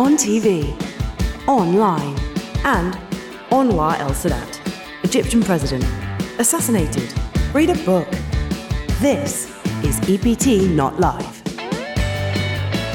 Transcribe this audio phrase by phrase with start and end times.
[0.00, 0.64] On TV,
[1.46, 2.16] online,
[2.64, 2.94] and
[3.50, 4.58] Anwar el Sadat,
[5.04, 5.84] Egyptian president,
[6.38, 7.12] assassinated.
[7.52, 8.08] Read a book.
[9.02, 11.42] This is EPT Not Live.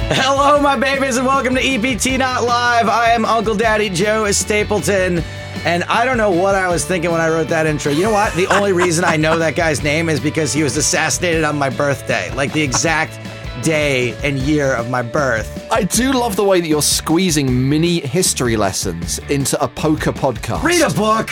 [0.09, 2.89] Hello, my babies, and welcome to EPT Not Live.
[2.89, 5.19] I am Uncle Daddy Joe Stapleton,
[5.63, 7.91] and I don't know what I was thinking when I wrote that intro.
[7.91, 8.33] You know what?
[8.33, 11.69] The only reason I know that guy's name is because he was assassinated on my
[11.69, 13.19] birthday, like the exact
[13.61, 15.67] day and year of my birth.
[15.71, 20.63] I do love the way that you're squeezing mini history lessons into a poker podcast.
[20.63, 21.29] Read a book.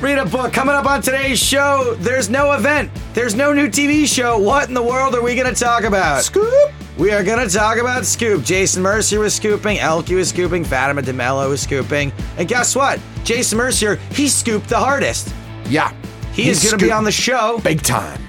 [0.00, 0.52] Read a book.
[0.52, 2.90] Coming up on today's show, there's no event.
[3.14, 4.38] There's no new TV show.
[4.38, 6.22] What in the world are we going to talk about?
[6.22, 6.72] Scoop!
[6.98, 8.44] We are going to talk about Scoop.
[8.44, 12.12] Jason Mercier was scooping, ElkY was scooping, Fatima de Melo was scooping.
[12.38, 13.00] And guess what?
[13.24, 15.34] Jason Mercier, he scooped the hardest.
[15.66, 15.92] Yeah.
[16.32, 18.20] He is going to be on the show Big time.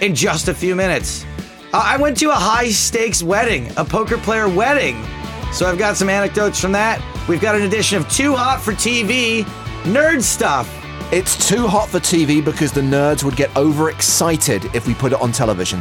[0.00, 1.24] in just a few minutes.
[1.84, 5.02] I went to a high stakes wedding, a poker player wedding.
[5.52, 7.00] So I've got some anecdotes from that.
[7.28, 9.42] We've got an edition of Too Hot for TV,
[9.84, 10.72] nerd stuff.
[11.12, 15.20] It's too hot for TV because the nerds would get overexcited if we put it
[15.20, 15.80] on television.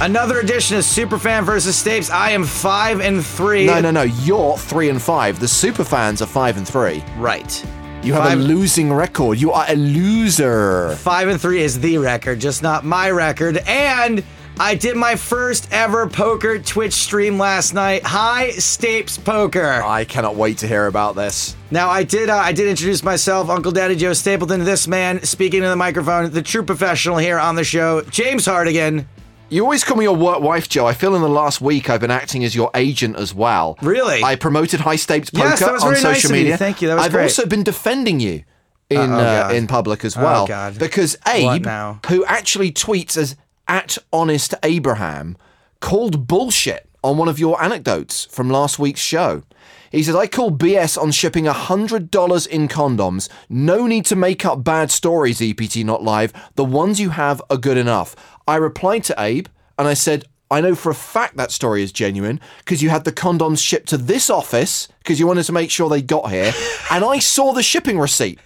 [0.00, 2.10] Another edition of Superfan versus Stapes.
[2.10, 3.66] I am five and three.
[3.66, 4.02] No, no, no.
[4.02, 5.38] You're three and five.
[5.40, 7.04] The super fans are five and three.
[7.18, 7.64] Right.
[8.02, 9.38] You have Five- a losing record.
[9.40, 10.96] You are a loser.
[10.96, 13.58] Five and three is the record, just not my record.
[13.58, 14.24] And
[14.58, 18.04] I did my first ever poker Twitch stream last night.
[18.04, 19.82] High Stapes Poker.
[19.84, 21.56] I cannot wait to hear about this.
[21.70, 24.64] Now I did uh, I did introduce myself, Uncle Daddy Joe Stapleton.
[24.64, 29.06] This man speaking to the microphone, the true professional here on the show, James Hartigan.
[29.48, 30.86] You always call me your work wife, Joe.
[30.86, 33.76] I feel in the last week I've been acting as your agent as well.
[33.82, 34.22] Really?
[34.22, 36.36] I promoted High Stakes Poker Yes, on nice social you.
[36.36, 36.56] media.
[36.56, 36.88] Thank you.
[36.88, 37.24] That was I've great.
[37.24, 38.44] also been defending you
[38.88, 40.46] in Uh, oh, in public as Oh, well.
[40.46, 40.78] God.
[40.78, 41.66] Because Abe,
[42.06, 43.36] who actually tweets as
[43.72, 45.34] at honest Abraham,
[45.80, 49.44] called bullshit on one of your anecdotes from last week's show.
[49.90, 53.30] He says, I call BS on shipping $100 in condoms.
[53.48, 56.34] No need to make up bad stories, EPT Not Live.
[56.56, 58.14] The ones you have are good enough.
[58.46, 59.46] I replied to Abe
[59.78, 63.04] and I said, I know for a fact that story is genuine because you had
[63.04, 66.52] the condoms shipped to this office because you wanted to make sure they got here.
[66.90, 68.38] and I saw the shipping receipt.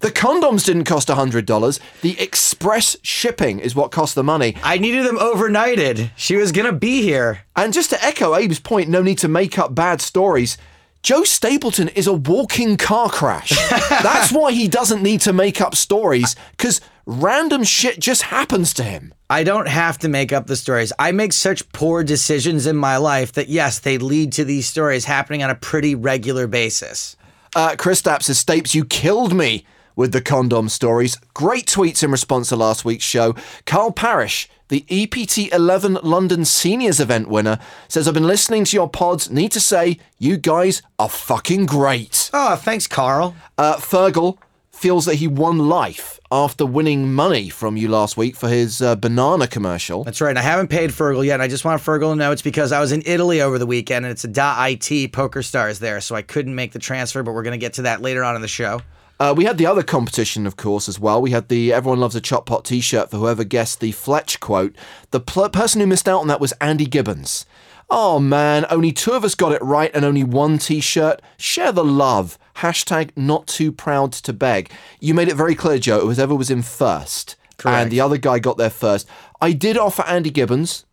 [0.00, 1.78] The condoms didn't cost $100.
[2.00, 4.56] The express shipping is what cost the money.
[4.62, 6.10] I needed them overnighted.
[6.16, 7.40] She was gonna be here.
[7.54, 10.56] And just to echo Abe's point, no need to make up bad stories.
[11.02, 13.50] Joe Stapleton is a walking car crash.
[13.90, 18.82] That's why he doesn't need to make up stories because random shit just happens to
[18.82, 19.12] him.
[19.28, 20.94] I don't have to make up the stories.
[20.98, 25.04] I make such poor decisions in my life that yes, they lead to these stories
[25.04, 27.16] happening on a pretty regular basis.
[27.54, 29.64] Uh, Chris Stapp says, Stapes, you killed me
[30.00, 31.18] with the condom stories.
[31.34, 33.34] Great tweets in response to last week's show.
[33.66, 38.88] Carl Parrish, the EPT 11 London Seniors event winner, says, I've been listening to your
[38.88, 39.30] pods.
[39.30, 42.30] Need to say, you guys are fucking great.
[42.32, 43.36] Oh, thanks, Carl.
[43.58, 44.38] Uh, Fergal
[44.70, 48.96] feels that he won life after winning money from you last week for his uh,
[48.96, 50.02] banana commercial.
[50.04, 50.30] That's right.
[50.30, 51.34] And I haven't paid Fergal yet.
[51.34, 53.66] And I just want Fergal to know it's because I was in Italy over the
[53.66, 57.22] weekend and it's a .it poker stars there, so I couldn't make the transfer.
[57.22, 58.80] But we're gonna get to that later on in the show.
[59.20, 61.20] Uh, we had the other competition, of course, as well.
[61.20, 64.40] We had the Everyone Loves a Chop Pot t shirt for whoever guessed the Fletch
[64.40, 64.74] quote.
[65.10, 67.44] The pl- person who missed out on that was Andy Gibbons.
[67.90, 71.20] Oh man, only two of us got it right and only one t shirt.
[71.36, 72.38] Share the love.
[72.56, 74.70] Hashtag not too proud to beg.
[75.00, 77.36] You made it very clear, Joe, it was whoever was in first.
[77.58, 77.76] Correct.
[77.76, 79.06] And the other guy got there first.
[79.38, 80.86] I did offer Andy Gibbons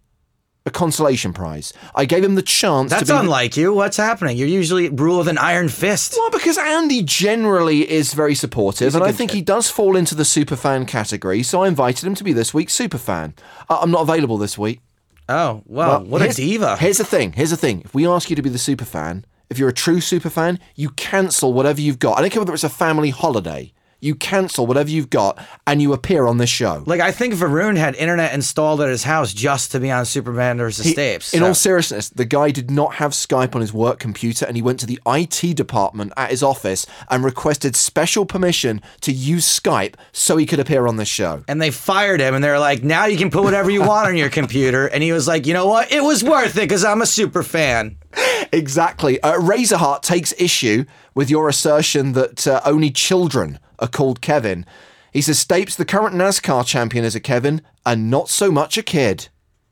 [0.68, 1.74] a consolation prize.
[1.96, 3.18] I gave him the chance That's to be.
[3.20, 3.74] unlike you.
[3.74, 4.38] What's happening?
[4.38, 6.14] You're usually rule with an iron fist.
[6.18, 10.24] Well, because Andy generally is very supportive, and I think he does fall into the
[10.24, 11.42] superfan category.
[11.44, 13.34] So I invited him to be this week's superfan.
[13.70, 14.82] Uh, I'm not available this week.
[15.30, 16.78] Oh, well, Well, what a here's- diva.
[16.78, 17.34] Here's the thing.
[17.34, 17.82] Here's the thing.
[17.84, 21.54] If we ask you to be the superfan, if you're a true superfan, you cancel
[21.54, 22.18] whatever you've got.
[22.18, 23.74] I don't care whether it's a family holiday.
[24.00, 26.84] You cancel whatever you've got, and you appear on this show.
[26.86, 30.58] Like I think Varun had internet installed at his house just to be on Superman
[30.60, 31.34] versus He- Stapes.
[31.34, 34.56] In so- all seriousness, the guy did not have Skype on his work computer and
[34.56, 39.46] he went to the IT department at his office and requested special permission to use
[39.48, 41.44] Skype so he could appear on this show.
[41.48, 44.16] and they fired him, and they're like, "Now you can put whatever you want on
[44.16, 45.92] your computer." And he was like, "You know what?
[45.92, 47.98] It was worth it because I'm a super fan."
[48.52, 49.22] Exactly.
[49.22, 54.66] Uh, Razorheart takes issue with your assertion that uh, only children are called Kevin.
[55.12, 58.84] He says Stapes, the current NASCAR champion, is a Kevin and not so much a
[58.84, 59.30] kid.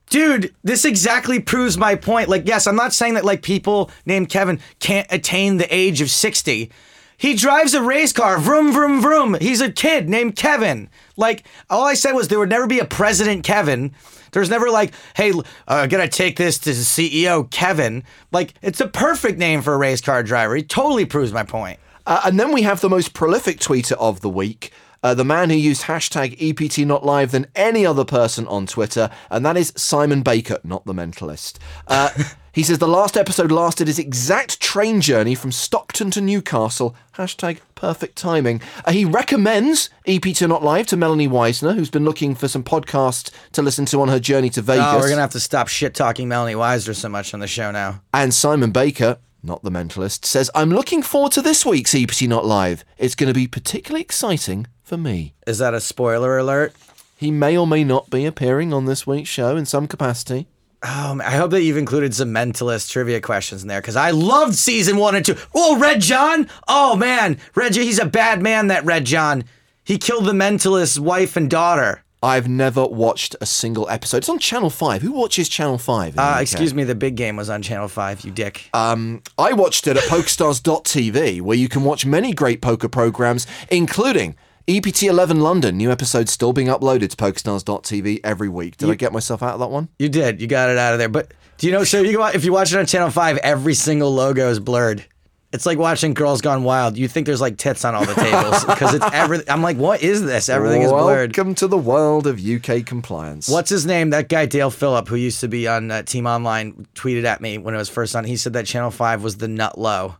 [0.09, 2.30] Dude, this exactly proves my point.
[2.30, 6.09] Like, yes, I'm not saying that like people named Kevin can't attain the age of
[6.09, 6.71] 60.
[7.18, 9.38] He drives a race car, vroom, vroom, vroom.
[9.39, 10.89] He's a kid named Kevin.
[11.15, 13.94] Like, all I said was there would never be a President Kevin.
[14.36, 18.04] There's never like, hey, uh, I gotta take this to the CEO, Kevin.
[18.34, 20.58] Like, it's a perfect name for a race car driver.
[20.58, 21.80] He totally proves my point.
[22.06, 24.74] Uh, and then we have the most prolific tweeter of the week.
[25.02, 29.10] Uh, the man who used hashtag EPT not live than any other person on Twitter,
[29.32, 31.58] and that is Simon Baker, not the mentalist.
[31.88, 32.10] Uh,
[32.56, 36.96] he says the last episode lasted his exact train journey from Stockton to Newcastle.
[37.16, 38.62] Hashtag perfect timing.
[38.86, 43.30] Uh, he recommends EPT not live to Melanie Weisner, who's been looking for some podcasts
[43.52, 44.86] to listen to on her journey to Vegas.
[44.88, 47.72] Oh, we're gonna have to stop shit talking Melanie Weisner so much on the show
[47.72, 48.02] now.
[48.13, 52.46] And Simon Baker, not the mentalist, says, I'm looking forward to this week's EPT Not
[52.46, 52.86] Live.
[52.98, 55.34] It's going to be particularly exciting for me.
[55.46, 56.74] Is that a spoiler alert?
[57.18, 60.48] He may or may not be appearing on this week's show in some capacity.
[60.83, 64.56] Um, I hope that you've included some mentalist trivia questions in there because I loved
[64.56, 65.36] season one and two.
[65.54, 66.50] Oh, Red John!
[66.68, 68.68] Oh man, Red, he's a bad man.
[68.68, 69.45] That Red John,
[69.83, 72.04] he killed the mentalist's wife and daughter.
[72.24, 74.18] I've never watched a single episode.
[74.18, 75.04] It's on Channel 5.
[75.04, 76.13] Who watches Channel 5?
[76.13, 78.21] in Uh, excuse me, the big game was on Channel Five.
[78.21, 78.68] You dick.
[78.74, 84.36] Um, I watched it at PokerStars.tv, where you can watch many great poker programs, including
[84.68, 85.78] EPT 11 London.
[85.78, 88.78] New episodes still being uploaded to PokerStars.tv every week.
[88.78, 89.90] Did I get myself out of that one?
[90.00, 90.42] you did.
[90.42, 91.10] You got it out of there.
[91.10, 91.84] But do you know?
[91.84, 95.06] So you if you watch it on Channel Five, every single logo is blurred.
[95.54, 96.98] It's like watching Girls Gone Wild.
[96.98, 99.48] You think there's like tits on all the tables because it's every.
[99.48, 100.50] I'm like, what is this?
[100.50, 101.38] Everything is blurred.
[101.38, 103.48] Welcome to the world of UK compliance.
[103.48, 104.10] What's his name?
[104.10, 107.60] That guy Dale Philip, who used to be on uh, Team Online, tweeted at me
[107.60, 108.24] when it was first on.
[108.24, 110.16] He said that Channel Five was the nut low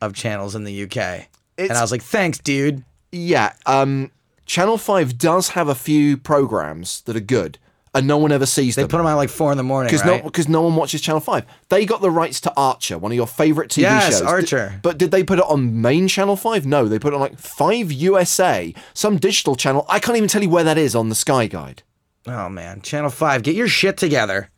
[0.00, 1.26] of channels in the UK,
[1.58, 2.82] and I was like, thanks, dude.
[3.12, 4.10] Yeah, um,
[4.46, 7.58] Channel 5 does have a few programs that are good,
[7.94, 8.88] and no one ever sees They them.
[8.88, 10.22] They put them on like four in the morning, because right?
[10.48, 11.44] no, no one watches Channel Five.
[11.70, 14.20] They got the rights to Archer, one of your favorite TV Yes, shows.
[14.20, 14.80] Did- Archer.
[14.82, 16.66] but did they put it on main Channel Five?
[16.66, 19.86] No, they put it on like Five USA, some digital channel.
[19.88, 21.82] I can't even tell you where that is on the Sky Guide.
[22.26, 24.50] oh man, Channel Five, get your shit together.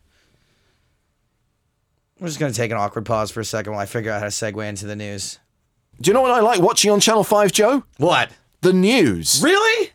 [2.18, 4.26] We're just gonna take an awkward pause for a second while I figure out how
[4.28, 5.38] to segue into the news.
[6.00, 7.84] Do you know what I like watching on Channel Five, Joe?
[7.96, 8.30] What?
[8.62, 9.40] The news.
[9.42, 9.90] Really?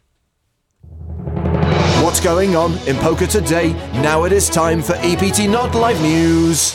[2.03, 3.73] What's going on in poker today?
[4.01, 6.73] Now it is time for EPT Not Live News.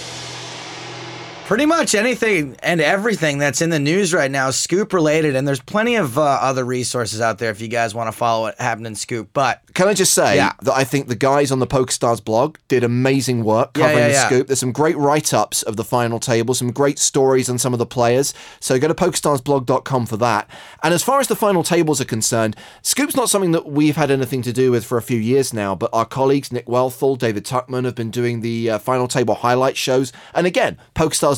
[1.51, 5.49] Pretty much anything and everything that's in the news right now is Scoop related, and
[5.49, 8.61] there's plenty of uh, other resources out there if you guys want to follow what
[8.61, 9.31] happened in Scoop.
[9.33, 10.53] But Can I just say Yeah.
[10.63, 14.13] that I think the guys on the PokerStars blog did amazing work covering yeah, the
[14.13, 14.27] yeah.
[14.29, 14.47] scoop.
[14.47, 17.87] There's some great write-ups of the final table, some great stories on some of the
[17.87, 18.33] players.
[18.61, 20.49] So go to pokerstarsblog.com for that.
[20.85, 24.13] And as far as the final tables are concerned, Scoop's not something that we've had
[24.13, 27.45] anything to do with for a few years now, but our colleagues Nick Wealthall, David
[27.45, 30.13] Tuchman have been doing the uh, final table highlight shows.
[30.33, 30.79] And again,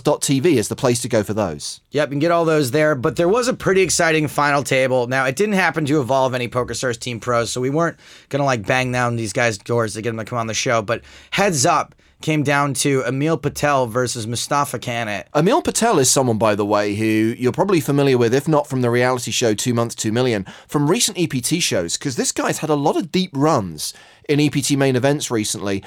[0.03, 1.81] pokerstars.tv is the place to go for those.
[1.91, 2.95] Yep, you can get all those there.
[2.95, 5.07] But there was a pretty exciting final table.
[5.07, 7.97] Now, it didn't happen to evolve any PokerStars Team Pros, so we weren't
[8.29, 10.83] gonna like bang down these guys' doors to get them to come on the show.
[10.83, 15.25] But heads up came down to Emil Patel versus Mustafa Kanat.
[15.35, 18.81] Emil Patel is someone, by the way, who you're probably familiar with, if not from
[18.81, 22.71] the reality show Two Months, Two Million, from recent EPT shows, because this guy's had
[22.71, 23.93] a lot of deep runs
[24.29, 25.83] in EPT main events recently.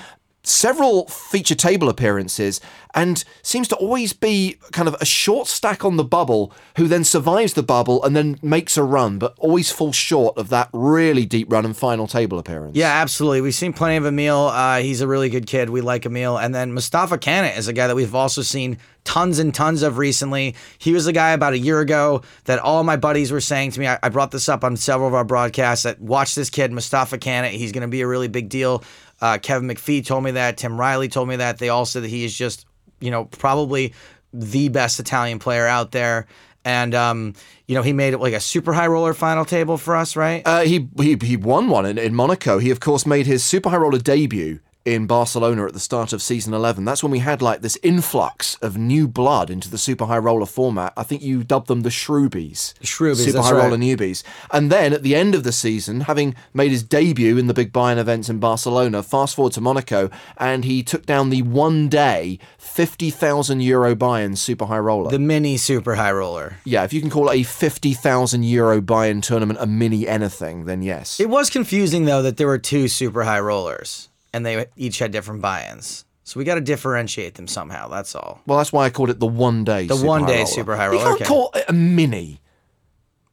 [0.47, 2.62] Several feature table appearances,
[2.94, 7.03] and seems to always be kind of a short stack on the bubble who then
[7.03, 11.25] survives the bubble and then makes a run, but always falls short of that really
[11.25, 12.75] deep run and final table appearance.
[12.75, 13.42] Yeah, absolutely.
[13.42, 14.47] We've seen plenty of Emil.
[14.47, 15.69] Uh, he's a really good kid.
[15.69, 16.38] We like Emil.
[16.38, 19.97] And then Mustafa Kanat is a guy that we've also seen tons and tons of
[19.97, 20.56] recently.
[20.80, 23.80] He was a guy about a year ago that all my buddies were saying to
[23.80, 23.87] me.
[23.87, 27.18] I, I brought this up on several of our broadcasts that watch this kid, Mustafa
[27.18, 27.52] Kanat.
[27.52, 28.83] He's going to be a really big deal.
[29.22, 30.57] Uh, Kevin McPhee told me that.
[30.57, 31.57] Tim Riley told me that.
[31.57, 32.66] They all said that he is just,
[33.00, 33.94] you know, probably
[34.34, 36.28] the best Italian player out there.
[36.66, 37.34] And, um,
[37.68, 40.42] you know, he made it like a super high roller final table for us, right?
[40.45, 42.57] Uh, he, he he won one in, in Monaco.
[42.57, 46.21] He of course made his super high roller debut in Barcelona at the start of
[46.21, 46.85] season 11.
[46.85, 50.45] That's when we had like this influx of new blood into the super high roller
[50.45, 50.94] format.
[50.95, 52.75] I think you dubbed them the Shrewbies.
[52.81, 53.63] Shrewbies, Super high right.
[53.63, 54.23] roller newbies.
[54.51, 57.73] And then at the end of the season, having made his debut in the big
[57.73, 62.37] buy-in events in Barcelona, fast forward to Monaco, and he took down the one day
[62.59, 65.09] 50,000 euro buy-in super high roller.
[65.09, 66.57] the mini super high roller.
[66.63, 71.19] yeah, if you can call a 50,000 euro buy-in tournament a mini anything, then yes.
[71.19, 75.11] It was confusing though that there were two super high rollers and they each had
[75.11, 76.04] different buy-ins.
[76.25, 77.87] So we got to differentiate them somehow.
[77.87, 78.42] That's all.
[78.45, 79.87] Well, that's why I called it the one day.
[79.87, 80.45] The super one high day roller.
[80.47, 81.25] super high You can't okay.
[81.25, 82.42] call it a mini.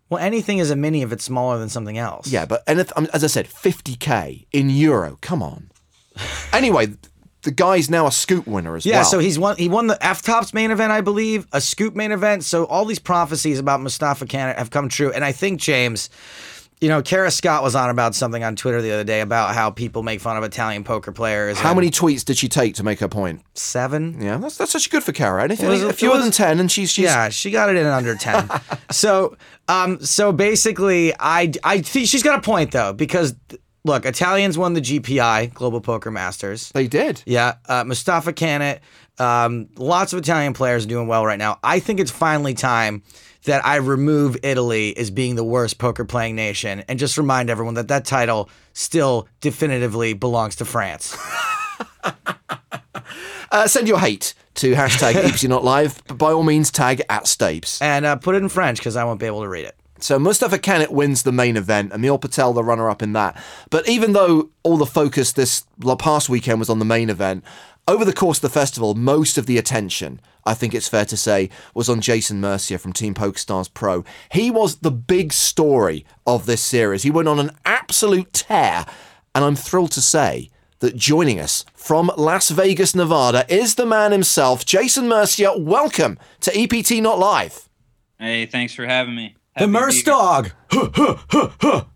[0.09, 2.29] Well, anything is a mini if it's smaller than something else.
[2.29, 5.19] Yeah, but anyth- um, as I said, 50k in euro.
[5.23, 5.71] Come on.
[6.53, 6.89] anyway,
[7.43, 9.01] the guy's now a scoop winner as Yeah, well.
[9.01, 9.57] Yeah, so he's won.
[9.57, 12.45] He won the FTOPS main event, I believe, a Scoop main event.
[12.45, 16.11] So all these prophecies about Mustafa Khan have come true, and I think James,
[16.83, 19.71] you know, Kara Scott was on about something on Twitter the other day about how
[19.71, 21.57] people make fun of Italian poker players.
[21.57, 23.41] How and many tweets did she take to make her point?
[23.55, 24.21] Seven.
[24.21, 25.45] Yeah, that's that's actually good for Kara.
[25.45, 27.87] Anything was- a fewer was- than ten, and she's she's Yeah, she got it in
[27.87, 28.49] under ten.
[28.91, 29.37] so,
[29.69, 33.37] um, so basically, I I think she's got a point though because
[33.85, 36.71] look, Italians won the GPI Global Poker Masters.
[36.75, 37.23] they did.
[37.27, 38.81] Yeah, uh, Mustafa Kanat.
[39.19, 41.61] Um, lots of Italian players are doing well right now.
[41.63, 43.03] I think it's finally time
[43.45, 47.75] that I remove Italy as being the worst poker playing nation and just remind everyone
[47.75, 51.17] that that title still definitively belongs to France.
[53.51, 56.03] Uh, send your hate to hashtag EPT Not Live.
[56.07, 57.83] But by all means, tag at Stapes.
[57.83, 59.77] and uh, put it in French because I won't be able to read it.
[59.99, 63.41] So Mustafa Kanat wins the main event, and Emil Patel the runner-up in that.
[63.69, 65.65] But even though all the focus this
[65.99, 67.45] past weekend was on the main event,
[67.89, 71.17] over the course of the festival, most of the attention, I think it's fair to
[71.17, 74.05] say, was on Jason Mercier from Team PokerStars Pro.
[74.31, 77.03] He was the big story of this series.
[77.03, 78.87] He went on an absolute tear,
[79.35, 84.13] and I'm thrilled to say that joining us from Las Vegas, Nevada, is the man
[84.13, 85.59] himself, Jason Mercier.
[85.59, 87.69] Welcome to EPT Not Live.
[88.19, 89.37] Hey, thanks for having me.
[89.55, 90.05] The Happy Merce here.
[90.05, 90.51] Dog.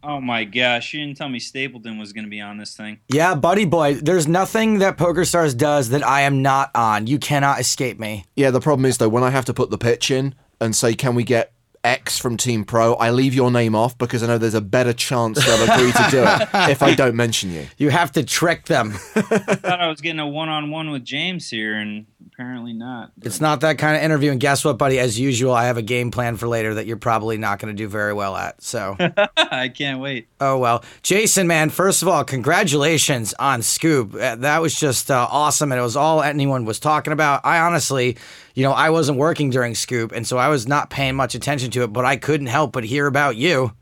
[0.03, 2.99] Oh my gosh, you didn't tell me Stapleton was going to be on this thing.
[3.09, 3.95] Yeah, buddy boy.
[3.95, 7.07] There's nothing that PokerStars does that I am not on.
[7.07, 8.27] You cannot escape me.
[8.37, 10.95] Yeah, the problem is though, when I have to put the pitch in and say,
[10.95, 14.37] "Can we get X from Team Pro?" I leave your name off because I know
[14.37, 17.67] there's a better chance they'll agree to do it if I don't mention you.
[17.79, 18.93] You have to trick them.
[19.17, 23.13] I thought I was getting a one-on-one with James here, and apparently not.
[23.23, 24.31] It's not that kind of interview.
[24.31, 24.99] And guess what, buddy?
[24.99, 27.77] As usual, I have a game plan for later that you're probably not going to
[27.77, 28.63] do very well at.
[28.63, 28.97] So,
[29.37, 30.29] I can't wait.
[30.41, 30.85] oh well.
[31.03, 34.15] Jason, man, first of all, congratulations on Scoop.
[34.15, 35.73] Uh, That was just uh, awesome.
[35.73, 37.41] And it was all anyone was talking about.
[37.45, 38.17] I honestly,
[38.55, 40.13] you know, I wasn't working during Scoop.
[40.13, 42.85] And so I was not paying much attention to it, but I couldn't help but
[42.85, 43.73] hear about you.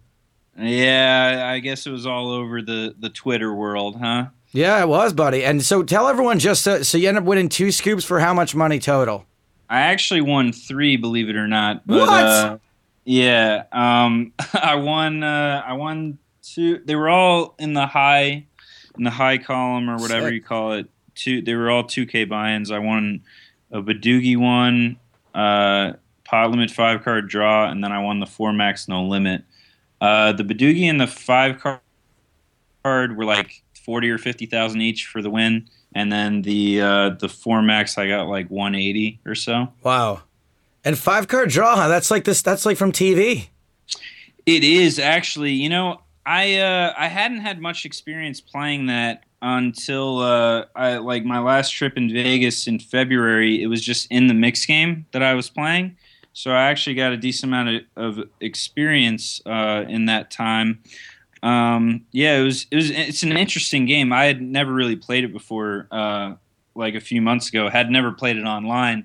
[0.56, 4.26] Yeah, I guess it was all over the the Twitter world, huh?
[4.54, 5.44] Yeah, it was, buddy.
[5.44, 8.32] And so tell everyone just uh, so you end up winning two scoops for how
[8.32, 9.26] much money total?
[9.68, 11.84] I actually won three, believe it or not.
[11.84, 12.08] But, What?
[12.10, 12.58] Uh,
[13.04, 15.24] yeah, um, I won.
[15.24, 16.78] Uh, I won two.
[16.84, 18.46] They were all in the high,
[18.96, 20.34] in the high column or whatever Sick.
[20.34, 20.86] you call it.
[21.16, 21.42] Two.
[21.42, 22.70] They were all two K buy-ins.
[22.70, 23.22] I won
[23.72, 25.00] a Badugi one,
[25.34, 29.42] uh, pot limit five card draw, and then I won the four max no limit.
[30.00, 31.80] Uh, the Badugi and the five card
[32.84, 37.10] card were like forty or fifty thousand each for the win, and then the uh,
[37.10, 39.68] the four max I got like one eighty or so.
[39.82, 40.22] Wow.
[40.84, 41.88] And five card draw, huh?
[41.88, 42.42] That's like this.
[42.42, 43.48] That's like from TV.
[44.44, 50.20] It is actually, you know, I uh, I hadn't had much experience playing that until
[50.20, 53.62] uh, I like my last trip in Vegas in February.
[53.62, 55.96] It was just in the mix game that I was playing,
[56.32, 60.82] so I actually got a decent amount of, of experience uh, in that time.
[61.44, 64.12] Um, yeah, it was it was it's an interesting game.
[64.12, 66.34] I had never really played it before, uh,
[66.74, 67.68] like a few months ago.
[67.68, 69.04] Had never played it online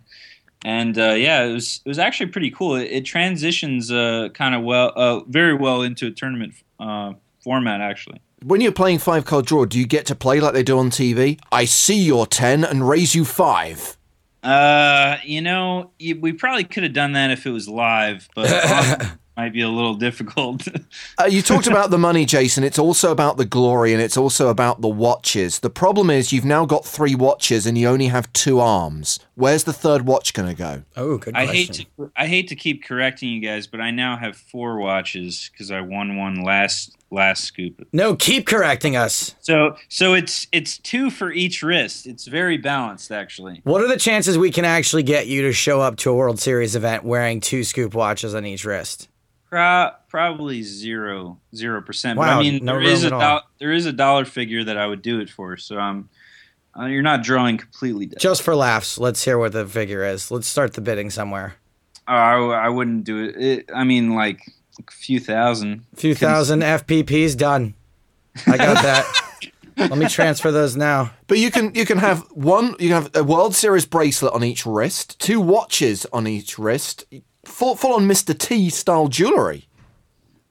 [0.66, 2.76] and uh, yeah, it was it was actually pretty cool.
[2.76, 7.82] It, it transitions uh, kind of well, uh, very well into a tournament uh, format.
[7.82, 10.78] Actually, When you're playing five card draw, do you get to play like they do
[10.78, 11.40] on TV?
[11.52, 13.98] I see your ten and raise you five.
[14.44, 19.54] uh, you know, we probably could have done that if it was live, but might
[19.54, 20.68] be a little difficult.
[21.18, 22.64] Uh, you talked about the money, Jason.
[22.64, 25.60] It's also about the glory and it's also about the watches.
[25.60, 29.20] The problem is you've now got three watches and you only have two arms.
[29.36, 30.84] Where's the third watch going to go?
[30.96, 34.18] Oh, good I hate to I hate to keep correcting you guys, but I now
[34.18, 37.88] have four watches because I won one last last scoop.
[37.92, 39.36] no, keep correcting us.
[39.42, 42.08] So so it's it's two for each wrist.
[42.08, 43.62] It's very balanced actually.
[43.64, 46.40] What are the chances we can actually get you to show up to a World
[46.40, 49.10] Series event wearing two scoop watches on each wrist?
[49.50, 52.18] Pro- probably zero zero percent.
[52.18, 54.78] But I mean, no there room is a do- there is a dollar figure that
[54.78, 55.58] I would do it for.
[55.58, 56.10] So um,
[56.80, 58.06] uh, you're not drawing completely.
[58.06, 58.20] Down.
[58.20, 60.30] Just for laughs, let's hear what the figure is.
[60.30, 61.56] Let's start the bidding somewhere.
[62.08, 63.36] Uh, I, I wouldn't do it.
[63.38, 63.70] it.
[63.74, 64.42] I mean, like
[64.80, 65.86] a few thousand.
[65.94, 67.74] A few thousand FPPs done.
[68.48, 69.06] I got that.
[69.78, 71.12] Let me transfer those now.
[71.28, 74.44] But you can you can have one you can have a World Series bracelet on
[74.44, 77.06] each wrist, two watches on each wrist,
[77.50, 78.38] full full on Mr.
[78.38, 79.66] T style jewelry.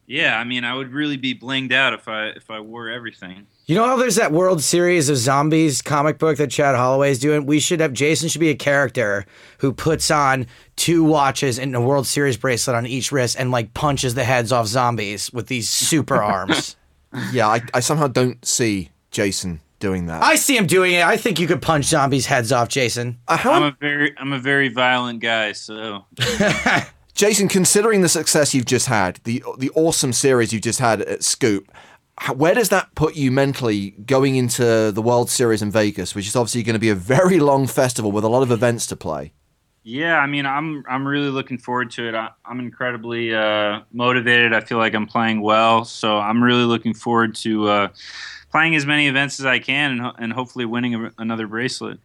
[0.06, 3.46] Yeah, I mean, I would really be blinged out if I if I wore everything.
[3.66, 7.44] You know how there's that World Series of Zombies comic book that Chad Holloway's doing?
[7.44, 9.26] We should have Jason should be a character
[9.58, 13.74] who puts on two watches and a World Series bracelet on each wrist and like
[13.74, 16.76] punches the heads off zombies with these super arms.
[17.30, 20.22] Yeah, I, I somehow don't see Jason doing that.
[20.22, 21.04] I see him doing it.
[21.04, 23.18] I think you could punch zombies' heads off, Jason.
[23.28, 26.04] Uh, how I'm a very I'm a very violent guy, so
[27.14, 31.24] Jason, considering the success you've just had, the the awesome series you've just had at
[31.24, 31.70] Scoop,
[32.18, 36.26] how- where does that put you mentally going into the World Series in Vegas, which
[36.28, 38.96] is obviously going to be a very long festival with a lot of events to
[38.96, 39.32] play?
[39.84, 40.18] yeah.
[40.18, 42.14] I mean, I'm I'm really looking forward to it.
[42.14, 44.52] I, I'm incredibly uh, motivated.
[44.52, 47.88] I feel like I'm playing well, so I'm really looking forward to uh,
[48.50, 51.98] playing as many events as I can and, ho- and hopefully winning a, another bracelet.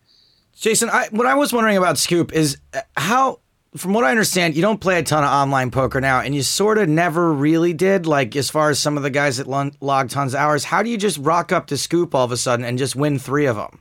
[0.55, 3.39] Jason, I, what I was wondering about Scoop is uh, how,
[3.75, 6.43] from what I understand, you don't play a ton of online poker now, and you
[6.43, 8.05] sort of never really did.
[8.05, 10.83] Like as far as some of the guys that lon- log tons of hours, how
[10.83, 13.47] do you just rock up to Scoop all of a sudden and just win three
[13.47, 13.79] of them?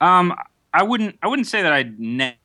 [0.00, 0.34] Um,
[0.74, 1.16] I wouldn't.
[1.22, 2.36] I wouldn't say that I ne-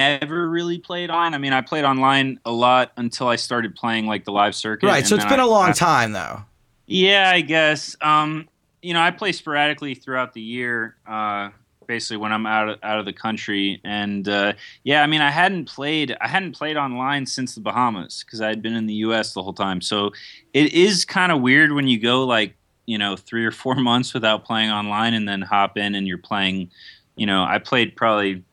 [0.00, 1.32] never really played on.
[1.32, 4.86] I mean, I played online a lot until I started playing like the live circuit.
[4.88, 5.06] Right.
[5.06, 6.42] So it's been I, a long I- time though.
[6.88, 7.96] Yeah, I guess.
[8.00, 8.48] Um,
[8.82, 10.96] you know, I play sporadically throughout the year.
[11.06, 11.50] Uh,
[11.86, 14.52] basically when I'm out of, out of the country, and uh,
[14.84, 16.16] yeah, I mean, I hadn't played.
[16.20, 19.34] I hadn't played online since the Bahamas because I had been in the U.S.
[19.34, 19.80] the whole time.
[19.80, 20.12] So
[20.54, 22.54] it is kind of weird when you go like
[22.86, 26.18] you know three or four months without playing online, and then hop in and you're
[26.18, 26.70] playing.
[27.16, 28.44] You know, I played probably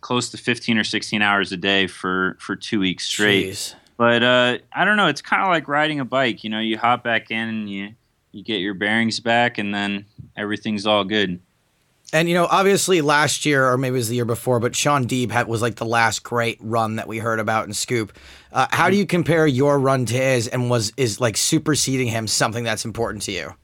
[0.00, 3.46] close to 15 or 16 hours a day for for two weeks straight.
[3.46, 3.74] Jeez.
[3.96, 5.06] But uh, I don't know.
[5.06, 6.44] It's kind of like riding a bike.
[6.44, 7.94] You know, you hop back in and you
[8.32, 10.04] you get your bearings back, and then
[10.36, 11.40] everything's all good.
[12.12, 15.06] And you know, obviously last year or maybe it was the year before, but Shaun
[15.06, 18.16] Deeb had, was like the last great run that we heard about in Scoop.
[18.52, 22.26] Uh, how do you compare your run to his, and was is like superseding him
[22.28, 23.54] something that's important to you?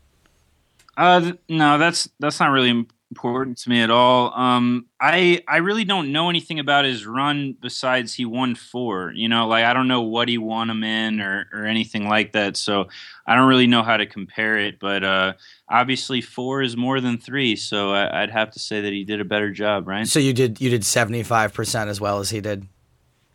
[0.97, 4.33] Uh, no, that's that's not really important to me at all.
[4.33, 9.13] Um, I I really don't know anything about his run besides he won four.
[9.15, 12.33] You know, like I don't know what he won him in or or anything like
[12.33, 12.57] that.
[12.57, 12.89] So
[13.27, 14.81] I don't really know how to compare it.
[14.81, 15.35] But uh,
[15.69, 19.21] obviously four is more than three, so I, I'd have to say that he did
[19.21, 20.09] a better job, right?
[20.09, 22.67] So you did you did seventy five percent as well as he did.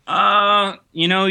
[0.08, 1.28] Uh, you know,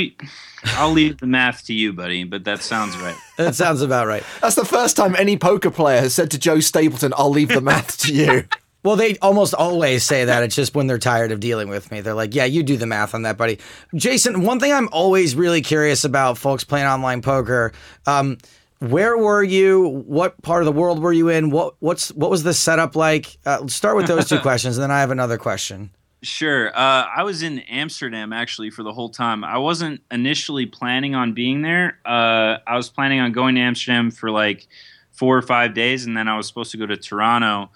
[0.64, 2.24] I'll leave the math to you, buddy.
[2.24, 3.16] But that sounds right.
[3.38, 4.24] That sounds about right.
[4.42, 7.62] That's the first time any poker player has said to Joe Stapleton, "I'll leave the
[7.62, 8.44] math to you."
[8.84, 10.44] Well, they almost always say that.
[10.44, 12.00] It's just when they're tired of dealing with me.
[12.00, 13.60] They're like, yeah, you do the math on that, buddy.
[13.96, 17.74] Jason, one thing I'm always really curious about folks playing online poker.
[18.06, 18.38] Um,
[18.80, 20.04] where were you?
[20.06, 21.50] What part of the world were you in?
[21.50, 23.38] What what's what was the setup like?
[23.46, 25.90] Uh, start with those two questions, and then I have another question.
[26.28, 26.78] Sure.
[26.78, 29.46] Uh, I was in Amsterdam actually for the whole time.
[29.46, 32.00] I wasn't initially planning on being there.
[32.06, 34.68] Uh, I was planning on going to Amsterdam for like
[35.14, 37.72] four or five days, and then I was supposed to go to Toronto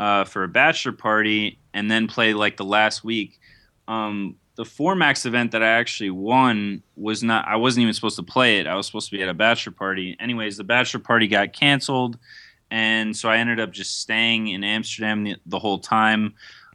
[0.00, 3.38] uh, for a bachelor party, and then play like the last week.
[3.86, 7.46] Um, the Formax event that I actually won was not.
[7.46, 8.66] I wasn't even supposed to play it.
[8.66, 10.16] I was supposed to be at a bachelor party.
[10.18, 12.18] Anyways, the bachelor party got canceled,
[12.68, 16.34] and so I ended up just staying in Amsterdam the, the whole time.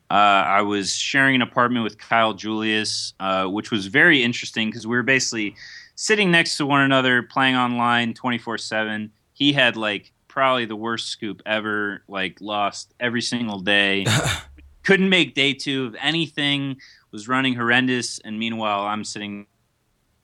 [0.10, 4.88] Uh, I was sharing an apartment with Kyle Julius, uh, which was very interesting because
[4.88, 5.56] we were basically
[5.96, 9.12] sitting next to one another playing online 24 7.
[9.34, 14.06] He had like probably the worst scoop ever, like lost every single day.
[14.84, 16.78] Couldn't make day two of anything,
[17.12, 18.20] was running horrendous.
[18.20, 19.48] And meanwhile, I'm sitting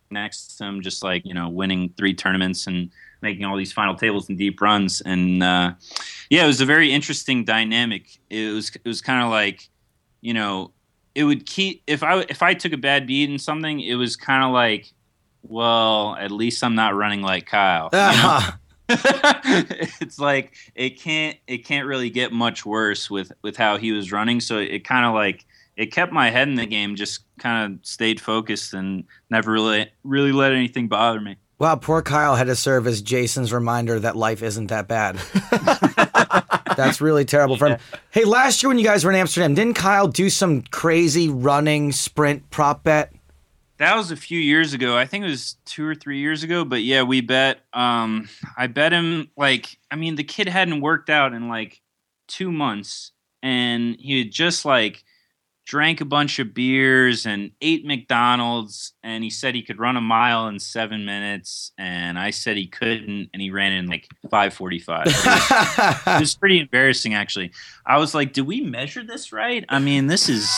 [0.10, 2.90] next to him, just like, you know, winning three tournaments and
[3.22, 5.02] making all these final tables and deep runs.
[5.02, 5.74] And uh,
[6.30, 8.20] yeah, it was a very interesting dynamic.
[8.30, 9.68] It was, it was kind of like,
[10.24, 10.72] you know,
[11.14, 14.16] it would keep if I if I took a bad beat in something, it was
[14.16, 14.92] kind of like,
[15.44, 17.90] well, at least I'm not running like Kyle.
[17.92, 18.40] you know?
[18.90, 24.12] it's like it can't it can't really get much worse with with how he was
[24.12, 24.40] running.
[24.40, 27.86] So it kind of like it kept my head in the game, just kind of
[27.86, 31.38] stayed focused and never really really let anything bother me.
[31.60, 35.16] Wow, poor Kyle had to serve as Jason's reminder that life isn't that bad.
[36.76, 37.80] That's really terrible for him.
[38.12, 41.92] Hey, last year when you guys were in Amsterdam, didn't Kyle do some crazy running
[41.92, 43.12] sprint prop bet?
[43.78, 44.96] That was a few years ago.
[44.96, 46.64] I think it was two or three years ago.
[46.64, 47.62] But yeah, we bet.
[47.74, 51.82] Um, I bet him like I mean the kid hadn't worked out in like
[52.28, 55.04] two months, and he had just like
[55.66, 60.02] drank a bunch of beers and ate McDonald's, and he said he could run a
[60.02, 64.54] mile in seven minutes, and I said he couldn't, and he ran in like five
[64.54, 65.08] forty-five.
[65.08, 67.52] it was pretty embarrassing, actually.
[67.86, 69.66] I was like, "Do we measure this right?
[69.70, 70.50] I mean, this is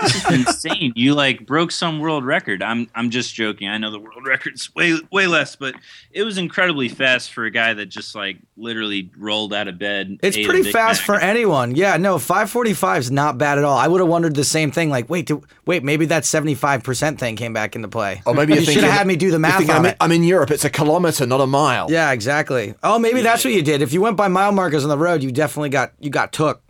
[0.00, 0.92] this is insane.
[0.94, 3.68] You like broke some world record." I'm I'm just joking.
[3.68, 5.74] I know the world record's way way less, but
[6.12, 10.18] it was incredibly fast for a guy that just like literally rolled out of bed.
[10.22, 11.74] It's pretty fast for anyone.
[11.74, 13.76] Yeah, no, 545 is not bad at all.
[13.76, 14.90] I would have wondered the the same thing.
[14.90, 18.22] Like, wait, do, wait, maybe that seventy five percent thing came back into play.
[18.26, 19.86] Or maybe you you're should thinking have had me do the math thinking, on I'm,
[19.86, 19.90] it.
[19.90, 20.50] in, I'm in Europe.
[20.50, 21.90] It's a kilometer, not a mile.
[21.90, 22.74] yeah, exactly.
[22.82, 23.82] Oh, maybe that's what you did.
[23.82, 26.62] If you went by mile markers on the road, you definitely got you got took.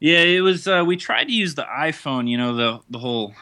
[0.00, 0.66] Yeah, it was.
[0.66, 3.34] Uh, we tried to use the iPhone, you know, the the whole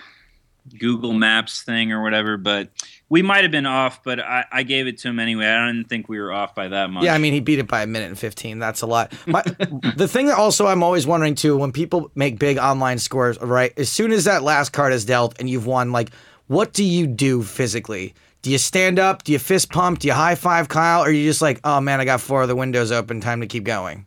[0.79, 2.71] Google Maps thing or whatever, but
[3.13, 4.03] we might have been off.
[4.03, 5.47] But I, I gave it to him anyway.
[5.47, 7.05] I didn't think we were off by that much.
[7.05, 8.59] Yeah, I mean, he beat it by a minute and 15.
[8.59, 9.13] That's a lot.
[9.27, 9.43] My,
[9.97, 13.71] the thing that also I'm always wondering too, when people make big online scores, right?
[13.77, 16.11] As soon as that last card is dealt and you've won, like,
[16.47, 18.15] what do you do physically?
[18.41, 19.25] Do you stand up?
[19.25, 19.99] Do you fist pump?
[19.99, 21.03] Do you high five Kyle?
[21.03, 23.43] Or are you just like, oh man, I got four of the windows open, time
[23.43, 24.07] to keep going?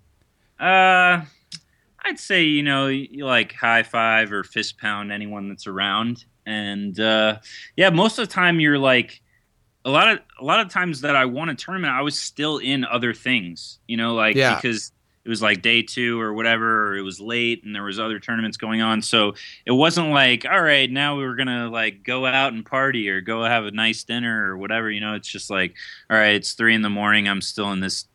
[0.59, 1.21] Uh,
[2.03, 6.99] I'd say you know you like high five or fist pound anyone that's around, and
[6.99, 7.37] uh,
[7.75, 9.21] yeah, most of the time you're like
[9.83, 12.57] a lot of a lot of times that I won a tournament, I was still
[12.57, 14.55] in other things, you know, like Yeah.
[14.55, 14.91] because
[15.23, 18.19] it was like day two or whatever, or it was late and there was other
[18.19, 19.33] tournaments going on, so
[19.65, 23.21] it wasn't like all right, now we were gonna like go out and party or
[23.21, 25.15] go have a nice dinner or whatever, you know.
[25.15, 25.75] It's just like
[26.11, 28.05] all right, it's three in the morning, I'm still in this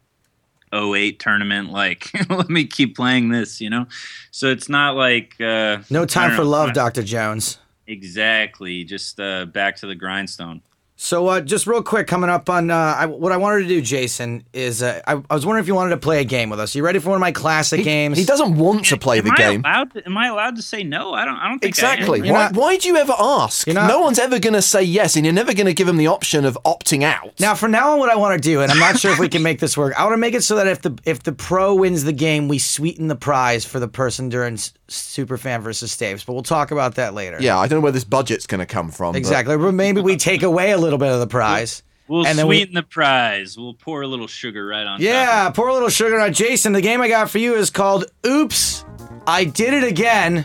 [0.72, 3.86] 08 tournament like let me keep playing this you know
[4.30, 7.02] so it's not like uh No time for love, Dr.
[7.02, 7.58] Jones.
[7.90, 8.84] Exactly.
[8.84, 10.62] Just uh back to the grindstone
[11.02, 13.80] So, uh, just real quick, coming up on uh, I, what I wanted to do,
[13.80, 16.60] Jason, is uh, I, I was wondering if you wanted to play a game with
[16.60, 16.74] us.
[16.74, 18.18] You ready for one of my classic He, games?
[18.18, 19.60] he doesn't want to play am the I game.
[19.64, 22.20] allowed to, am i allowed to say no i don't i don't think Exactly.
[22.20, 22.32] I am.
[22.34, 23.66] Why, not- why'd you ever ask?
[23.66, 25.96] Not- no one's ever going to say yes, and you're never going to give him
[25.96, 27.32] the option of opting out.
[27.40, 29.30] Now, from now on, what I want to do, and I'm not sure if we
[29.30, 29.98] can make this work.
[29.98, 32.46] I want to make it so that if the if the pro wins the game,
[32.46, 36.26] we sweeten the prize for the person during S- Superfan versus Stapes.
[36.26, 37.38] But we'll talk about that later.
[37.40, 39.12] yeah, I don't know where this budget's going to come from.
[39.12, 39.56] but- exactly.
[39.56, 41.82] But maybe we take away a little bit of the prize.
[42.08, 45.00] we'll and then we- sweeten the prize we'll pour a little sugar right on top
[45.00, 46.72] Yeah, pour a little sugar on Jason.
[46.72, 48.84] The game I got for you is called Oops,
[49.26, 50.44] I Did It Again.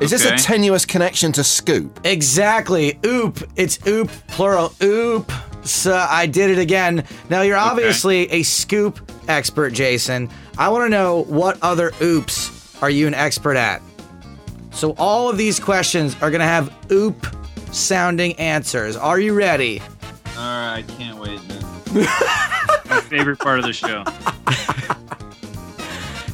[0.00, 2.00] Is this a tenuous connection to Scoop?
[2.04, 2.98] Exactly.
[3.04, 3.38] Oop.
[3.56, 4.72] It's oop, plural.
[4.82, 5.30] Oop.
[5.62, 7.04] So I did it again.
[7.28, 10.30] Now, you're obviously a scoop expert, Jason.
[10.56, 13.82] I want to know what other oops are you an expert at?
[14.72, 17.26] So, all of these questions are going to have oop
[17.72, 18.96] sounding answers.
[18.96, 19.80] Are you ready?
[20.36, 21.62] all right i can't wait man
[22.88, 24.04] my favorite part of the show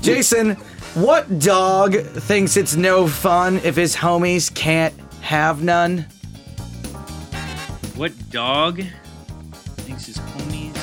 [0.02, 0.52] Jason,
[0.94, 6.06] what dog thinks it's no fun if his homies can't have none?
[7.96, 8.82] what dog
[9.78, 10.76] thinks his homies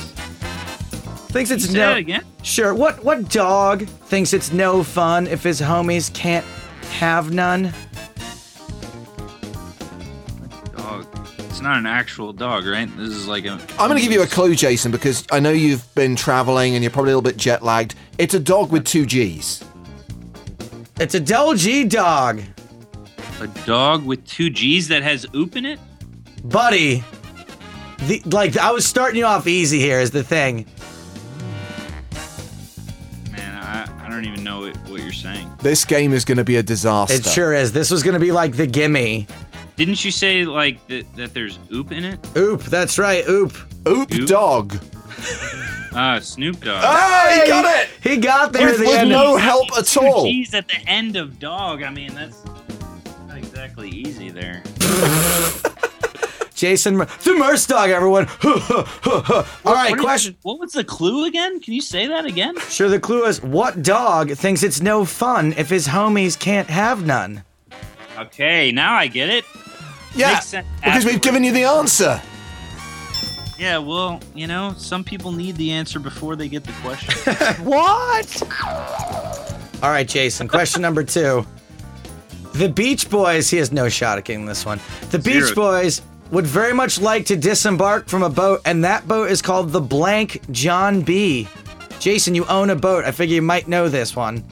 [1.30, 1.78] Thinks it's say no.
[1.88, 2.74] that again Sure.
[2.74, 6.44] What what dog thinks it's no fun if his homies can't
[6.92, 7.72] have none?
[11.64, 14.26] Not an actual dog right this is like a I'm going to give you a
[14.26, 17.62] clue, Jason, because I know you've been traveling and you're probably a little bit jet
[17.64, 17.94] lagged.
[18.18, 19.64] It's a dog with two G's.
[21.00, 22.42] It's a Del G dog,
[23.40, 25.80] a dog with two g's that has oop in it
[26.44, 27.02] buddy.
[28.06, 30.66] The like I was starting you off easy here is the thing.
[33.32, 35.50] Man, I, I don't even know what, what you're saying.
[35.60, 37.14] This game is going to be a disaster.
[37.14, 37.72] It sure is.
[37.72, 39.26] This was gonna be like the gimme.
[39.76, 42.18] Didn't you say like that, that there's oop in it?
[42.36, 42.62] Oop.
[42.62, 43.26] That's right.
[43.28, 43.52] Oop.
[43.88, 44.26] Oop Oop.
[44.28, 44.78] dog.
[45.96, 46.82] Ah, Snoop Dogg.
[46.84, 47.88] Ah, he got it!
[48.02, 49.10] He got there With, at the with end.
[49.10, 50.24] no help at all.
[50.24, 51.84] G's at the end of dog.
[51.84, 52.44] I mean, that's
[53.28, 54.60] not exactly easy there.
[56.54, 57.90] Jason, the Merce dog.
[57.90, 58.26] Everyone.
[58.44, 59.46] All right.
[59.62, 60.36] What, are you- Question.
[60.42, 61.60] what was the clue again?
[61.60, 62.58] Can you say that again?
[62.70, 62.88] Sure.
[62.88, 67.44] The clue is what dog thinks it's no fun if his homies can't have none.
[68.18, 69.44] Okay, now I get it.
[70.14, 72.20] Yeah, Makes sense because we've given you the answer.
[73.58, 77.34] Yeah, well, you know, some people need the answer before they get the question.
[77.64, 78.42] What?
[79.82, 80.48] All right, Jason.
[80.48, 81.46] Question number two.
[82.54, 83.50] The Beach Boys.
[83.50, 84.80] He has no shot at getting this one.
[85.10, 89.30] The Beach Boys would very much like to disembark from a boat, and that boat
[89.30, 91.48] is called the Blank John B.
[92.00, 93.04] Jason, you own a boat.
[93.04, 94.44] I figure you might know this one.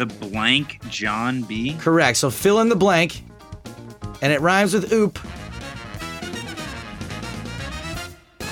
[0.00, 1.76] The blank John B.
[1.78, 2.16] Correct.
[2.16, 3.22] So fill in the blank,
[4.22, 5.18] and it rhymes with oop.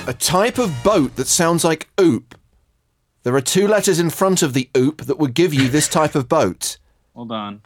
[0.07, 2.35] A type of boat that sounds like oop.
[3.23, 6.15] There are two letters in front of the oop that would give you this type
[6.15, 6.79] of boat.
[7.15, 7.63] Hold on.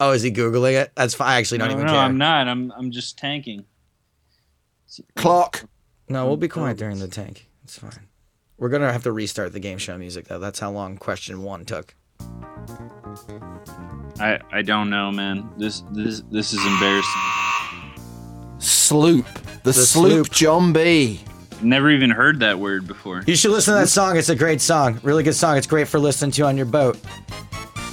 [0.00, 0.92] Oh, is he googling it?
[0.94, 1.28] That's fine.
[1.28, 2.00] I actually don't no, even no, care.
[2.00, 2.48] I'm not.
[2.48, 3.64] I'm I'm just tanking.
[5.14, 5.64] Clock.
[6.08, 7.48] No, we'll be quiet during the tank.
[7.64, 8.08] It's fine.
[8.56, 10.38] We're gonna have to restart the game show music though.
[10.38, 11.94] That's how long question one took.
[14.20, 15.48] I I don't know, man.
[15.56, 17.20] This this this is embarrassing.
[18.58, 19.26] Sloop.
[19.64, 20.30] The, sloop, sloop.
[20.30, 21.20] John B.
[21.62, 23.22] Never even heard that word before.
[23.26, 24.16] You should listen to that song.
[24.16, 24.98] It's a great song.
[25.04, 25.56] Really good song.
[25.56, 26.98] It's great for listening to on your boat.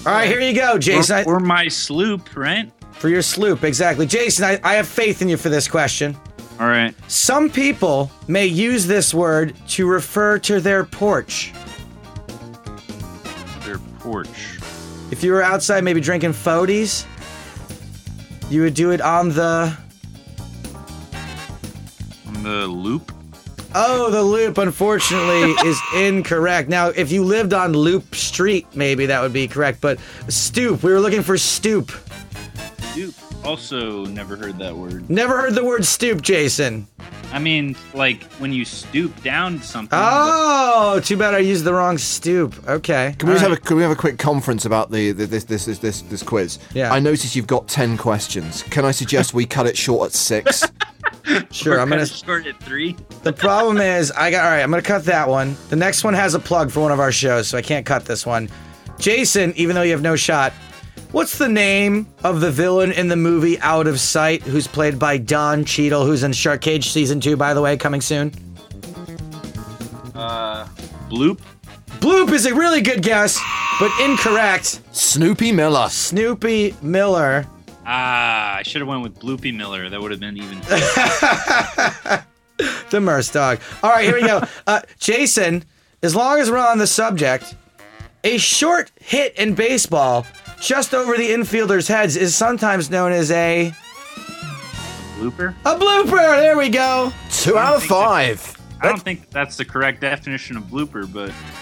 [0.06, 1.18] All right, here you go, Jason.
[1.18, 2.72] I- Or, or my sloop, right?
[2.94, 4.06] for your sloop, exactly.
[4.06, 6.18] Jason, I, I have faith in you for this question.
[6.60, 6.94] All right.
[7.08, 11.54] Some people may use this word to refer to their porch.
[14.10, 14.58] Porch.
[15.12, 17.06] If you were outside, maybe drinking foodies,
[18.50, 19.76] you would do it on the.
[22.28, 23.12] On the loop.
[23.76, 26.70] Oh, the loop, unfortunately, is incorrect.
[26.70, 30.92] Now, if you lived on Loop Street, maybe that would be correct, but stoop, we
[30.92, 31.92] were looking for stoop.
[32.80, 33.14] Stoop.
[33.44, 35.10] Also, never heard that word.
[35.10, 36.88] Never heard the word stoop, Jason.
[37.32, 39.98] I mean, like when you stoop down to something.
[40.02, 42.56] Oh, too bad I used the wrong stoop.
[42.68, 43.16] Okay.
[43.18, 45.26] Can we just All have a can we have a quick conference about the, the
[45.26, 46.60] this, this this this this quiz?
[46.74, 46.92] Yeah.
[46.92, 48.64] I notice you've got ten questions.
[48.64, 50.64] Can I suggest we cut it short at six?
[51.52, 52.06] Sure, We're I'm gonna.
[52.06, 52.96] kinda short at three.
[53.24, 54.62] The problem is, I got all right.
[54.64, 55.56] I'm gonna cut that one.
[55.70, 58.06] The next one has a plug for one of our shows, so I can't cut
[58.06, 58.50] this one.
[58.98, 60.54] Jason, even though you have no shot,
[61.12, 65.18] what's the name of the villain in the movie Out of Sight, who's played by
[65.18, 68.32] Don Cheadle, who's in Shark Cage season two, by the way, coming soon?
[70.16, 70.68] Uh,
[71.10, 71.40] bloop.
[72.00, 73.40] Bloop is a really good guess,
[73.80, 74.82] but incorrect.
[74.92, 75.90] Snoopy Miller.
[75.90, 77.46] Snoopy Miller.
[77.86, 79.90] Ah, I should have went with Bloopy Miller.
[79.90, 80.62] That would have been even.
[82.90, 83.60] The Merce dog.
[83.82, 84.42] All right, here we go.
[84.68, 85.64] Uh, Jason,
[86.04, 87.56] as long as we're on the subject,
[88.24, 90.26] a short hit in baseball
[90.62, 93.74] just over the infielder's heads is sometimes known as a
[95.18, 95.54] Blooper.
[95.66, 96.38] a blooper.
[96.40, 97.12] There we go.
[97.30, 98.56] Two out of five.
[98.82, 101.59] I don't think that's the correct definition of blooper, but it's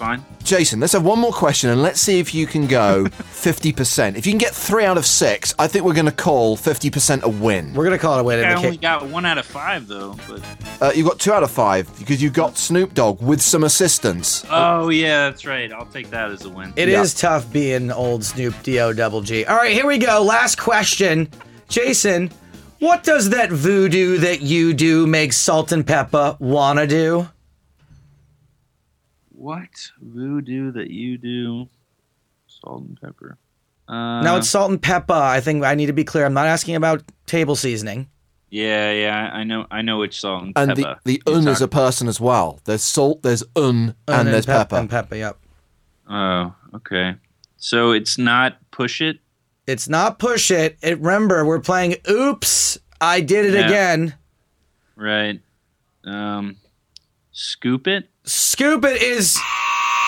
[0.00, 0.24] fine.
[0.42, 3.04] Jason, let's have one more question and let's see if you can go
[3.44, 4.16] 50%.
[4.16, 7.22] If you can get three out of six, I think we're going to call 50%
[7.22, 7.74] a win.
[7.74, 8.38] We're gonna call it a win.
[8.38, 10.16] I in the only ca- got one out of five though.
[10.26, 10.42] But
[10.80, 14.44] Uh, you got two out of five because you got Snoop Dogg with some assistance.
[14.50, 15.70] oh yeah, that's right.
[15.72, 16.72] I'll take that as a win.
[16.76, 17.28] It is Yeah.
[17.28, 19.44] tough being old Snoop D-O double G.
[19.44, 20.22] All right, here we go.
[20.22, 21.28] Last question.
[21.68, 22.30] Jason,
[22.78, 27.28] what does that voodoo that you do make Salt-N-Pepa wanna do?
[29.40, 31.68] What voodoo that you do?
[32.46, 33.38] Salt and pepper.
[33.88, 35.12] Uh, now it's salt and pepper.
[35.14, 36.24] I think I need to be clear.
[36.26, 38.08] I'm not asking about table seasoning.
[38.50, 39.30] yeah, yeah.
[39.32, 39.66] I know.
[39.70, 41.00] I know which salt and, And the, pepper.
[41.04, 42.60] the you're un is a person as well.
[42.64, 44.76] There's salt, there's un, and, there's pep- pepper.
[44.80, 45.38] And pepper, yep.
[46.08, 47.14] Oh, okay.
[47.56, 49.18] So it's not push it.
[49.66, 50.76] It's not push it.
[50.82, 53.66] it remember, we're playing Oops, I did it Yeah.
[53.66, 54.14] again.
[54.96, 55.40] Right.
[56.04, 56.56] Um,
[57.32, 58.08] scoop it.
[58.30, 59.36] Scoop it is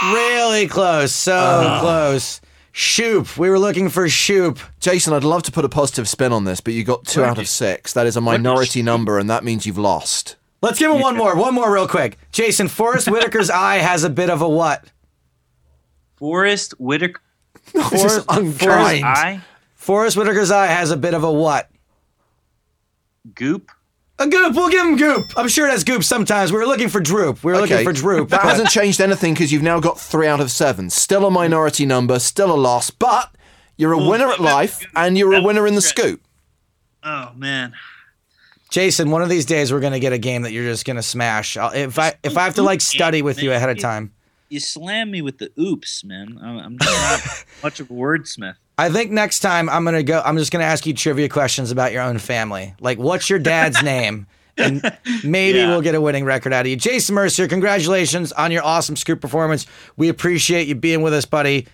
[0.04, 1.12] really close.
[1.12, 1.80] So ah.
[1.80, 2.40] close.
[2.70, 3.36] Shoop.
[3.36, 4.60] We were looking for Shoop.
[4.78, 7.32] Jason, I'd love to put a positive spin on this, but you got two Where'd
[7.32, 7.92] out of six.
[7.92, 10.36] That is a minority number, and that means you've lost.
[10.62, 11.36] Let's give him one more.
[11.36, 12.16] One more real quick.
[12.30, 14.84] Jason, Forest Whitaker's eye has a bit of a what?
[16.16, 17.20] Forest Whitaker.
[17.72, 19.04] This is Forest- unkind.
[19.04, 19.40] I
[19.74, 21.68] Forest Whitaker's eye has a bit of a what?
[23.34, 23.70] goop.
[24.18, 24.54] A goop.
[24.54, 25.26] We'll give him goop.
[25.36, 26.52] I'm sure it has goop sometimes.
[26.52, 27.42] We were looking for droop.
[27.42, 28.28] We were looking for droop.
[28.28, 30.90] That hasn't changed anything because you've now got three out of seven.
[30.90, 33.34] Still a minority number, still a loss, but
[33.76, 36.20] you're a winner at life and you're a winner in the was scoop.
[37.02, 37.72] Oh man.
[38.70, 41.56] Jason, one of these days we're gonna get a game that you're just gonna smash.
[41.56, 44.12] I'll, if I if I have to like study with you ahead of time,
[44.50, 46.38] You slam me with the oops, man.
[46.40, 48.56] I'm, I'm just not much of a wordsmith.
[48.82, 50.20] I think next time I'm gonna go.
[50.24, 52.74] I'm just gonna ask you trivia questions about your own family.
[52.80, 54.26] Like, what's your dad's name?
[54.58, 54.82] And
[55.22, 55.68] maybe Yeah.
[55.68, 56.74] we'll get a winning record out of you.
[56.76, 59.66] Jason Mercier, congratulations on your awesome scoop performance.
[59.96, 61.68] We appreciate you being with us, buddy.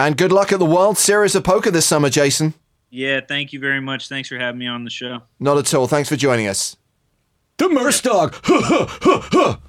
[0.00, 2.54] And good luck at the World Series of Poker this summer, Jason.
[2.90, 4.08] Yeah, thank you very much.
[4.08, 5.22] Thanks for having me on the show.
[5.38, 5.86] Not at all.
[5.86, 6.76] Thanks for joining us.
[7.58, 8.34] The Merce Dog.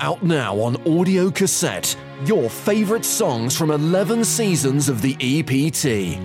[0.00, 1.96] Out now on audio cassette,
[2.28, 6.18] your favorite songs from 11 seasons of the EPT.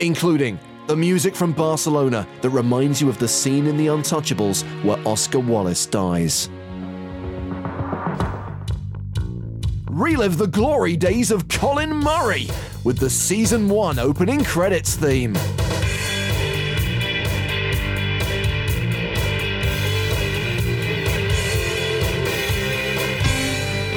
[0.00, 4.98] Including the music from Barcelona that reminds you of the scene in The Untouchables where
[5.06, 6.48] Oscar Wallace dies.
[9.88, 12.48] Relive the glory days of Colin Murray
[12.84, 15.34] with the season 1 opening credits theme.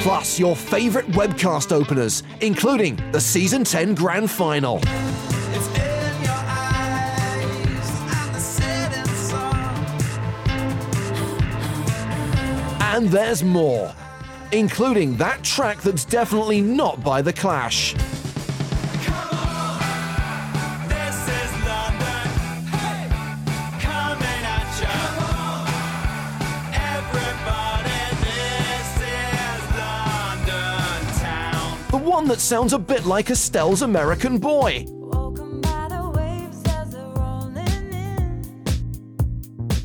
[0.04, 4.78] Plus your favorite webcast openers, including the Season 10 Grand Final.
[12.82, 13.94] And there's more,
[14.52, 17.94] including that track that's definitely not by The Clash.
[32.14, 34.84] One that sounds a bit like Estelle's American Boy.
[34.86, 38.42] Welcome by the waves as they're rolling in.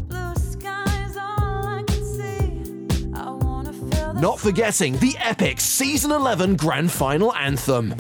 [0.08, 3.10] Blue skies all I can see.
[3.15, 7.96] I wanna feel the Not forgetting the epic Season 11 Grand Final anthem.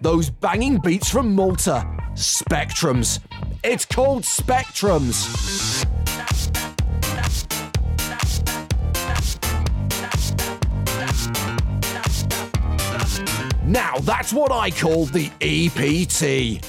[0.00, 1.86] Those banging beats from Malta.
[2.14, 3.20] Spectrums.
[3.62, 5.86] It's called Spectrums.
[13.64, 16.64] Now that's what I call the EPT.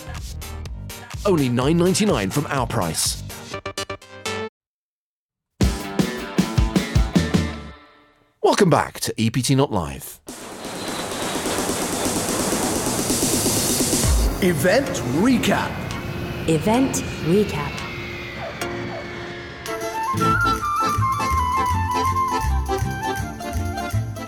[1.25, 3.23] Only $9.99 from our price.
[8.43, 10.19] Welcome back to EPT Not Live.
[14.43, 14.87] Event
[15.21, 15.69] recap.
[16.49, 16.95] Event
[17.29, 17.71] recap.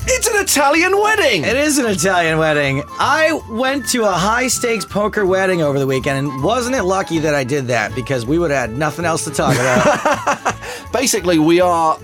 [0.05, 1.43] It's an Italian wedding!
[1.43, 2.83] It is an Italian wedding.
[2.99, 7.17] I went to a high stakes poker wedding over the weekend, and wasn't it lucky
[7.17, 10.55] that I did that because we would have had nothing else to talk about.
[10.93, 11.97] Basically, we are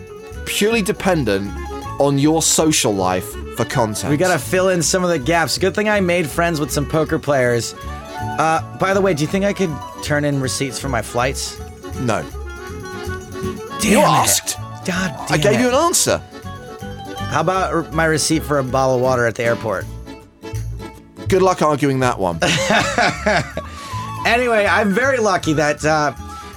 [0.48, 1.52] purely dependent
[2.00, 4.10] on your social life for content.
[4.10, 5.58] we got to fill in some of the gaps.
[5.58, 7.76] Good thing I made friends with some poker players.
[8.22, 11.58] Uh, by the way, do you think I could turn in receipts for my flights?
[12.00, 12.22] No.
[13.82, 14.04] Damn You it.
[14.06, 14.58] asked.
[14.86, 15.62] God I gave it.
[15.62, 16.18] you an answer.
[17.30, 19.86] How about r- my receipt for a bottle of water at the airport?
[21.28, 22.40] Good luck arguing that one.
[24.26, 26.14] Anyway, I'm very lucky that uh,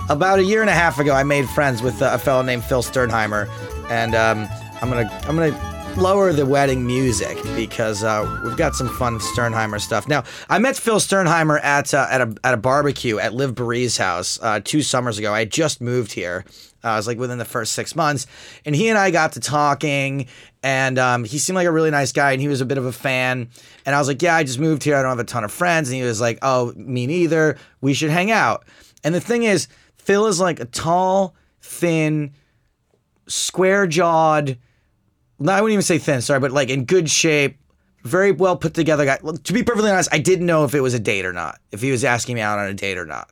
[0.09, 2.65] about a year and a half ago, I made friends with uh, a fellow named
[2.65, 3.49] Phil Sternheimer,
[3.89, 4.49] and um,
[4.83, 5.57] I'm gonna I'm gonna
[5.97, 10.09] lower the wedding music because uh, we've got some fun Sternheimer stuff.
[10.09, 13.97] Now, I met Phil Sternheimer at uh, at a at a barbecue at Liv Boeree's
[13.97, 15.33] house uh, two summers ago.
[15.33, 16.45] I just moved here.
[16.85, 18.27] Uh, I was like within the first six months,
[18.65, 20.27] and he and I got to talking,
[20.63, 22.85] and um, he seemed like a really nice guy, and he was a bit of
[22.85, 23.49] a fan.
[23.87, 24.97] And I was like, "Yeah, I just moved here.
[24.97, 27.59] I don't have a ton of friends." And he was like, "Oh, me neither.
[27.81, 28.65] We should hang out."
[29.05, 32.33] And the thing is, Phil is like a tall, thin,
[33.27, 34.59] square jawed.
[35.43, 36.21] No, I wouldn't even say thin.
[36.21, 37.57] Sorry, but like in good shape,
[38.05, 39.19] very well put together guy.
[39.19, 41.59] To be perfectly honest, I didn't know if it was a date or not.
[41.71, 43.31] If he was asking me out on a date or not.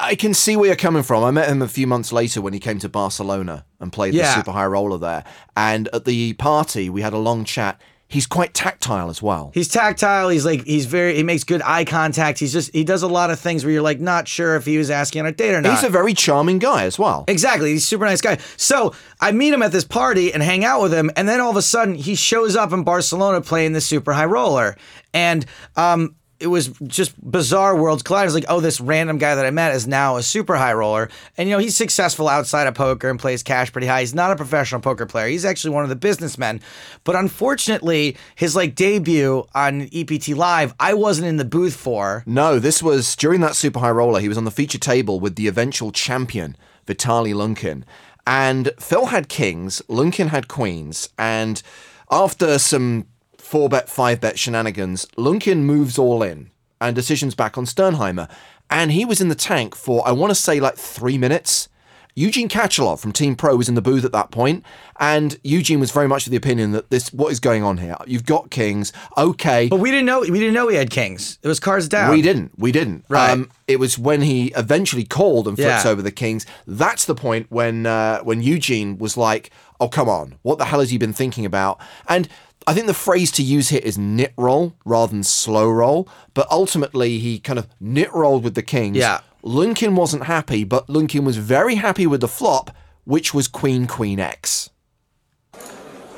[0.00, 1.24] I can see where you're coming from.
[1.24, 4.26] I met him a few months later when he came to Barcelona and played Yeah.
[4.28, 5.24] the super high roller there.
[5.56, 7.80] And at the party, we had a long chat.
[8.10, 9.50] He's quite tactile as well.
[9.52, 10.30] He's tactile.
[10.30, 11.16] He's like he's very.
[11.16, 12.38] He makes good eye contact.
[12.38, 14.78] He's just he does a lot of things where you're like not sure if he
[14.78, 15.74] was asking on a date or not.
[15.74, 17.26] He's a very charming guy as well.
[17.28, 17.72] Exactly.
[17.72, 18.38] He's a super nice guy.
[18.56, 21.50] So I meet him at this party and hang out with him, and then all
[21.50, 24.76] of a sudden he shows up in Barcelona playing the super high roller.
[25.12, 25.44] And
[25.76, 28.26] um it was just bizarre worlds collide.
[28.26, 31.08] It's like, oh, this random guy that I met is now a super high roller.
[31.36, 34.00] And you know, he's successful outside of poker and plays cash pretty high.
[34.00, 35.28] He's not a professional poker player.
[35.28, 36.60] He's actually one of the businessmen.
[37.04, 42.22] But unfortunately, his like debut on EPT Live, I wasn't in the booth for.
[42.26, 44.20] No, this was during that super high roller.
[44.20, 47.82] He was on the feature table with the eventual champion, Vitaly Lunkin.
[48.26, 51.08] And Phil had kings, Lunkin had queens.
[51.18, 51.62] And
[52.10, 53.06] after some
[53.48, 58.28] four bet, five bet shenanigans, Lunkin moves all in and decisions back on Sternheimer.
[58.70, 61.68] And he was in the tank for, I want to say, like three minutes.
[62.14, 64.64] Eugene Kachalov from Team Pro was in the booth at that point,
[64.98, 67.94] and Eugene was very much of the opinion that this what is going on here.
[68.08, 69.68] You've got kings, okay.
[69.68, 71.38] But we didn't know we didn't know he had kings.
[71.44, 72.10] It was cards down.
[72.10, 72.58] We didn't.
[72.58, 73.04] We didn't.
[73.08, 73.46] Right.
[73.68, 75.90] it was when he eventually called and flips Yeah.
[75.92, 76.44] over the kings.
[76.66, 80.34] That's the point when uh, when Eugene was like, "Oh, come on!
[80.42, 82.28] What the hell has he been thinking about?" And
[82.68, 86.06] I think the phrase to use here is nit roll rather than slow roll.
[86.34, 88.98] But ultimately, he kind of nit rolled with the kings.
[88.98, 89.20] Yeah.
[89.42, 94.20] Lunkin wasn't happy, but Lunkin was very happy with the flop, which was Queen Queen
[94.20, 94.68] X.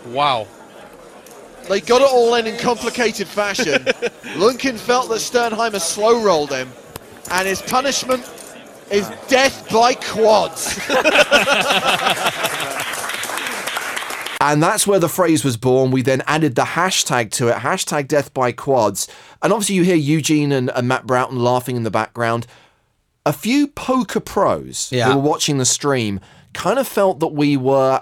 [0.08, 0.48] Wow.
[1.68, 3.84] They got it all in in complicated fashion.
[4.34, 6.68] Lunkin felt that Sternheimer slow rolled him,
[7.30, 8.28] and his punishment
[8.90, 10.76] is death by quads.
[14.42, 15.90] And that's where the phrase was born.
[15.90, 19.06] We then added the hashtag to it, hashtag death by quads.
[19.42, 22.46] And obviously, you hear Eugene and, and Matt Broughton laughing in the background.
[23.26, 25.10] A few poker pros Yeah.
[25.10, 26.20] who were watching the stream
[26.54, 28.00] kind of felt that we were,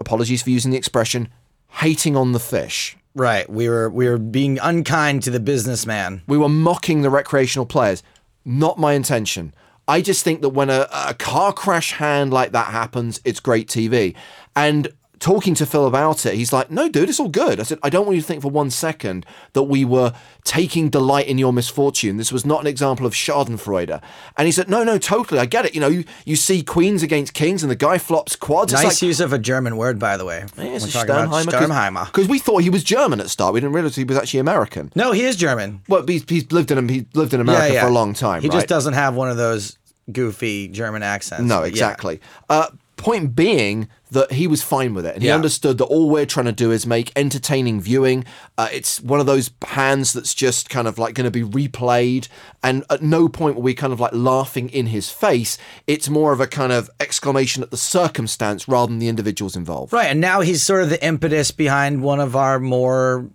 [0.00, 1.28] apologies for using the expression,
[1.68, 2.96] hating on the fish.
[3.14, 3.48] Right.
[3.50, 6.22] We were we were being unkind to the businessman.
[6.26, 8.02] We were mocking the recreational players.
[8.44, 9.52] Not my intention.
[9.88, 13.68] I just think that when a, a car crash hand like that happens, it's great
[13.68, 14.14] TV.
[14.58, 14.88] And
[15.20, 17.60] talking to Phil about it, he's like, no, dude, it's all good.
[17.60, 20.12] I said, I don't want you to think for one second that we were
[20.44, 22.16] taking delight in your misfortune.
[22.16, 24.00] This was not an example of Schadenfreude.
[24.36, 25.40] And he said, no, no, totally.
[25.40, 25.74] I get it.
[25.74, 28.72] You know, you, you see queens against kings and the guy flops quads.
[28.72, 30.44] It's Nice like, use of a German word, by the way.
[30.56, 32.06] Yeah, it's We're a talking about Sternheimer.
[32.06, 33.54] Because we thought he was German at start.
[33.54, 34.92] We didn't realize he was actually American.
[34.94, 35.82] No, he is German.
[35.88, 38.42] Well, he's, he's lived in he lived in America for a long time.
[38.42, 38.54] He right?
[38.54, 39.78] just doesn't have one of those
[40.10, 41.44] goofy German accents.
[41.44, 41.68] No, yeah.
[41.68, 42.20] exactly.
[42.48, 42.68] Uh,
[42.98, 45.34] point being that he was fine with it, and he Yeah.
[45.34, 48.24] understood that all we're trying to do is make entertaining viewing.
[48.56, 52.28] Uh, it's one of those hands that's just kind of like going to be replayed,
[52.62, 55.56] and at no point were we kind of like laughing in his face.
[55.86, 59.92] It's more of a kind of exclamation at the circumstance rather than the individuals involved.
[59.92, 63.28] Right, and now he's sort of the impetus behind one of our more,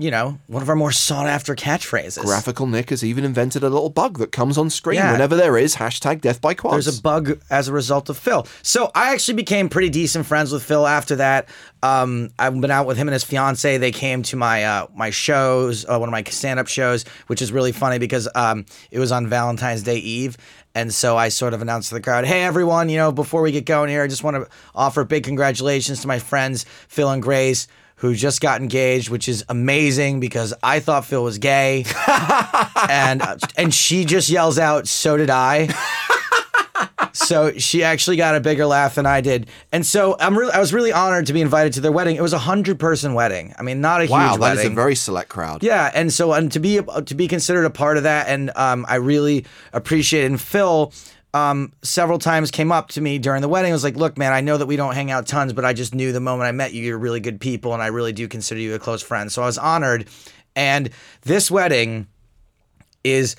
[0.00, 2.22] you know, one of our more sought after catchphrases.
[2.24, 5.10] Graphical Nick has even invented a little bug that comes on screen Yeah.
[5.10, 6.84] whenever there is hashtag death by quads.
[6.84, 8.46] There's a bug as a result of Phil.
[8.62, 11.48] So I actually became pretty decent friends with Phil after that.
[11.82, 13.76] Um, I've been out with him and his fiance.
[13.78, 17.42] They came to my uh, my shows, uh, one of my stand up shows, which
[17.42, 20.36] is really funny because um, it was on Valentine's Day Eve.
[20.76, 23.50] And so I sort of announced to the crowd, hey, everyone, you know, before we
[23.50, 27.20] get going here, I just want to offer big congratulations to my friends, Phil and
[27.20, 27.66] Grace,
[27.98, 31.84] who just got engaged, which is amazing because I thought Phil was gay.
[32.88, 35.68] and uh, and she just yells out, so did I.
[37.12, 40.60] so she actually got a bigger laugh than I did, and so I'm really I
[40.60, 42.16] was really honored to be invited to their wedding.
[42.16, 43.54] It was a hundred person wedding.
[43.58, 44.72] I mean, not a wow, huge that is wedding.
[44.72, 45.62] a very select crowd.
[45.62, 48.86] Yeah, and so and to be to be considered a part of that, and um,
[48.88, 50.26] I really appreciate it.
[50.26, 50.92] And Phil,
[51.34, 53.72] um, several times came up to me during the wedding.
[53.72, 55.72] I was like, "Look, man, I know that we don't hang out tons, but I
[55.72, 58.28] just knew the moment I met you, you're really good people, and I really do
[58.28, 60.08] consider you a close friend." So I was honored.
[60.56, 60.90] And
[61.22, 62.08] this wedding
[63.04, 63.36] is,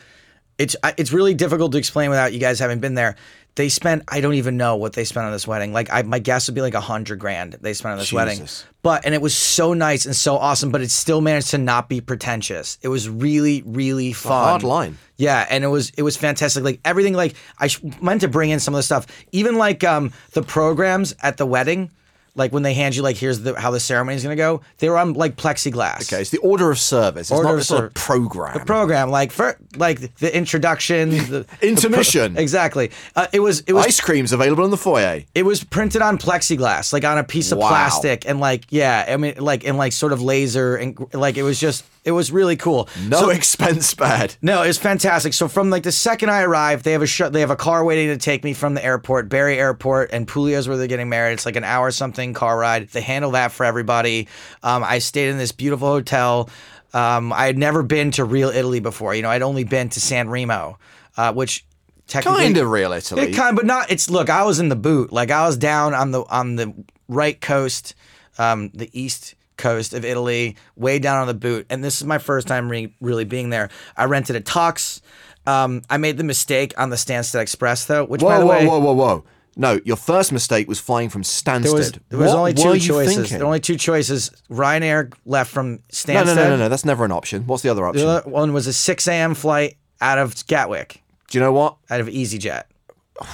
[0.58, 3.18] it's, it's really difficult to explain without you guys having been there.
[3.60, 5.74] They spent I don't even know what they spent on this wedding.
[5.74, 8.38] Like I, my guess would be like a hundred grand they spent on this wedding.
[8.38, 8.66] Jesus.
[8.84, 10.72] But and it was so nice and so awesome.
[10.72, 12.78] But it still managed to not be pretentious.
[12.82, 14.32] It was really really fun.
[14.32, 14.98] hard line.
[15.18, 16.64] Yeah, and it was it was fantastic.
[16.64, 17.16] Like everything.
[17.16, 19.08] Like I sh- meant to bring in some of the stuff.
[19.34, 21.92] Even like um the programs at the wedding.
[22.36, 24.62] Like when they hand you like here's the how the ceremony is gonna go.
[24.78, 26.12] They were on like plexiglass.
[26.12, 27.30] Okay, it's the order of service.
[27.30, 28.60] It's Order not of sort of program.
[28.66, 32.34] program like for like the introduction the Intermission.
[32.34, 35.24] the pro- exactly uh, it was it was Ice cream's available in the foyer.
[35.36, 37.68] it was printed on plexiglass like on a piece of Wow.
[37.70, 41.44] plastic and like yeah i mean like and like sort of laser and like it
[41.44, 44.36] was just it was really cool No So- expense spared.
[44.42, 45.34] no, it's fantastic.
[45.34, 47.86] So from like the second I arrived, they have a sh- they have a car
[47.86, 51.34] waiting to take me from the airport, Bari Airport, and Puglia's where they're getting married.
[51.34, 52.90] It's like an hour something car ride.
[52.90, 54.28] They handle that for everybody.
[54.64, 56.50] Um, I stayed in this beautiful hotel.
[56.94, 59.14] Um, I had never been to real Italy before.
[59.14, 60.80] You know, I'd only been to San Remo,
[61.18, 61.64] uh, which
[62.08, 63.22] technically Kind of real Italy.
[63.32, 63.92] it kind, but not.
[63.92, 64.30] It's look.
[64.30, 65.12] I was in the boot.
[65.14, 66.74] Like I was down on the on the
[67.08, 67.94] right coast,
[68.40, 71.68] um, the east coast of Italy, way down on the boot.
[71.70, 73.70] And this is my first time re- really being there.
[73.96, 75.02] I rented a tux.
[75.46, 78.52] Um, I made the mistake on the Stansted Express though, which by whoa, the whoa,
[78.60, 79.24] way, whoa, whoa, whoa.
[79.56, 81.64] No, your first mistake was flying from Stansted.
[81.64, 83.30] there was there was only two choices.
[83.30, 84.32] There were only two choices.
[84.50, 86.14] Ryanair left from Stansted.
[86.14, 86.70] no, no, no, no, no.
[86.70, 87.46] That's never an option.
[87.46, 88.06] What's the other option?
[88.06, 89.34] The other one was a 6 a.m.
[89.34, 91.76] flight out of Gatwick, Do you know what?
[91.90, 92.64] out of EasyJet.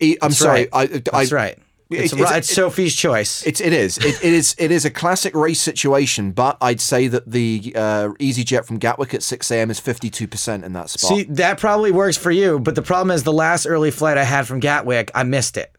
[0.00, 0.68] E- I'm That's sorry.
[0.72, 0.90] right.
[0.90, 1.58] I, I, That's right.
[1.98, 3.42] It's, It's, a- it's Sophie's choice.
[3.46, 3.98] It's, it is.
[3.98, 4.54] It, it is.
[4.58, 9.14] It is a classic race situation, but I'd say that the uh, EasyJet from Gatwick
[9.14, 9.70] at 6 a.m.
[9.70, 11.08] is 52% in that spot.
[11.08, 14.24] See, that probably works for you, but the problem is the last early flight I
[14.24, 15.70] had from Gatwick, I missed it.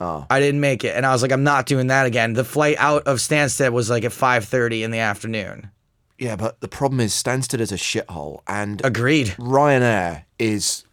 [0.00, 0.26] Oh.
[0.28, 2.32] I didn't make it, and I was like, I'm not doing that again.
[2.32, 5.70] The flight out of Stansted was like at 5:30 in the afternoon.
[6.18, 9.28] yeah, but the problem is Stansted is a shithole, and Agreed.
[9.38, 10.84] Ryanair is,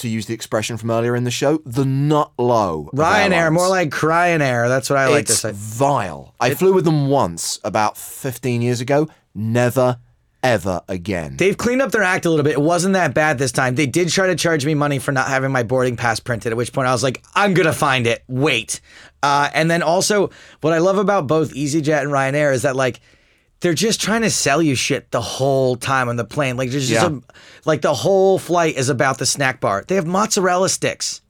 [0.00, 2.90] to use the expression from earlier in the show, the nut low.
[2.94, 4.68] Ryanair, more like Cryanair.
[4.68, 5.52] That's what I like to say.
[5.54, 6.34] vile.
[6.40, 9.08] I flew with them once about 15 years ago.
[9.34, 9.98] Never,
[10.42, 11.36] ever again.
[11.36, 12.52] They've cleaned up their act a little bit.
[12.54, 13.74] It wasn't that bad this time.
[13.74, 16.56] They did try to charge me money for not having my boarding pass printed, at
[16.56, 18.24] which point I was like, I'm going to find it.
[18.28, 18.80] Wait.
[19.22, 20.30] Uh, and then also,
[20.60, 23.00] what I love about both EasyJet and Ryanair is that, like,
[23.60, 26.56] they're just trying to sell you shit the whole time on the plane.
[26.56, 27.18] Like, there's just Yeah.
[27.18, 27.20] a,
[27.64, 29.84] like the whole flight is about the snack bar.
[29.86, 31.20] They have mozzarella sticks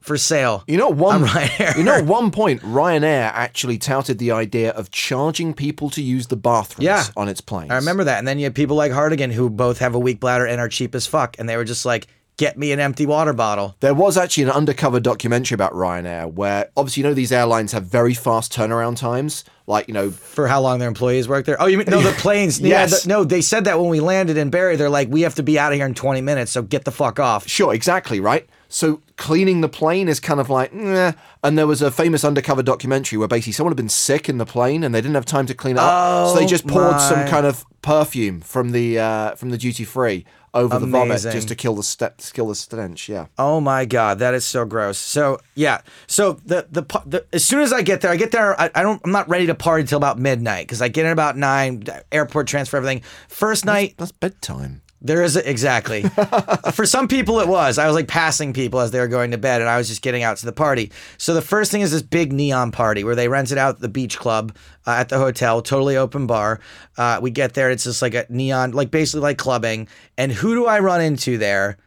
[0.00, 0.64] for sale.
[0.66, 4.90] You know, one on you know, at one point, Ryanair actually touted the idea of
[4.90, 7.04] charging people to use the bathrooms Yeah.
[7.16, 7.70] on its planes.
[7.70, 8.18] I remember that.
[8.18, 10.68] And then you had people like Hartigan who both have a weak bladder and are
[10.68, 11.36] cheap as fuck.
[11.38, 12.06] And they were just like,
[12.38, 13.76] get me an empty water bottle.
[13.80, 17.84] There was actually an undercover documentary about Ryanair where, obviously, you know, these airlines have
[17.84, 19.44] very fast turnaround times.
[19.66, 21.60] Like, you know, for how long their employees work there.
[21.60, 22.00] Oh, you mean no?
[22.00, 22.58] The planes.
[22.58, 23.02] Yeah, Yes.
[23.02, 24.76] the- no, they said that when we landed in Bari.
[24.76, 26.90] They're like, we have to be out of here in 20 minutes, so get the
[26.90, 27.46] fuck off.
[27.46, 28.48] Sure, exactly, right?
[28.70, 31.12] So cleaning the plane is kind of like, nah.
[31.44, 34.46] And there was a famous undercover documentary where basically someone had been sick in the
[34.46, 37.00] plane and they didn't have time to clean it up, so they Oh just poured
[37.00, 40.24] some kind of perfume from the uh, from the duty free
[40.54, 43.08] over the vomit just to kill the kill the stench.
[43.08, 43.26] Yeah.
[43.38, 44.98] Oh my god, that is so gross.
[44.98, 48.58] So yeah, so the the, the as soon as I get there, I get there.
[48.60, 49.00] I, I don't.
[49.04, 51.84] I'm not ready to party till about midnight because I get in about nine.
[52.12, 53.02] Airport transfer everything.
[53.28, 54.82] First night That's bedtime.
[55.00, 56.02] There is a, exactly.
[56.72, 57.78] For some people, it was.
[57.78, 60.02] I was like passing people as they were going to bed, and I was just
[60.02, 60.90] getting out to the party.
[61.18, 64.18] So the first thing is this big neon party where they rented out the beach
[64.18, 66.60] club uh, at the hotel, totally open bar.
[66.96, 69.88] Uh, we get there, it's just like a neon, like basically like clubbing.
[70.16, 71.78] And who do I run into there?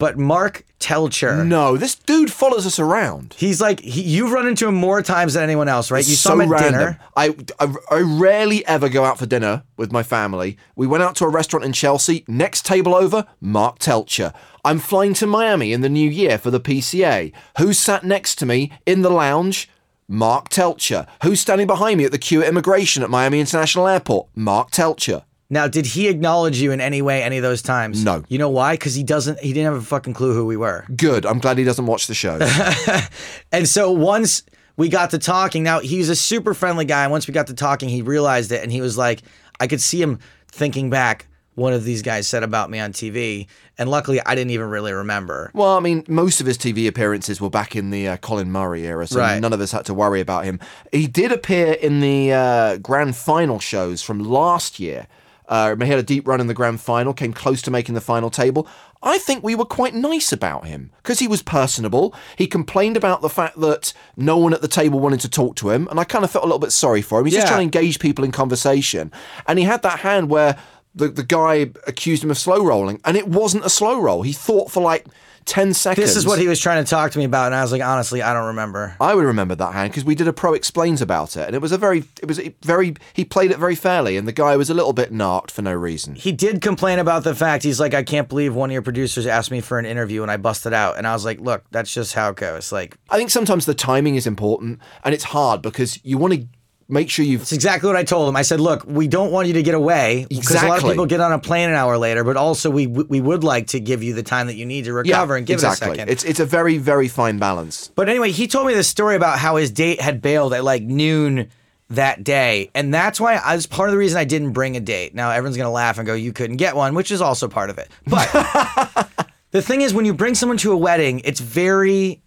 [0.00, 1.46] But Mark Teltscher.
[1.46, 3.34] No, this dude follows us around.
[3.36, 6.00] He's like he, you've run into him more times than anyone else, right?
[6.00, 6.72] It's you saw so him at random.
[6.72, 7.00] dinner.
[7.14, 10.56] I, I, I rarely ever go out for dinner with my family.
[10.74, 12.24] We went out to a restaurant in Chelsea.
[12.26, 14.32] Next table over, Mark Teltscher.
[14.64, 17.30] I'm flying to Miami in the new year for the PCA.
[17.58, 19.68] Who sat next to me in the lounge?
[20.08, 21.06] Mark Teltscher.
[21.22, 24.28] Who's standing behind me at the queue at immigration at Miami International Airport?
[24.34, 25.24] Mark Teltscher.
[25.52, 28.04] Now, did he acknowledge you in any way any of those times?
[28.04, 28.22] No.
[28.28, 28.74] You know why?
[28.74, 29.40] Because he doesn't.
[29.40, 30.86] He didn't have a fucking clue who we were.
[30.96, 31.26] Good.
[31.26, 32.38] I'm glad he doesn't watch the show.
[33.52, 34.44] And so once
[34.76, 37.02] we got to talking, now he's a super friendly guy.
[37.02, 39.22] And once we got to talking, he realized it, and he was like,
[39.58, 41.26] I could see him thinking back.
[41.56, 44.92] One of these guys said about me on TV, and luckily I didn't even really
[44.92, 45.50] remember.
[45.52, 48.86] Well, I mean, most of his TV appearances were back in the uh, Colin Murray
[48.86, 49.40] era, so Right.
[49.40, 50.58] none of us had to worry about him.
[50.92, 55.06] He did appear in the uh, grand final shows from last year.
[55.50, 58.00] Uh, he had a deep run in the grand final, came close to making the
[58.00, 58.66] final table.
[59.02, 62.14] I think we were quite nice about him because he was personable.
[62.36, 65.70] He complained about the fact that no one at the table wanted to talk to
[65.70, 67.26] him, and I kind of felt a little bit sorry for him.
[67.26, 69.10] He's just trying to engage people in conversation,
[69.46, 70.56] and he had that hand where
[71.00, 74.22] the, the guy accused him of slow rolling, and it wasn't a slow roll.
[74.22, 75.06] He thought for like
[75.46, 76.06] 10 seconds.
[76.06, 77.82] This is what he was trying to talk to me about, and I was like,
[77.82, 78.94] honestly, I don't remember.
[79.00, 81.62] I would remember that hand because we did a pro explains about it, and it
[81.62, 84.56] was a very, it was a very, he played it very fairly, and the guy
[84.56, 86.14] was a little bit narked for no reason.
[86.14, 89.26] He did complain about the fact he's like, I can't believe one of your producers
[89.26, 90.98] asked me for an interview and I busted out.
[90.98, 92.70] And I was like, look, that's just how it goes.
[92.70, 96.46] Like, I think sometimes the timing is important, and it's hard because you want to
[96.90, 97.42] make sure you've.
[97.42, 98.36] It's exactly what I told him.
[98.36, 101.06] I said, "Look, we don't want you to get away because a lot of people
[101.06, 104.02] get on a plane an hour later, but also we we would like to give
[104.02, 105.88] you the time that you need to recover and give exactly.
[105.88, 106.10] it a second.
[106.10, 107.90] It's it's a very very fine balance.
[107.94, 110.82] But anyway, he told me this story about how his date had bailed at like
[110.82, 111.50] noon
[111.90, 114.80] that day, and that's why I was part of the reason I didn't bring a
[114.80, 115.14] date.
[115.14, 117.78] Now everyone's gonna laugh and go, "You couldn't get one," which is also part of
[117.78, 117.90] it.
[118.06, 118.28] But
[119.50, 122.22] the thing is, when you bring someone to a wedding, it's very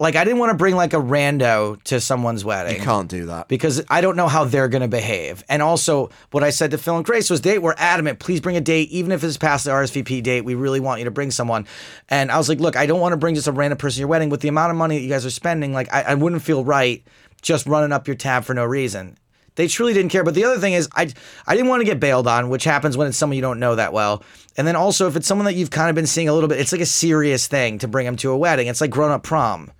[0.00, 3.26] like I didn't want to bring like a rando to someone's wedding You can't do
[3.26, 3.48] that.
[3.48, 5.42] because I don't know how they're going to behave.
[5.48, 8.56] And also, what I said to Phil and Grace was they were adamant, please bring
[8.56, 10.42] a date, even if it's past the RSVP date.
[10.42, 11.66] We really want you to bring someone.
[12.08, 14.00] And I was like, look, I don't want to bring just a random person to
[14.00, 15.72] your wedding with the amount of money that you guys are spending.
[15.72, 17.02] Like, I, I wouldn't feel right
[17.42, 19.16] just running up your tab for no reason.
[19.56, 20.22] They truly didn't care.
[20.22, 21.12] But the other thing is, I
[21.44, 23.74] I didn't want to get bailed on, which happens when it's someone you don't know
[23.74, 24.22] that well.
[24.56, 26.60] And then also, if it's someone that you've kind of been seeing a little bit,
[26.60, 28.68] it's like a serious thing to bring them to a wedding.
[28.68, 29.72] It's like grown up prom.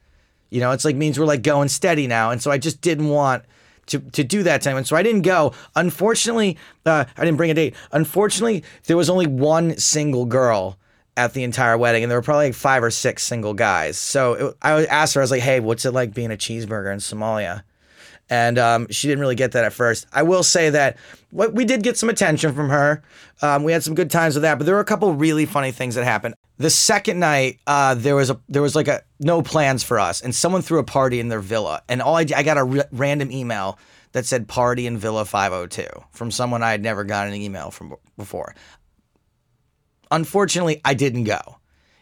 [0.50, 2.30] You know, it's like means we're like going steady now.
[2.30, 3.44] And so I just didn't want
[3.86, 4.76] to, to do that time.
[4.76, 5.52] And so I didn't go.
[5.76, 7.74] Unfortunately, uh, I didn't bring a date.
[7.92, 10.78] Unfortunately, there was only one single girl
[11.16, 13.98] at the entire wedding, and there were probably like five or six single guys.
[13.98, 16.92] So it, I asked her, I was like, hey, what's it like being a cheeseburger
[16.92, 17.62] in Somalia?
[18.30, 20.06] And um, she didn't really get that at first.
[20.12, 20.96] I will say that
[21.30, 23.02] what we did get some attention from her.
[23.42, 25.72] Um, we had some good times with that, but there were a couple really funny
[25.72, 26.34] things that happened.
[26.58, 30.20] The second night, uh, there was a there was like a no plans for us,
[30.20, 32.88] and someone threw a party in their villa, and all I, I got a r-
[32.92, 33.78] random email
[34.12, 37.94] that said party in Villa 502 from someone I had never gotten an email from
[38.16, 38.54] before.
[40.10, 41.40] Unfortunately, I didn't go.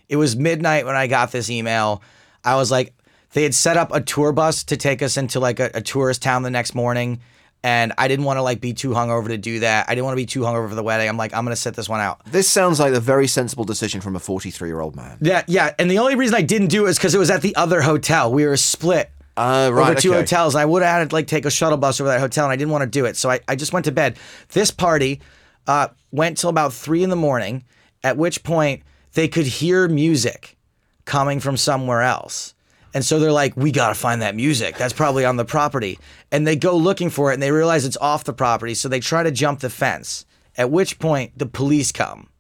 [0.09, 2.03] It was midnight when I got this email.
[2.45, 2.95] I was like,
[3.37, 6.23] they had set up a tour bus to take us into like a, a tourist
[6.23, 7.21] town the next morning.
[7.63, 9.91] And I didn't want to like be too hungover to do that.
[9.91, 11.07] I didn't want to be too hungover for the wedding.
[11.07, 12.25] I'm like, I'm gonna sit this one out.
[12.25, 15.19] This sounds like a very sensible decision from a 43 year old man.
[15.21, 15.75] Yeah, yeah.
[15.79, 17.83] And the only reason I didn't do it is because it was at the other
[17.83, 18.33] hotel.
[18.33, 20.21] We were split Uh, over two okay.
[20.21, 20.55] hotels.
[20.55, 22.57] I would have had to like take a shuttle bus over that hotel, and I
[22.57, 23.19] didn't want to do it.
[23.19, 24.17] So I, I just went to bed.
[24.53, 25.21] This party
[25.67, 27.65] uh, went till about three in the morning,
[28.03, 28.83] at which point
[29.13, 30.57] they could hear music
[31.05, 32.55] coming from somewhere else.
[32.97, 34.79] And so they're like, we got to find that music.
[34.79, 35.99] That's probably on the property.
[36.33, 38.73] And they go looking for it and they realize it's off the property.
[38.73, 40.25] So they try to jump the fence,
[40.57, 42.31] at which point the police come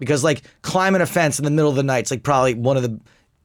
[0.00, 2.76] because like climbing a fence in the middle of the night is like probably one
[2.76, 3.00] of the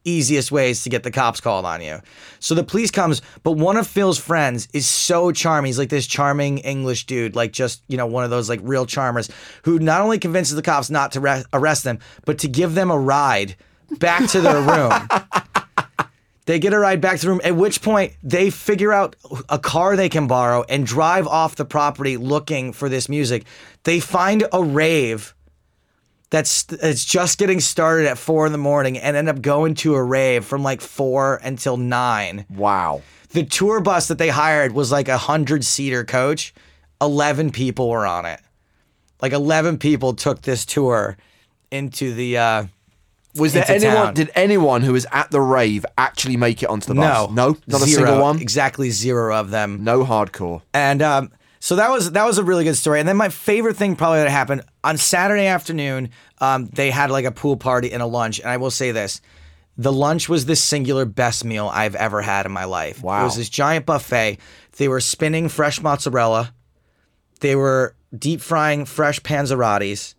[0.06, 2.00] easiest ways to get the cops called on you.
[2.40, 5.70] So the police comes, but one of Phil's friends is so charming.
[5.70, 8.88] He's like this charming English dude, like just, you know, one of those like real
[8.88, 9.30] charmers
[9.66, 12.90] who not only convinces the cops not to re- arrest them, but to give them
[12.90, 13.56] a ride
[14.00, 15.08] back to their room.
[16.50, 19.16] They get a ride back to the room, at which point they figure out
[19.50, 23.44] a car they can borrow and drive off the property looking for this music.
[23.84, 25.36] They find a rave
[26.32, 29.94] that's it's just getting started at four in the morning and end up going to
[29.94, 32.48] a rave from like four until nine.
[32.50, 33.04] Wow.
[33.30, 36.56] The tour bus that they hired was like a hundred seater coach.
[37.00, 38.40] Eleven people were on it.
[39.22, 41.16] Like eleven people took this tour
[41.70, 42.66] into the uh
[43.36, 43.96] Was there anyone?
[43.96, 44.14] town.
[44.14, 47.30] Did anyone who was at the rave actually make it onto the bus?
[47.30, 48.40] No, no, not a single one.
[48.42, 49.84] Exactly zero of them.
[49.84, 50.62] No hardcore.
[50.74, 53.00] And um, so that was that was a really good story.
[53.00, 56.10] And then my favorite thing probably that happened on Saturday afternoon,
[56.40, 58.40] um, they had like a pool party and a lunch.
[58.40, 59.22] And I will say this.
[59.78, 63.02] The lunch was the singular best meal I've ever had in my life.
[63.02, 63.22] Wow.
[63.22, 64.38] It was this giant buffet.
[64.76, 66.54] They were spinning fresh mozzarella.
[67.40, 70.16] They were deep frying fresh panzerottis.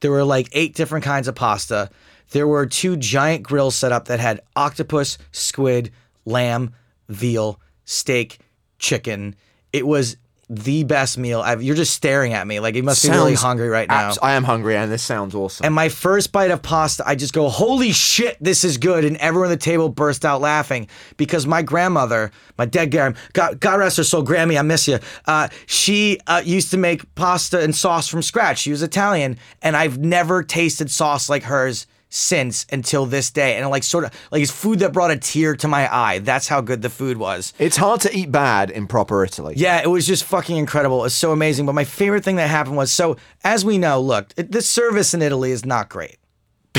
[0.00, 1.90] There were like eight different kinds of pasta.
[2.30, 5.90] There were two giant grills set up that had octopus, squid,
[6.24, 6.74] lamb,
[7.08, 8.38] veal, steak,
[8.78, 9.34] chicken.
[9.72, 10.16] It was
[10.50, 11.40] the best meal.
[11.42, 14.08] I've, you're just staring at me like you must be really hungry right now.
[14.08, 15.66] abs- I am hungry, and this sounds awesome.
[15.66, 19.18] And my first bite of pasta, I just go, "Holy shit, this is good!" And
[19.18, 23.78] everyone at the table burst out laughing because my grandmother, my dead grand, God, God
[23.78, 24.98] rest her soul, Grammy, I miss you.
[25.26, 28.58] Uh, she uh, used to make pasta and sauce from scratch.
[28.60, 33.56] She was Italian, and I've never tasted sauce like hers since until this day.
[33.56, 36.18] And like sort of like it's food that brought a tear to my eye.
[36.20, 37.52] That's how good the food was.
[37.58, 39.54] it's hard to eat bad in proper Italy.
[39.56, 41.04] Yeah, it was just fucking incredible.
[41.04, 41.66] It's so amazing.
[41.66, 45.14] But my favorite thing that happened was so, as we know, look, it, the service
[45.14, 46.16] in Italy is not great,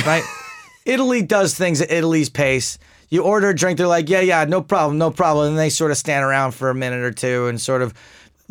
[0.06, 0.24] right?
[0.86, 2.80] Italy does things at Italy's pace.
[3.10, 5.50] You order a drink, they're like, yeah, yeah, no problem, no problem.
[5.50, 7.94] And they sort of stand around for a minute or two and sort of.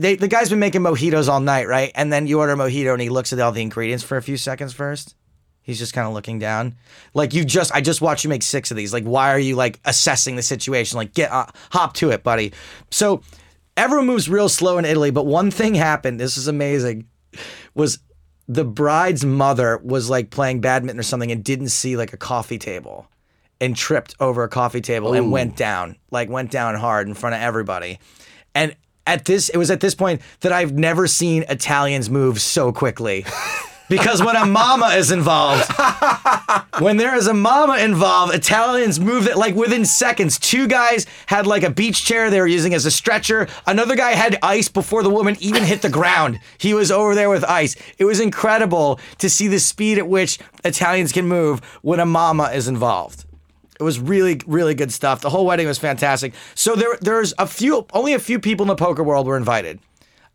[0.00, 1.90] They, the guy's been making mojitos all night, right?
[1.96, 4.22] And then you order a mojito and he looks at all the ingredients for a
[4.22, 5.16] few seconds first.
[5.68, 6.76] He's just kind of looking down.
[7.12, 8.90] Like you just, I just watched you make six of these.
[8.90, 10.96] Like, why are you like assessing the situation?
[10.96, 12.54] Like, get uh, hop to it, buddy.
[12.90, 13.20] So
[13.76, 16.18] everyone moves real slow in Italy, but one thing happened.
[16.18, 17.06] This is amazing.
[17.74, 17.98] Was
[18.48, 22.58] the bride's mother was like playing badminton or something and didn't see like a coffee
[22.58, 23.06] table
[23.60, 27.34] and tripped over a coffee table and went down, like went down hard in front
[27.34, 27.98] of everybody.
[28.54, 28.74] And
[29.06, 33.26] at this, it was at this point that I've never seen Italians move so quickly.
[33.88, 35.70] Because when a mama is involved,
[36.78, 40.38] when there is a mama involved, Italians move it like within seconds.
[40.38, 43.48] Two guys had like a beach chair they were using as a stretcher.
[43.66, 46.38] Another guy had ice before the woman even hit the ground.
[46.58, 47.76] He was over there with ice.
[47.96, 52.50] It was incredible to see the speed at which Italians can move when a mama
[52.52, 53.24] is involved.
[53.80, 55.20] It was really, really good stuff.
[55.20, 56.34] The whole wedding was fantastic.
[56.54, 59.78] So there, there's a few, only a few people in the poker world were invited.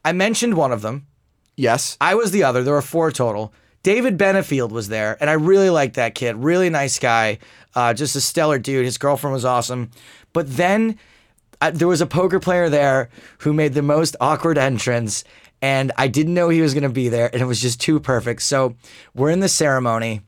[0.03, 1.07] I mentioned one of them.
[1.55, 1.97] Yes.
[2.01, 2.63] I was the other.
[2.63, 3.53] There were four total.
[3.83, 6.37] David Benefield was there, and I really liked that kid.
[6.37, 7.39] Really nice guy,
[7.75, 8.85] uh, just a stellar dude.
[8.85, 9.91] His girlfriend was awesome.
[10.31, 10.97] But then
[11.59, 15.25] uh, there was a poker player there who made the most awkward entrance,
[15.61, 17.99] and I didn't know he was going to be there, and it was just too
[17.99, 18.41] perfect.
[18.43, 18.75] So
[19.13, 20.21] we're in the ceremony,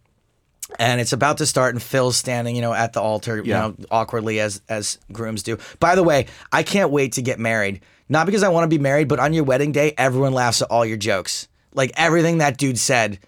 [0.80, 3.76] and it's about to start, and Phil's standing, you know, at the altar, you know,
[3.92, 5.58] awkwardly as as grooms do.
[5.80, 7.82] By the way, I can't wait to get married.
[8.08, 10.70] Not because I want to be married, but on your wedding day, everyone laughs at
[10.70, 11.48] all your jokes.
[11.74, 13.20] Like everything that dude said,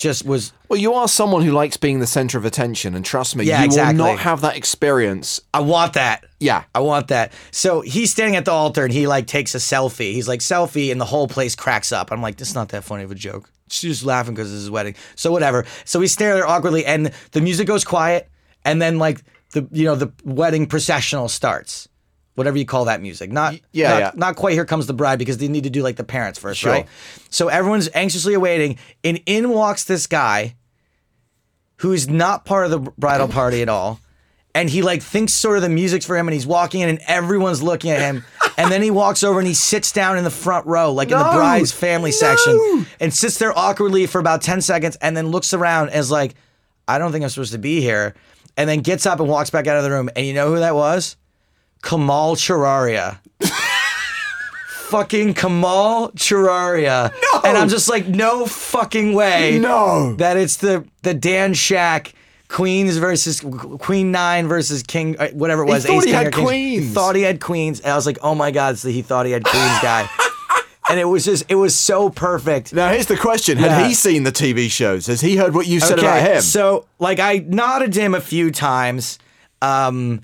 [0.00, 0.52] just was.
[0.68, 3.60] Well, you are someone who likes being the center of attention, and trust me, Yeah,
[3.60, 4.00] you exactly.
[4.02, 5.40] will not have that experience.
[5.54, 6.24] I want that.
[6.40, 6.64] Yeah.
[6.74, 7.32] I want that.
[7.50, 10.12] So he's standing at the altar and he like takes a selfie.
[10.14, 12.10] He's like selfie, and the whole place cracks up.
[12.10, 13.50] I'm like, this is not that funny of a joke.
[13.68, 14.96] She's just laughing because it's his wedding.
[15.14, 15.64] So whatever.
[15.84, 18.28] So we stare there awkwardly, and the music goes quiet,
[18.64, 19.22] and then like
[19.52, 21.88] the you know the wedding processional starts.
[22.36, 24.10] Whatever you call that music, not yeah, not, yeah.
[24.14, 24.54] not quite.
[24.54, 26.72] Here comes the bride because they need to do like the parents first, Sure.
[26.72, 26.86] right?
[27.28, 30.54] So everyone's anxiously awaiting, and in walks this guy
[31.76, 34.00] who's not part of the bridal party at all.
[34.54, 36.98] And he like thinks sort of the music's for him and he's walking in and
[37.06, 38.24] everyone's looking at him.
[38.58, 41.16] and then he walks over and he sits down in the front row, like in
[41.16, 45.54] the bride's family section, and sits there awkwardly for about 10 seconds and then looks
[45.54, 46.34] around and is like,
[46.88, 48.14] I don't think I'm supposed to be here.
[48.56, 50.10] And then gets up and walks back out of the room.
[50.16, 51.16] And you know who that was?
[51.82, 53.18] Kamal Chararia.
[54.88, 57.12] fucking Kamal Chararia.
[57.32, 57.40] No.
[57.44, 59.58] And I'm just like, no fucking way.
[59.60, 60.14] No.
[60.16, 62.12] That it's the the Dan Shak
[62.48, 63.40] Queens versus
[63.78, 65.84] Queen Nine versus King, uh, whatever it was.
[65.84, 66.84] He thought Ace he King had Queens.
[66.88, 67.80] He thought he had Queens.
[67.80, 70.08] And I was like, oh my God, so he thought he had Queens guy.
[70.90, 72.72] and it was just, it was so perfect.
[72.74, 73.86] Now, here's the question: Had Yeah.
[73.88, 75.06] he seen the TV shows?
[75.06, 76.40] Has he heard what you said about him?
[76.42, 79.20] So, like, I nodded to him a few times
[79.62, 80.22] um,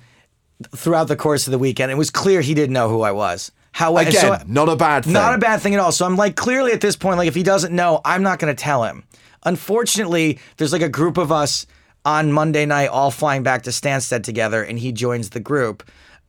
[0.75, 1.91] throughout the course of the weekend.
[1.91, 3.53] It was clear he didn't know who I was.
[3.73, 5.13] However, Again, so- not a bad thing.
[5.13, 5.93] not a bad thing at all.
[5.93, 8.55] So I'm like, clearly at this point, like, if he doesn't know, I'm not going
[8.55, 9.05] to tell him.
[9.45, 11.67] Unfortunately, there's like a group of us
[12.05, 15.83] on Monday night, all flying back to Stansted together, and he joins the group.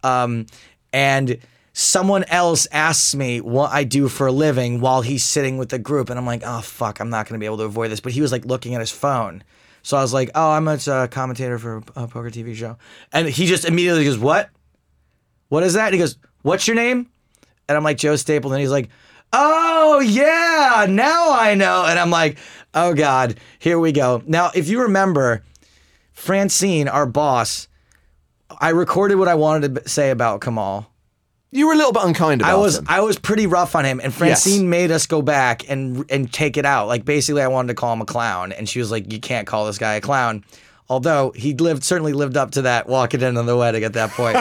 [0.04, 0.46] Um,
[0.94, 1.38] and
[1.74, 5.80] someone else asks me what I do for a living while he's sitting with the
[5.80, 8.00] group, and I'm like, oh fuck, I'm not gonna be able to avoid this.
[8.00, 9.44] But he was like looking at his phone.
[9.88, 12.76] So I was like, "Oh, I'm a uh, commentator for a poker TV show,"
[13.14, 14.50] and he just immediately goes, "What?
[15.48, 17.10] What is that?" And he goes, "What's your name?"
[17.70, 18.90] And I'm like, "Joe Stapleton." And he's like,
[19.32, 22.38] "Oh yeah, now I know." And I'm like,
[22.74, 25.46] "Oh God, here we go." Now, if you remember,
[26.12, 27.70] Francine, our boss,
[28.60, 30.92] I recorded what I wanted to say about Kamal.
[31.52, 32.86] You were a little bit unkind about I was him.
[32.90, 34.70] I was pretty rough on him, and Francine Yes.
[34.70, 36.88] made us go back and and take it out.
[36.88, 39.48] Like basically, I wanted to call him a clown, and she was like, "You can't
[39.48, 40.44] call this guy a clown."
[40.90, 44.12] Although he lived certainly lived up to that walking in on the wedding at that
[44.12, 44.38] point.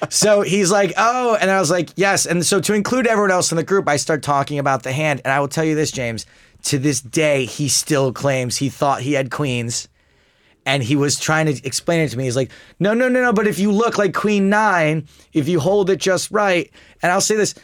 [0.12, 3.50] so he's like, "Oh," and I was like, "Yes." And so to include everyone else
[3.52, 5.90] in the group, I start talking about the hand, and I will tell you this,
[5.90, 6.24] James.
[6.64, 9.88] To this day, he still claims he thought he had queens
[10.66, 12.24] and he was trying to explain it to me.
[12.24, 13.32] He's like, no, no, no, no.
[13.32, 16.70] But if you look like Queen Nine, if you hold it just right,
[17.02, 17.54] and I'll say this,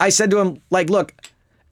[0.00, 1.14] I said to him, like, look.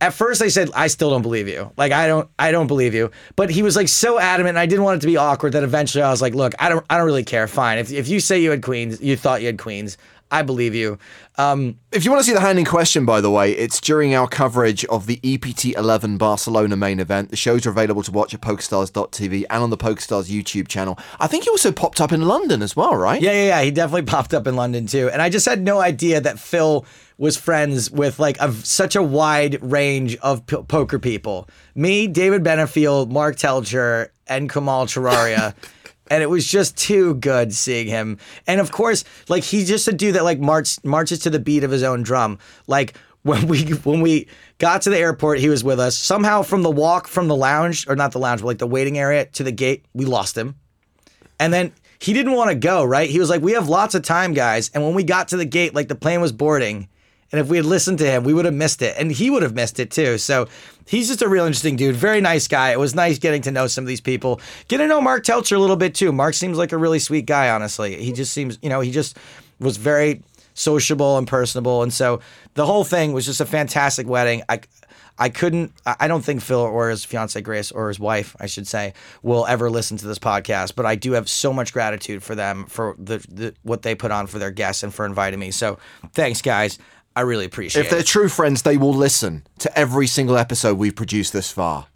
[0.00, 1.72] At first, I said I still don't believe you.
[1.78, 3.10] Like I don't, I don't believe you.
[3.36, 5.54] But he was like so adamant, and I didn't want it to be awkward.
[5.54, 7.48] That eventually, I was like, look, I don't, I don't really care.
[7.48, 9.96] Fine, if if you say you had queens, you thought you had queens,
[10.34, 10.98] I believe you.
[11.36, 14.16] Um, If you want to see the hand in question, by the way, it's during
[14.16, 17.30] our coverage of the EPT 11 Barcelona main event.
[17.30, 20.98] The shows are available to watch at PokerStars.tv and on the PokerStars YouTube channel.
[21.20, 23.22] I think he also popped up in London as well, right?
[23.22, 23.62] Yeah, yeah, yeah.
[23.62, 25.08] He definitely popped up in London too.
[25.08, 26.84] And I just had no idea that Phil
[27.16, 31.48] was friends with like a, such a wide range of p- poker people.
[31.76, 35.54] Me, David Benefield, Mark Teltscher, and Kamal Chararia.
[36.10, 38.18] and it was just too good seeing him.
[38.46, 41.64] And of course, like he's just a dude that like march, marches to the beat
[41.64, 42.38] of his own drum.
[42.66, 44.28] Like when we when we
[44.58, 45.96] got to the airport, he was with us.
[45.96, 48.98] Somehow from the walk from the lounge, or not the lounge, but like the waiting
[48.98, 50.56] area to the gate, we lost him.
[51.40, 53.08] And then he didn't want to go, right?
[53.08, 54.70] He was like, We have lots of time, guys.
[54.74, 56.88] And when we got to the gate, like the plane was boarding.
[57.34, 58.94] And if we had listened to him, we would have missed it.
[58.96, 60.18] And he would have missed it too.
[60.18, 60.46] So
[60.86, 61.96] he's just a real interesting dude.
[61.96, 62.70] Very nice guy.
[62.70, 64.40] It was nice getting to know some of these people.
[64.68, 66.12] Get to know Mark Teltscher a little bit too.
[66.12, 68.00] Mark seems like a really sweet guy, honestly.
[68.00, 69.18] He just seems, you know, he just
[69.58, 70.22] was very
[70.54, 71.82] sociable and personable.
[71.82, 72.20] And so
[72.54, 74.44] the whole thing was just a fantastic wedding.
[74.48, 74.60] I
[75.18, 75.72] I couldn't.
[75.86, 79.46] I don't think Phil or his fiance Grace or his wife, I should say, will
[79.46, 80.74] ever listen to this podcast.
[80.74, 84.10] But I do have so much gratitude for them for the, the what they put
[84.10, 85.52] on for their guests and for inviting me.
[85.52, 85.78] So
[86.14, 86.78] thanks, guys.
[87.16, 88.06] I really appreciate If they're it.
[88.06, 91.86] true friends, they will listen to every single episode we've produced this far.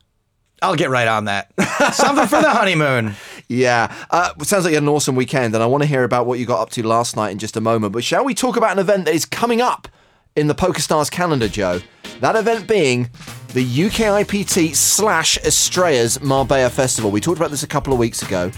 [0.63, 1.53] I'll get right on that.
[1.95, 3.15] Something for the honeymoon.
[3.49, 6.03] Yeah, uh, it sounds like you had an awesome weekend, and I want to hear
[6.05, 7.93] about what you got up to last night in just a moment.
[7.93, 9.87] But shall we talk about an event that is coming up
[10.37, 11.81] in the PokerStars calendar, Joe?
[12.21, 13.09] That event being
[13.55, 17.11] the UKIPT slash Estrellas Marbella Festival.
[17.11, 18.51] We talked about this a couple of weeks ago.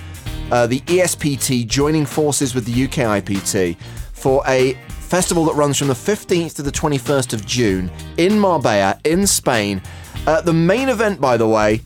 [0.51, 3.77] Uh, the ESPT joining forces with the UKIPT
[4.13, 4.77] for a
[5.11, 9.83] festival that runs from the 15th to the 21st of June in Marbella, in Spain.
[10.25, 11.81] Uh, the main event, by the way,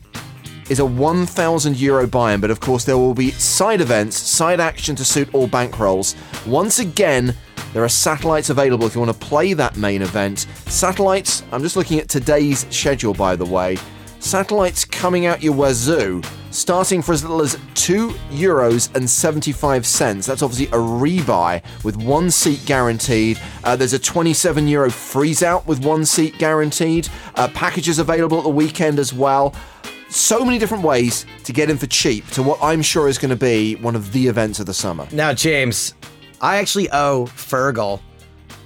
[0.68, 4.95] is a 1,000 euro buy-in, but of course there will be side events, side action
[4.97, 6.14] to suit all bankrolls.
[6.47, 7.35] Once again,
[7.72, 10.41] there are satellites available if you want to play that main event.
[10.66, 13.79] Satellites, I'm just looking at today's schedule, by the way.
[14.25, 20.27] Satellites coming out your wazoo, starting for as little as two euros and 75 cents.
[20.27, 23.39] That's obviously a rebuy with one seat guaranteed.
[23.64, 27.07] Uh, there's a 27 euro freeze out with one seat guaranteed.
[27.35, 29.55] Uh, packages available at the weekend as well
[30.09, 33.31] so many different ways to get in for cheap to what I'm sure is going
[33.31, 35.07] to be one of the events of the summer.
[35.12, 35.93] Now, James,
[36.41, 38.01] I actually owe Fergal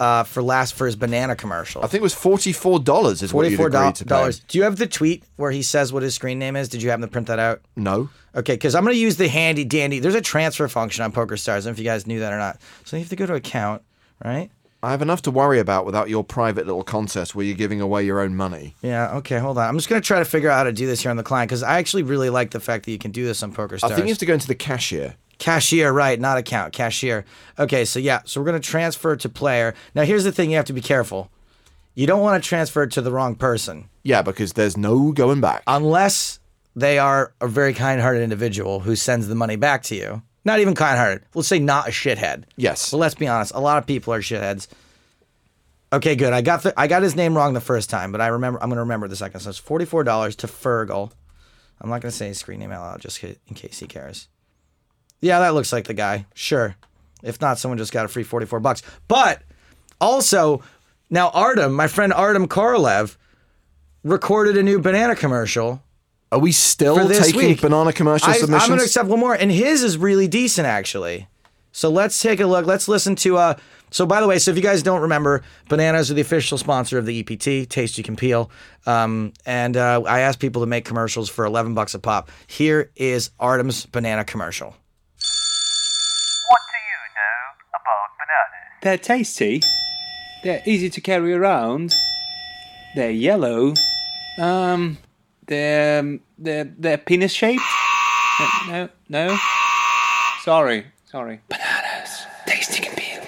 [0.01, 1.83] uh, for last for his banana commercial.
[1.83, 4.41] I think it was forty-four dollars is Forty-four agreed dollars.
[4.41, 6.69] Do you have the tweet where he says what his screen name is?
[6.69, 7.63] Did you happen to print that out?
[7.77, 9.99] No, Okay, because I'm going to use the handy dandy.
[9.99, 11.49] There's a transfer function on PokerStars.
[11.49, 12.61] I don't know if you guys knew that or not.
[12.85, 13.83] So you have to go to account,
[14.25, 14.51] right?
[14.81, 18.05] I have enough to worry about without your private little contest where you're giving away
[18.05, 18.77] your own money.
[18.81, 19.17] Yeah.
[19.17, 19.39] Okay.
[19.39, 19.69] Hold on.
[19.69, 21.25] I'm just going to try to figure out how to do this here on the
[21.25, 23.91] client because I actually really like the fact that you can do this on PokerStars.
[23.91, 25.17] I think you have to go into the cashier.
[25.39, 26.19] Cashier, right?
[26.21, 26.73] Not account.
[26.73, 27.25] Cashier.
[27.59, 27.85] Okay.
[27.85, 28.21] So yeah.
[28.25, 29.75] So we're going to transfer to player.
[29.95, 31.31] Now here's the thing: you have to be careful.
[31.95, 35.65] You don't want to transfer to the wrong person Yeah, because there's no going back.
[35.67, 36.39] unless
[36.77, 40.23] they are a very kind-hearted individual who sends the money back to you.
[40.45, 41.25] Not even kind-hearted.
[41.35, 42.45] Let's say not a shithead.
[42.57, 42.93] Yes.
[42.93, 44.69] But let's be honest, a lot of people are shitheads.
[45.93, 46.33] Okay, good.
[46.33, 48.69] I got the I got his name wrong the first time, but I remember I'm
[48.69, 49.41] gonna remember the second.
[49.41, 51.11] So it's forty four dollars to Fergal.
[51.81, 54.29] I'm not gonna say his screen name out loud just in case he cares.
[55.21, 56.27] Yeah, that looks like the guy.
[56.35, 56.77] Sure.
[57.23, 58.83] If not, someone just got a free forty four bucks.
[59.09, 59.43] But
[60.01, 60.63] also,
[61.11, 63.17] now Artem, my friend Artem Korolev,
[64.05, 65.83] recorded a new banana commercial
[66.31, 67.61] Are we still this taking week.
[67.61, 68.63] banana commercial I, submissions?
[68.63, 71.27] I'm going to accept one more, and his is really decent actually.
[71.73, 72.67] So let's take a look.
[72.67, 73.37] Let's listen to.
[73.37, 73.55] Uh,
[73.91, 76.99] so by the way, so if you guys don't remember, bananas are the official sponsor
[76.99, 77.69] of the EPT.
[77.69, 78.51] Taste you can peel.
[78.87, 82.31] Um, and uh, I asked people to make commercials for 11 bucks a pop.
[82.47, 84.69] Here is Artem's banana commercial.
[84.69, 84.77] What
[86.73, 88.68] do you know about bananas?
[88.83, 89.61] They're tasty.
[90.45, 91.95] They're easy to carry around.
[92.95, 93.75] They're yellow.
[94.41, 94.99] Um,
[95.47, 97.63] they're they're they're penis shaped.
[98.69, 99.37] No, no.
[100.43, 101.41] Sorry, sorry.
[101.49, 102.25] Bananas.
[102.47, 103.23] Tasty can peel.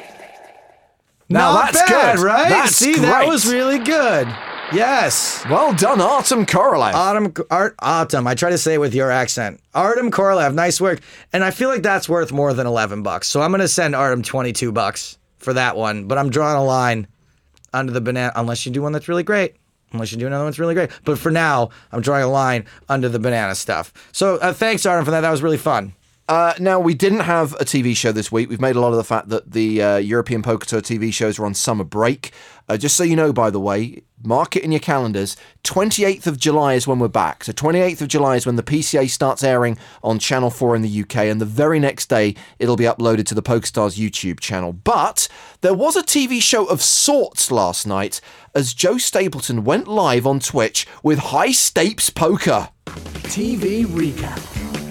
[1.28, 2.24] Now Not that's bad, good.
[2.24, 2.48] right?
[2.48, 4.28] That's See, that was really good.
[4.72, 5.44] Yes.
[5.50, 6.94] Well done, Artem Korolev.
[6.94, 8.26] Autumn, Art, Autumn.
[8.28, 9.60] I try to say it with your accent.
[9.74, 11.00] Artem Korolev, nice work.
[11.32, 13.26] And I feel like that's worth more than 11 bucks.
[13.26, 16.06] So I'm going to send Artem 22 bucks for that one.
[16.06, 17.08] But I'm drawing a line
[17.72, 19.56] under the banana, unless you do one that's really great.
[19.92, 20.90] Unless you do another one that's really great.
[21.04, 23.92] But for now, I'm drawing a line under the banana stuff.
[24.12, 25.22] So uh, thanks, Artem, for that.
[25.22, 25.94] That was really fun.
[26.28, 28.48] Uh, now, we didn't have a TV show this week.
[28.48, 31.40] We've made a lot of the fact that the uh, European Poker Tour TV shows
[31.40, 32.32] are on summer break.
[32.70, 35.36] Uh, just so you know, by the way, mark it in your calendars.
[35.64, 37.42] 28th of July is when we're back.
[37.42, 41.00] So, 28th of July is when the PCA starts airing on Channel 4 in the
[41.02, 44.72] UK, and the very next day it'll be uploaded to the PokerStars YouTube channel.
[44.72, 45.26] But
[45.62, 48.20] there was a TV show of sorts last night
[48.54, 52.68] as Joe Stapleton went live on Twitch with High Stakes Poker.
[52.86, 54.89] TV recap.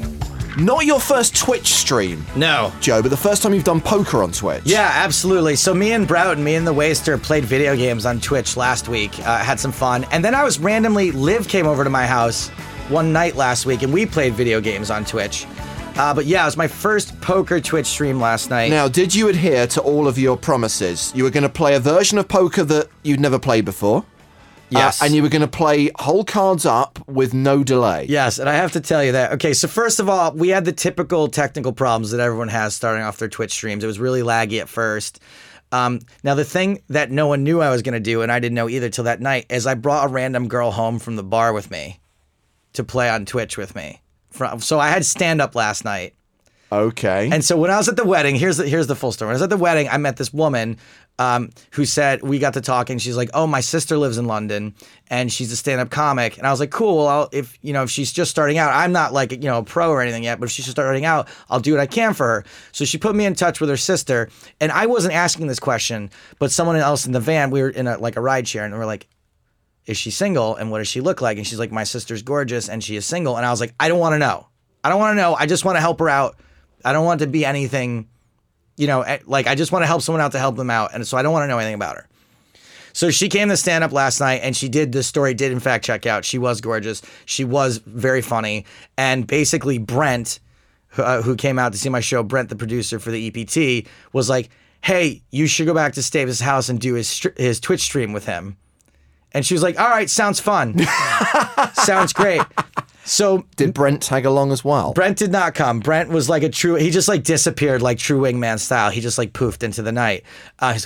[0.60, 2.26] Not your first Twitch stream.
[2.36, 2.74] No.
[2.82, 4.64] Joe, but the first time you've done poker on Twitch.
[4.66, 5.55] Yeah, absolutely.
[5.55, 9.18] So me and Broughton, me and the Waster played video games on Twitch last week.
[9.20, 12.49] Uh, had some fun, and then I was randomly Liv came over to my house
[12.89, 15.45] one night last week, and we played video games on Twitch.
[15.95, 18.70] Uh, but yeah, it was my first poker Twitch stream last night.
[18.70, 21.14] Now, did you adhere to all of your promises?
[21.16, 24.03] You were going to play a version of poker that you'd never played before.
[24.70, 25.01] Yes.
[25.01, 28.05] Uh, and you were going to play whole cards up with no delay.
[28.07, 29.34] Yes, and I have to tell you that.
[29.34, 33.03] Okay, so first of all, we had the typical technical problems that everyone has starting
[33.03, 33.84] off their Twitch streams.
[33.84, 35.20] It was really laggy at first.
[35.72, 38.39] Um, now, the thing that no one knew I was going to do, and I
[38.39, 41.24] didn't know either till that night, is I brought a random girl home from the
[41.24, 41.99] bar with me
[42.74, 44.01] to play on Twitch with me.
[44.32, 46.15] From, so I had stand up last night.
[46.72, 47.30] Okay.
[47.32, 49.28] And so when I was at the wedding, here's the here's the full story.
[49.28, 50.78] When I was at the wedding, I met this woman
[51.17, 52.99] um, who said we got to talking.
[52.99, 54.76] She's like, "Oh, my sister lives in London,
[55.07, 56.97] and she's a stand-up comic." And I was like, "Cool.
[56.97, 59.57] Well, I'll, if you know if she's just starting out, I'm not like you know
[59.57, 61.88] a pro or anything yet, but if she's just starting out, I'll do what I
[61.88, 64.30] can for her." So she put me in touch with her sister,
[64.61, 67.88] and I wasn't asking this question, but someone else in the van, we were in
[67.88, 69.07] a like a ride share, and we are like,
[69.88, 71.38] is she single and what does she look like?
[71.38, 73.38] And she's like, my sister's gorgeous and she is single.
[73.38, 74.47] And I was like, I don't want to know.
[74.84, 75.34] I don't want to know.
[75.34, 76.38] I just want to help her out.
[76.84, 78.07] I don't want to be anything,
[78.77, 80.93] you know, eh, like I just want to help someone out to help them out.
[80.93, 82.07] And so I don't want to know anything about her.
[82.93, 85.59] So she came to stand up last night and she did the story, did in
[85.59, 86.25] fact check out.
[86.25, 87.01] She was gorgeous.
[87.25, 88.65] She was very funny.
[88.97, 90.39] And basically, Brent,
[90.89, 93.88] who, uh, who came out to see my show, Brent, the producer for the EPT,
[94.11, 94.49] was like,
[94.82, 98.25] hey, you should go back to Stapes' house and do his, his Twitch stream with
[98.25, 98.57] him.
[99.32, 100.80] And she was like, all right, sounds fun.
[101.73, 102.41] sounds great.
[103.10, 104.93] So Did Brent tag along as well?
[104.93, 105.80] Brent did not come.
[105.80, 106.76] Brent was like a true.
[106.76, 108.91] He just like disappeared, like true wingman style.
[108.91, 110.24] He just like poofed into the night.
[110.60, 110.78] Uh,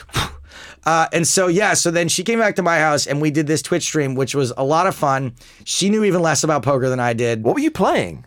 [0.85, 3.45] uh, and so yeah, so then she came back to my house and we did
[3.45, 5.35] this Twitch stream, which was a lot of fun.
[5.65, 7.43] She knew even less about poker than I did.
[7.43, 8.25] What were you playing?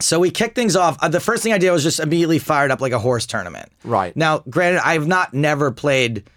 [0.00, 0.98] So we kicked things off.
[1.00, 3.72] Uh, the first thing I did was just immediately fired up like a horse tournament.
[3.82, 4.14] Right.
[4.14, 6.28] Now, granted, I've not never played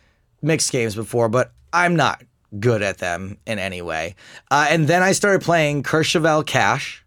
[0.42, 2.24] mixed games before, but I'm not
[2.60, 4.16] good at them in any way.
[4.50, 7.01] Uh, and then I started playing Courchevel Cash.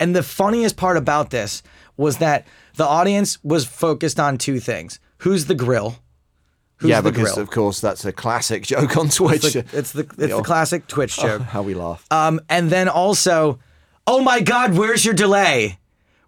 [0.00, 1.62] And the funniest part about this
[1.96, 5.96] was that the audience was focused on two things: who's the grill?
[6.76, 7.42] Who's yeah, the because grill?
[7.42, 9.44] of course that's a classic joke on Twitch.
[9.44, 11.42] It's the, it's the, it's the classic Twitch joke.
[11.54, 12.04] How we laugh.
[12.10, 13.58] Um, and then also,
[14.06, 15.78] oh my God, where's your delay?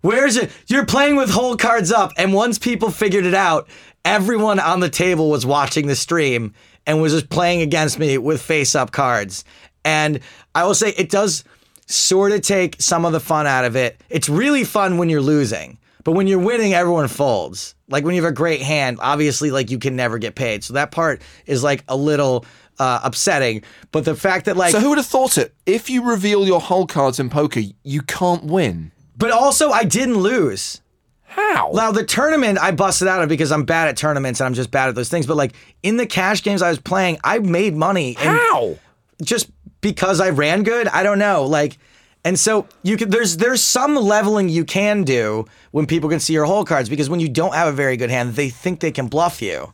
[0.03, 0.53] Where's it?
[0.69, 2.13] You're playing with whole cards up.
[2.17, 3.69] And once people figured it out,
[4.05, 6.55] everyone on the table was watching the stream
[6.87, 9.45] and was just playing against me with face up cards.
[9.85, 10.21] And
[10.55, 11.43] I will say it does
[11.87, 14.01] sort of take some of the fun out of it.
[14.11, 15.79] It's really fun when you're losing.
[16.05, 17.75] But when you're winning, everyone folds.
[17.89, 20.63] Like when you have a great hand, obviously, like you can never get paid.
[20.63, 22.45] So that part is like a little
[22.79, 23.63] uh, upsetting.
[23.91, 25.55] But the fact that like so who would have thought it?
[25.67, 28.93] If you reveal your whole cards in poker, you can't win.
[29.17, 30.81] But also, I didn't lose.
[31.25, 31.71] How?
[31.75, 34.71] Now the tournament I busted out of because I'm bad at tournaments and I'm just
[34.71, 35.27] bad at those things.
[35.27, 38.17] But like in the cash games I was playing, I made money.
[38.19, 38.77] And How?
[39.23, 39.51] Just
[39.87, 41.45] because I ran good, I don't know.
[41.45, 41.79] Like,
[42.25, 46.33] and so you could there's there's some leveling you can do when people can see
[46.33, 48.91] your whole cards because when you don't have a very good hand, they think they
[48.91, 49.73] can bluff you.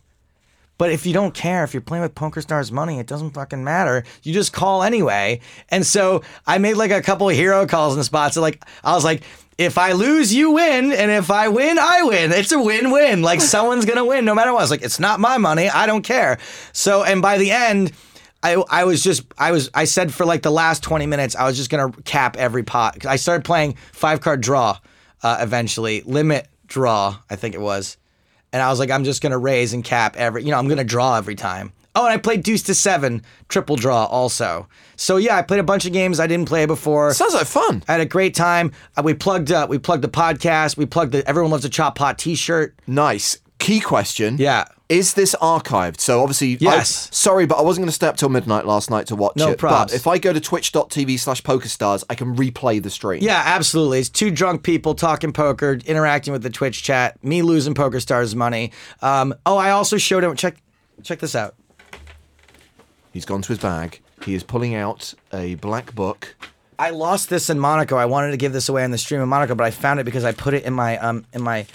[0.76, 4.04] But if you don't care, if you're playing with PokerStars money, it doesn't fucking matter.
[4.22, 5.40] You just call anyway.
[5.70, 8.34] And so I made like a couple hero calls in spots.
[8.34, 9.22] So like I was like,
[9.56, 12.32] if I lose, you win, and if I win, I win.
[12.32, 13.22] It's a win-win.
[13.22, 14.58] Like someone's gonna win no matter what.
[14.58, 15.70] I was like, it's not my money.
[15.70, 16.36] I don't care.
[16.74, 17.92] So and by the end.
[18.42, 21.44] I, I was just I was I said for like the last 20 minutes I
[21.46, 23.06] was just gonna cap every pot.
[23.06, 24.78] I started playing five card draw
[25.22, 27.96] uh, eventually limit draw I think it was,
[28.52, 30.84] and I was like I'm just gonna raise and cap every you know I'm gonna
[30.84, 31.72] draw every time.
[31.94, 34.66] Oh, and I played deuce to seven triple draw also.
[34.96, 37.12] So yeah, I played a bunch of games I didn't play before.
[37.12, 37.84] Sounds like fun.
[37.86, 38.72] I had a great time.
[38.96, 39.68] Uh, we plugged up.
[39.68, 40.76] we plugged the podcast.
[40.78, 42.78] We plugged the Everyone Loves a Chop Pot T-shirt.
[42.86, 43.38] Nice.
[43.58, 44.38] Key question.
[44.38, 44.64] Yeah.
[44.92, 46.00] Is this archived?
[46.00, 47.08] So obviously, I- Yes.
[47.10, 49.48] sorry, but I wasn't going to stay up till midnight last night to watch No
[49.52, 49.58] it.
[49.58, 49.70] probs.
[49.70, 53.22] But if I go to twitch.tv slash pokerstars, I can replay the stream.
[53.22, 54.00] Yeah, absolutely.
[54.00, 58.70] It's two drunk people talking poker, interacting with the Twitch chat, me losing PokerStars money.
[59.00, 60.36] Um, oh, I also showed him.
[60.36, 60.56] Check,
[61.02, 61.54] check this out.
[63.12, 64.00] He's gone to his bag.
[64.24, 66.36] He is pulling out a black book.
[66.78, 67.96] I lost this in Monaco.
[67.96, 70.04] I wanted to give this away on the stream in Monaco, but I found it
[70.04, 71.66] because I put it in my um in my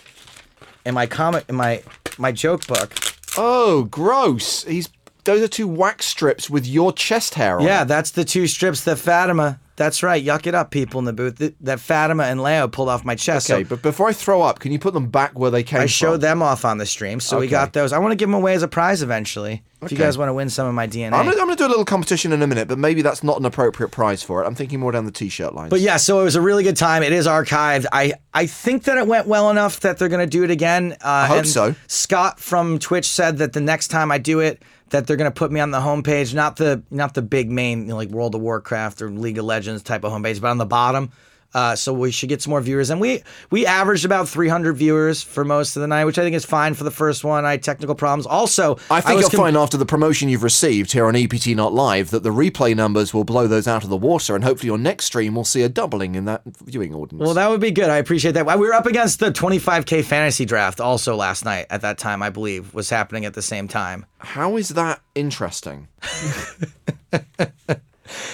[0.87, 1.83] in my comic in my
[2.17, 2.93] my joke book.
[3.37, 4.63] Oh, gross.
[4.63, 4.89] He's
[5.25, 7.65] those are two wax strips with your chest hair on.
[7.65, 7.89] Yeah, it.
[7.89, 9.59] that's the two strips that Fatima.
[9.77, 10.23] That's right.
[10.23, 11.37] Yuck it up, people in the booth.
[11.37, 13.49] Th- That Fatima and Leo pulled off my chest.
[13.49, 15.77] Okay, so but before I throw up, can you put them back where they came
[15.77, 15.81] from?
[15.81, 15.87] I from?
[15.89, 17.51] showed them off on the stream, so we Okay.
[17.51, 17.93] got those.
[17.93, 19.61] I want to give them away as a prize eventually.
[19.83, 20.05] If you Okay.
[20.05, 21.13] guys want to win some of my DNA.
[21.15, 23.39] I'm gonna, I'm gonna do a little competition in a minute, but maybe that's not
[23.39, 24.47] an appropriate prize for it.
[24.47, 25.69] I'm thinking more down the t-shirt lines.
[25.69, 27.03] But yeah, so it was a really good time.
[27.03, 27.85] It is archived.
[27.91, 30.93] I I think that it went well enough that they're going to do it again.
[30.93, 31.75] Uh, I hope so.
[31.85, 35.35] Scott from Twitch said that the next time I do it, that they're going to
[35.35, 38.35] put me on the homepage, not the not the big main you know, like World
[38.35, 41.11] of Warcraft or League of Legends type of homepage, but on the bottom.
[41.57, 45.23] Uh, so we should get some more viewers, and we we averaged about 300 viewers
[45.23, 47.45] for most of the night, which I think is fine for the first one.
[47.45, 48.27] I had technical problems.
[48.27, 51.47] Also, I think was you'll com- find after the promotion you've received here on EPT
[51.55, 54.67] Not Live that the replay numbers will blow those out of the water, and hopefully
[54.67, 57.23] your next stream will see a doubling in that viewing audience.
[57.25, 57.89] Well, that would be good.
[57.89, 58.45] I appreciate that.
[58.45, 61.65] We were up against the 25k fantasy draft also last night.
[61.71, 64.05] At that time, I believe was happening at the same time.
[64.19, 65.87] How is that interesting?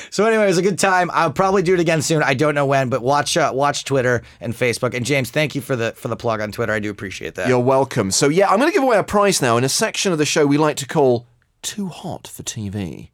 [0.10, 1.10] So anyway, it was a good time.
[1.14, 2.24] I'll probably do it again soon.
[2.24, 4.94] I don't know when, but watch uh, watch Twitter and Facebook.
[4.94, 6.74] And James, thank you for the for the plug on Twitter.
[6.74, 7.48] I do appreciate that.
[7.48, 8.12] You're welcome.
[8.12, 10.26] So yeah, I'm going to give away a prize now in a section of the
[10.26, 11.26] show we like to call
[11.62, 13.10] "Too Hot for TV."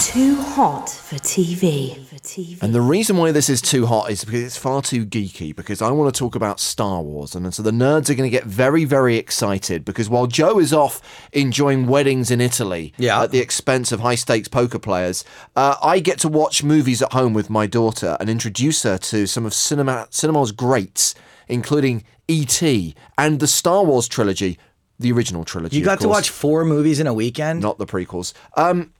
[0.00, 1.94] Too hot for TV.
[2.06, 2.62] For TV.
[2.62, 5.82] And the reason why this is too hot is because it's far too geeky, because
[5.82, 7.34] I want to talk about Star Wars.
[7.34, 10.72] And so the nerds are going to get very, very excited because while Joe is
[10.72, 13.22] off enjoying weddings in Italy Yeah.
[13.22, 15.22] at the expense of high stakes poker players,
[15.54, 19.26] uh, I get to watch movies at home with my daughter and introduce her to
[19.26, 21.14] some of cinema, cinema's greats,
[21.46, 22.94] including E.T.
[23.18, 24.58] and the Star Wars trilogy,
[24.98, 25.76] the original trilogy.
[25.76, 27.60] you of got to watch four movies in a weekend.
[27.60, 28.32] Not the prequels.
[28.56, 28.92] Um,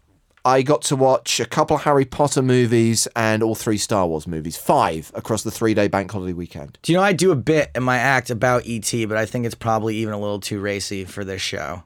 [0.44, 4.26] I got to watch a couple of Harry Potter movies and all three Star Wars
[4.26, 4.56] movies.
[4.56, 6.78] Five across the three day bank holiday weekend.
[6.82, 9.44] Do you know I do a bit in my act about ET, but I think
[9.44, 11.82] it's probably even a little too racy for this show.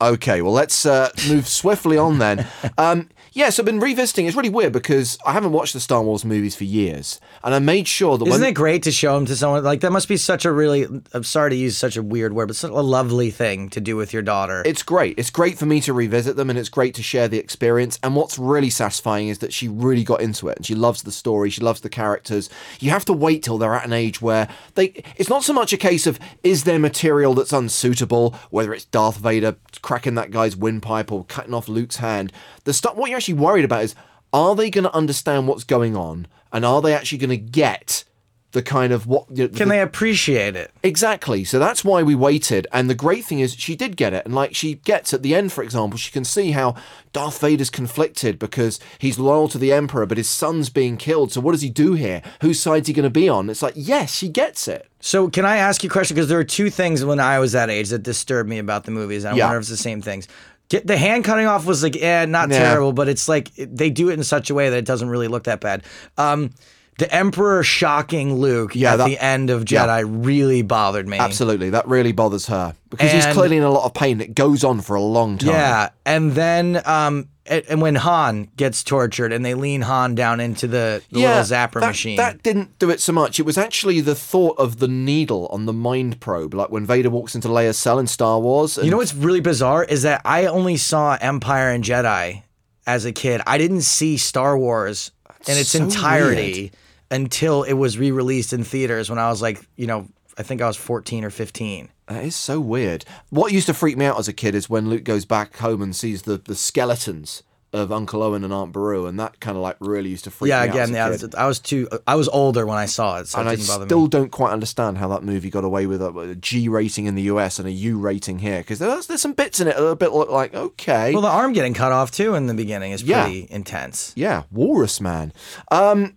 [0.00, 2.46] Okay, well, let's uh, move swiftly on then.
[2.78, 3.08] Um,
[3.38, 4.26] yes, I've been revisiting.
[4.26, 7.20] It's really weird because I haven't watched the Star Wars movies for years.
[7.44, 8.50] And I made sure that Isn't when.
[8.50, 9.62] it great to show them to someone?
[9.62, 10.86] Like that must be such a really.
[11.14, 13.96] I'm sorry to use such a weird word, but such a lovely thing to do
[13.96, 14.62] with your daughter.
[14.66, 15.18] It's great.
[15.18, 17.98] It's great for me to revisit them and it's great to share the experience.
[18.02, 21.12] And what's really satisfying is that she really got into it and she loves the
[21.12, 22.50] story, she loves the characters.
[22.80, 25.72] You have to wait till they're at an age where they it's not so much
[25.72, 30.56] a case of is there material that's unsuitable, whether it's Darth Vader cracking that guy's
[30.56, 32.32] windpipe or cutting off Luke's hand.
[32.68, 33.94] The stuff what you're actually worried about is
[34.32, 38.04] are they going to understand what's going on and are they actually going to get
[38.52, 40.70] the kind of what you know, Can the- they appreciate it?
[40.82, 41.44] Exactly.
[41.44, 42.66] So that's why we waited.
[42.72, 44.24] And the great thing is, she did get it.
[44.26, 46.74] And like she gets at the end, for example, she can see how
[47.14, 51.32] Darth Vader's conflicted because he's loyal to the Emperor, but his son's being killed.
[51.32, 52.22] So what does he do here?
[52.42, 53.48] Whose side's he going to be on?
[53.50, 54.88] It's like, yes, she gets it.
[55.00, 56.14] So can I ask you a question?
[56.14, 58.90] Because there are two things when I was that age that disturbed me about the
[58.90, 59.24] movies.
[59.26, 59.44] I Yeah.
[59.44, 60.26] wonder if it's the same things.
[60.70, 62.58] The hand cutting off was like, eh, not Yeah.
[62.58, 65.28] terrible, but it's like they do it in such a way that it doesn't really
[65.28, 65.82] look that bad.
[66.18, 66.50] Um,
[66.98, 69.86] the Emperor shocking Luke Yeah, at that- the end of yeah.
[69.86, 71.16] Jedi really bothered me.
[71.18, 71.70] Absolutely.
[71.70, 74.20] That really bothers her because he's clearly in a lot of pain.
[74.20, 75.50] It goes on for a long time.
[75.50, 80.40] Yeah, and then um, and and when Han gets tortured and they lean Han down
[80.40, 82.16] into the, the little zapper that, machine.
[82.16, 83.38] That didn't do it so much.
[83.38, 87.10] It was actually the thought of the needle on the mind probe, like when Vader
[87.10, 88.76] walks into Leia's cell in Star Wars.
[88.76, 92.42] And You know what's really bizarre is that I only saw Empire and Jedi
[92.88, 93.40] as a kid.
[93.46, 95.12] I didn't see Star Wars
[95.46, 96.72] in its so entirety
[97.10, 100.06] until it was re-released in theaters when I was like, you know,
[100.36, 101.88] I think I was 14 or 15.
[102.08, 103.04] That is so weird.
[103.30, 105.82] What used to freak me out as a kid is when Luke goes back home
[105.82, 107.42] and sees the, the skeletons
[107.74, 110.48] of Uncle Owen and Aunt Beru, and that kind of like really used to freak
[110.48, 110.74] yeah, me out.
[110.74, 111.86] again, as a yeah, I was, I was too.
[112.06, 114.08] I was older when I saw it, so and it I didn't bother still me.
[114.08, 117.22] don't quite understand how that movie got away with a, a G rating in the
[117.24, 119.90] US and a U rating here because there's, there's some bits in it that are
[119.90, 123.02] a bit like okay, Well, the arm getting cut off too in the beginning is
[123.02, 123.24] Yeah.
[123.24, 124.14] pretty intense.
[124.16, 125.34] yeah, Walrus Man.
[125.70, 126.14] Um,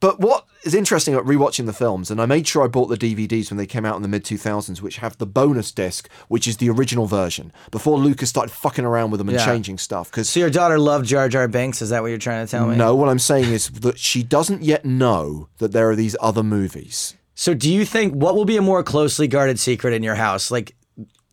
[0.00, 2.96] but what is interesting about rewatching the films, and I made sure I bought the
[2.96, 6.46] DVDs when they came out in the mid 2000s, which have the bonus disc, which
[6.46, 9.44] is the original version, before Lucas started fucking around with them and Yeah.
[9.46, 10.10] changing stuff.
[10.10, 11.82] Because So your daughter loved Jar Jar Binks.
[11.82, 12.76] Is that what you're trying to tell me?
[12.76, 16.42] no, what I'm saying is that she doesn't yet know that there are these other
[16.42, 17.14] movies.
[17.34, 20.50] So do you think what will be a more closely guarded secret in your house,
[20.50, 20.74] like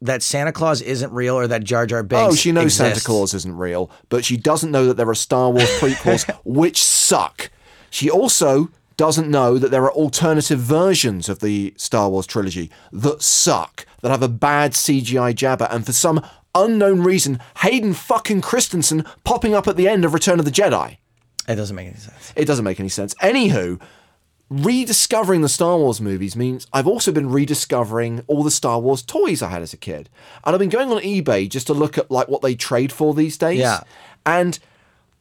[0.01, 2.33] that Santa Claus isn't real or that Jar Jar Binks?
[2.33, 2.99] Oh, she knows Santa?
[3.01, 7.49] Claus isn't real, but she doesn't know that there are Star Wars prequels which suck.
[7.95, 8.67] She also
[8.97, 14.11] doesn't know that there are alternative versions of the Star Wars trilogy that suck, that
[14.11, 16.21] have a bad CGI Jabba, and for some
[16.53, 20.97] unknown reason, Hayden fucking Christensen popping up at the end of Return of the Jedi.
[21.47, 22.33] It doesn't make any sense.
[22.35, 23.13] It doesn't make any sense.
[23.15, 23.79] Anywho,
[24.49, 29.41] rediscovering the Star Wars movies means I've also been rediscovering all the Star Wars toys
[29.41, 30.09] I had as a kid.
[30.43, 33.13] And I've been going on eBay just to look at like what they trade for
[33.13, 33.59] these days.
[33.59, 33.79] Yeah.
[34.25, 34.59] And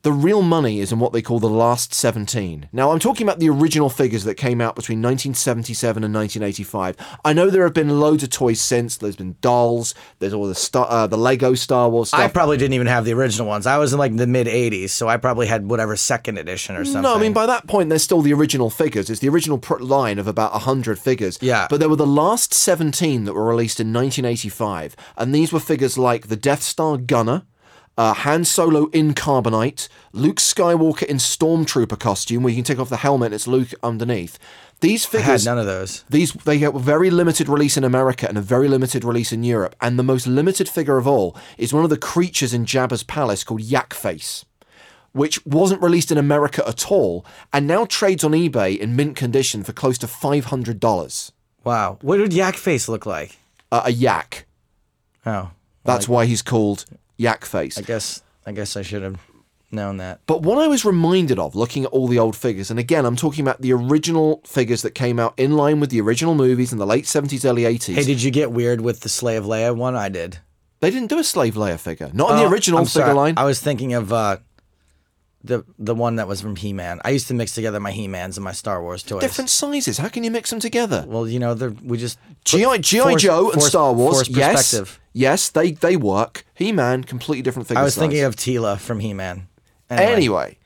[0.04, 2.68] the real money is in what they call the last 17.
[2.72, 7.18] Now, I'm talking about the original figures that came out between 1977 and 1985.
[7.24, 8.98] I know there have been loads of toys since.
[8.98, 9.94] There's been dolls.
[10.18, 12.20] There's all the Star, uh, the Lego Star Wars stuff.
[12.20, 13.66] I probably didn't even have the original ones.
[13.66, 16.84] I was in like the mid '80s, so I probably had whatever second edition or
[16.84, 17.02] something.
[17.02, 19.08] No, I mean by that point, there's still the original figures.
[19.08, 21.38] It's the original pr- line of about hundred figures.
[21.40, 21.66] Yeah.
[21.70, 25.96] But there were the last seventeen that were released in 1985, and these were figures
[25.96, 27.44] like the Death Star gunner.
[27.96, 32.88] Uh, Han Solo in carbonite, Luke Skywalker in stormtrooper costume, where you can take off
[32.88, 34.38] the helmet and it's Luke underneath.
[34.80, 36.04] These I had figures, none of those.
[36.10, 39.44] these they get a very limited release in America and a very limited release in
[39.44, 39.76] Europe.
[39.80, 43.44] And the most limited figure of all is one of the creatures in Jabba's palace
[43.44, 44.44] called Yak Face
[45.12, 49.62] which wasn't released in America at all, and now trades on eBay in mint condition
[49.62, 51.30] for close to five hundred dollars.
[51.62, 53.38] Wow, what did Yak Face look like?
[53.70, 54.44] Uh, a yak.
[55.24, 55.50] Oh,
[55.84, 56.84] That's why he's called
[57.16, 57.78] Yak Face.
[57.78, 59.18] I guess I guess I should have
[59.70, 60.20] known that.
[60.26, 63.16] But what I was reminded of looking at all the old figures, and again, I'm
[63.16, 66.78] talking about the original figures that came out in line with the original movies in
[66.78, 67.94] the late 70s, early 80s.
[67.94, 69.96] Hey, did you get weird with the Slave Leia one?
[69.96, 70.38] I did.
[70.80, 72.10] they didn't do a Slave Leia figure.
[72.12, 73.14] Not in Oh, the original I'm figure sorry.
[73.14, 73.34] line.
[73.36, 74.36] I was thinking of uh,
[75.46, 77.00] the the one that was from He Man.
[77.04, 79.20] I used to mix together my He Mans and my Star Wars toys.
[79.20, 79.98] Different sizes.
[79.98, 81.04] How can you mix them together?
[81.06, 84.28] Well, you know, they're- we just GI GI force- Joe and force- Star Wars.
[84.28, 85.00] Yes, perspective.
[85.12, 86.46] yes, they they work.
[86.54, 89.48] He Man, completely different figure I was thinking of Teela from He Man.
[89.90, 90.56] Anyway,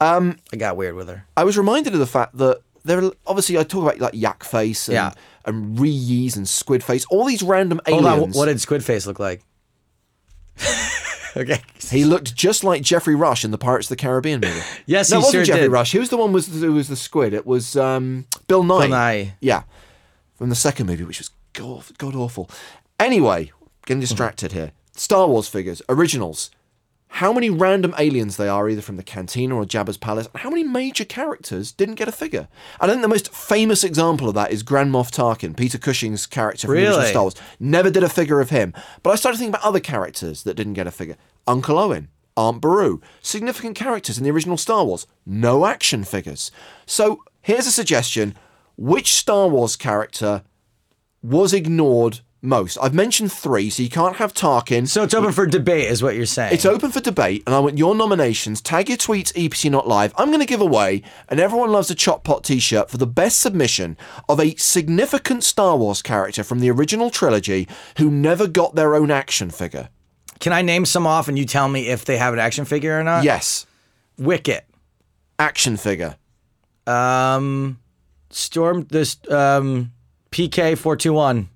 [0.00, 1.24] um I got weird with her.
[1.36, 4.44] I was reminded of the fact that there are obviously I talk about like Yak
[4.44, 5.12] Face and, Yeah.
[5.44, 8.36] and Rees and Squid Face, all these random Hold aliens.
[8.36, 9.42] on, what did Squid Face look like?
[11.38, 11.62] okay.
[11.90, 14.60] he looked just like Geoffrey Rush in the Pirates of the Caribbean movie.
[14.86, 15.72] Yes, no, he it wasn't sure Geoffrey did.
[15.72, 15.92] Rush.
[15.92, 17.34] Who was the one was who was the squid?
[17.34, 18.80] It was um, Bill Nighy.
[18.80, 19.32] Bill Nighy.
[19.40, 19.62] Yeah,
[20.36, 22.50] from the second movie, which was god, god awful.
[22.98, 23.52] Anyway,
[23.86, 24.72] getting distracted here.
[24.92, 26.50] Star Wars figures, originals.
[27.08, 30.50] How many random aliens they are, either from the cantina or Jabba's palace, and how
[30.50, 32.48] many major characters didn't get a figure?
[32.80, 36.66] I think the most famous example of that is Grand Moff Tarkin, Peter Cushing's character
[36.66, 37.10] from the original Really?
[37.10, 37.34] Star Wars.
[37.58, 38.72] Never did a figure of him.
[39.02, 41.16] But I started thinking about other characters that didn't get a figure.
[41.46, 46.52] Uncle Owen, Aunt Beru, significant characters in the original Star Wars, no action figures.
[46.86, 48.36] So here's a suggestion:
[48.76, 50.44] which Star Wars character
[51.20, 52.78] was ignored most?
[52.80, 54.86] I've mentioned three, so you can't have Tarkin.
[54.88, 56.54] So it's open for debate, is what you're saying.
[56.54, 58.60] It's open for debate, and I want your nominations.
[58.60, 60.12] Tag your tweets, EPT Not Live.
[60.16, 63.06] I'm going to give away an Everyone Loves a Chop Pot t shirt for the
[63.06, 63.96] best submission
[64.28, 67.68] of a significant Star Wars character from the original trilogy
[67.98, 69.88] who never got their own action figure.
[70.40, 72.98] Can I name some off and you tell me if they have an action figure
[72.98, 73.24] or not?
[73.24, 73.66] yes,
[74.16, 74.64] Wicket.
[75.38, 76.16] action figure.
[76.86, 77.80] Um,
[78.30, 78.86] Storm.
[78.88, 79.92] This um,
[80.30, 81.48] PK four two one.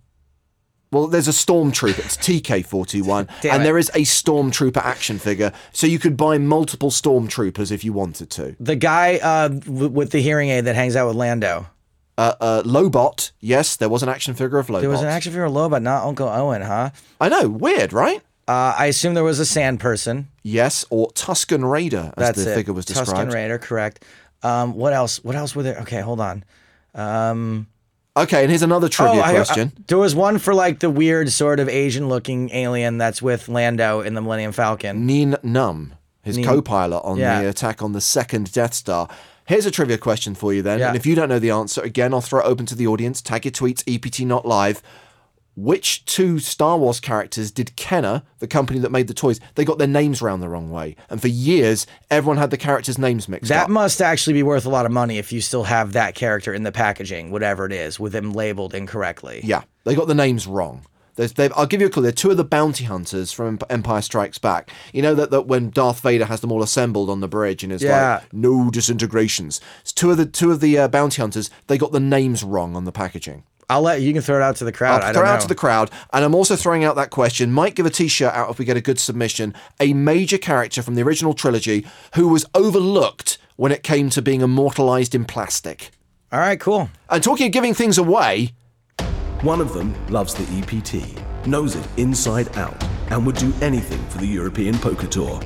[0.93, 1.98] Well, there's a stormtrooper.
[1.98, 3.64] It's TK41, and it.
[3.64, 8.31] there is a stormtrooper action figure, so you could buy multiple stormtroopers if you wanted
[8.31, 8.55] to.
[8.60, 11.66] The guy uh, w- with the hearing aid that hangs out with Lando.
[12.19, 14.82] Uh, uh, Lobot, yes, there was an action figure of Lobot.
[14.82, 16.90] There was an action figure of Low, but not Uncle Owen, huh?
[17.19, 18.20] I know, weird, right?
[18.47, 20.28] Uh, I assume there was a sand person.
[20.43, 22.55] Yes, or Tusken Raider, as That's the it.
[22.55, 23.31] figure was described.
[23.31, 24.05] Tusken Raider, correct.
[24.43, 25.24] Um, what else?
[25.24, 25.78] What else were there?
[25.81, 26.44] Okay, hold on.
[26.94, 27.69] Um,
[28.15, 29.73] Okay, and here's another trivia oh, I- I- question.
[29.87, 34.13] there was one for like the weird sort of Asian-looking alien that's with Lando in
[34.15, 35.07] the Millennium Falcon.
[35.07, 35.93] Nien Nunb.
[36.23, 37.43] his co-pilot on Yeah.
[37.43, 39.09] the attack on the second Death Star.
[39.47, 40.89] Here's a trivia question for you then, Yeah.
[40.89, 43.21] and if you don't know the answer, again, I'll throw it open to the audience.
[43.21, 44.83] Tag your tweets, EPT not live.
[45.55, 49.77] Which two Star Wars characters did Kenner, the company that made the toys, they got
[49.77, 53.51] their names round the wrong way, and for years everyone had the characters' names mixed
[53.51, 53.66] That up.
[53.69, 56.55] That must actually be worth a lot of money if you still have that character
[56.55, 59.41] in the packaging, whatever it is, with them labeled incorrectly.
[59.45, 60.87] Yeah, they got the names wrong.
[61.15, 62.05] They've, I'll give you a clue.
[62.05, 64.70] They're two of the bounty hunters from Empire Strikes Back.
[64.95, 67.70] You know that, that when Darth Vader has them all assembled on the bridge and
[67.70, 68.20] is Yeah.
[68.23, 69.61] like, no disintegrations.
[69.83, 71.51] It's two of the two of the uh, bounty hunters.
[71.66, 73.45] They got the names wrong on the packaging.
[73.73, 75.03] I'll let you can throw it out to the crowd.
[75.03, 75.43] I'll I throw don't it out know.
[75.43, 77.51] to the crowd, and I'm also throwing out that question.
[77.53, 79.55] Might give a T-shirt out if we get a good submission.
[79.81, 84.40] A major character from the original trilogy who was overlooked when it came to being
[84.43, 85.90] immortalized in plastic.
[86.31, 86.90] All right, cool.
[87.11, 88.53] And talking of giving things away,
[89.43, 92.81] One of them loves the EPT, knows it inside out,
[93.11, 95.40] and would do anything for the European Poker Tour.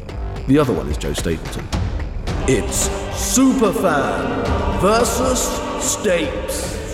[0.48, 1.66] The other one is Joe Stapleton.
[2.48, 5.40] It's Superfan versus
[5.80, 6.85] Stapes.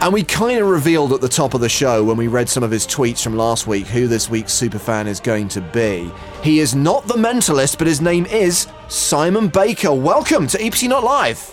[0.00, 2.62] And we kind of revealed at the top of the show when we read some
[2.62, 6.08] of his tweets from last week who this week's superfan is going to be.
[6.40, 9.92] He is not the mentalist, but his name is Simon Baker.
[9.92, 11.52] Welcome to EPT Not Live.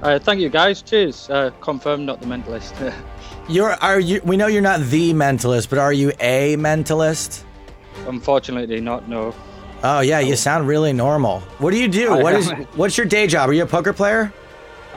[0.00, 0.80] Uh, thank you, guys.
[0.80, 1.28] Cheers.
[1.28, 2.94] Uh, confirmed, not the mentalist.
[3.50, 4.22] You're are you?
[4.24, 7.44] We know you're not the mentalist, but are you a mentalist?
[8.06, 9.08] Unfortunately, not.
[9.08, 9.34] No.
[9.82, 11.40] Oh yeah, you sound really normal.
[11.58, 12.10] What do you do?
[12.10, 13.48] What is what's your day job?
[13.48, 14.32] Are you a poker player?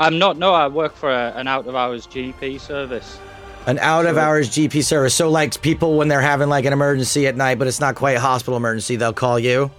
[0.01, 0.37] I'm not.
[0.37, 3.19] No, I work for a, an out-of-hours GP service.
[3.67, 5.13] An out of hours GP service.
[5.13, 8.17] So like people when they're having like an emergency at night, but it's not quite
[8.17, 9.69] a hospital emergency, they'll call you.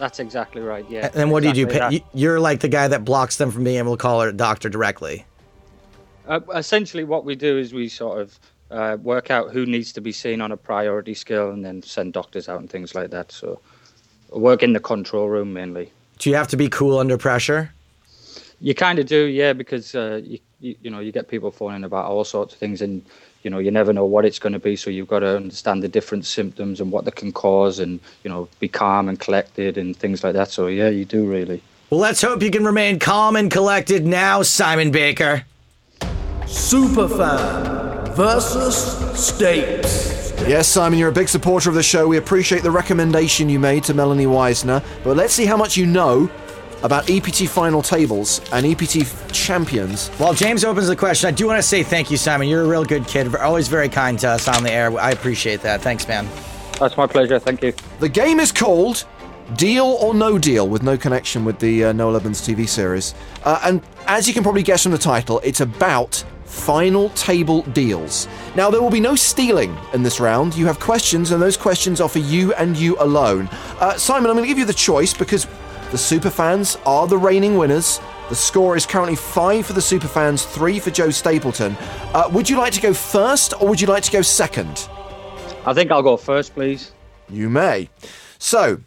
[0.00, 0.84] That's exactly right.
[0.90, 1.06] Yeah.
[1.06, 1.62] And then what do you do?
[1.66, 4.32] exactly you- You're like the guy that blocks them from being able to call a
[4.32, 5.24] doctor directly.
[6.26, 8.38] Uh, essentially, what we do is we sort of
[8.70, 12.12] uh, work out who needs to be seen on a priority scale, and then send
[12.12, 13.32] doctors out and things like that.
[13.32, 13.60] So,
[14.34, 15.90] I work in the control room mainly.
[16.18, 17.72] Do you have to be cool under pressure?
[18.60, 21.84] You kind of do, yeah, because uh, you, you you know you get people phoning
[21.84, 23.04] about all sorts of things, and
[23.42, 24.74] you know you never know what it's going to be.
[24.74, 28.30] So you've got to understand the different symptoms and what they can cause, and you
[28.30, 30.50] know be calm and collected and things like that.
[30.50, 31.62] So yeah, you do really.
[31.90, 35.44] Well, let's hope you can remain calm and collected now, Simon Baker.
[36.42, 38.74] Superfan versus
[39.14, 40.18] Stapes.
[40.46, 42.08] Yes, Simon, you're a big supporter of the show.
[42.08, 44.82] We appreciate the recommendation you made to Melanie Weisner.
[45.04, 46.30] But let's see how much you know
[46.82, 50.08] about EPT final tables and EPT champions.
[50.10, 52.48] While James opens the question, I do want to say thank you, Simon.
[52.48, 53.34] You're a real good kid.
[53.34, 54.98] Always very kind to us on the air.
[54.98, 55.80] I appreciate that.
[55.82, 56.28] Thanks, man.
[56.78, 57.38] That's my pleasure.
[57.38, 57.72] Thank you.
[57.98, 59.04] The game is called
[59.56, 63.14] Deal or No Deal, with no connection with the uh, Noel Edmonds TV series.
[63.44, 68.28] Uh, and as you can probably guess from the title, it's about final table deals.
[68.56, 70.54] Now, there will be no stealing in this round.
[70.54, 73.48] You have questions, and those questions are for you and you alone.
[73.80, 75.46] Uh, Simon, I'm going to give you the choice because
[75.90, 78.00] the superfans are the reigning winners.
[78.28, 81.76] The score is currently five for the superfans, three for Joe Stapleton.
[82.12, 84.88] Uh, would you like to go first, or would you like to go second?
[85.64, 86.92] I think I'll go first, please.
[87.30, 87.88] You may.
[88.38, 88.80] So,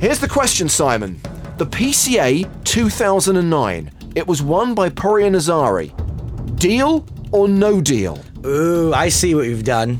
[0.00, 1.18] here's the question, Simon.
[1.56, 3.90] The PCA 2009.
[4.14, 6.58] It was won by Poorya Nazari.
[6.58, 8.18] Deal or no deal?
[8.44, 9.98] Ooh, I see what you've done.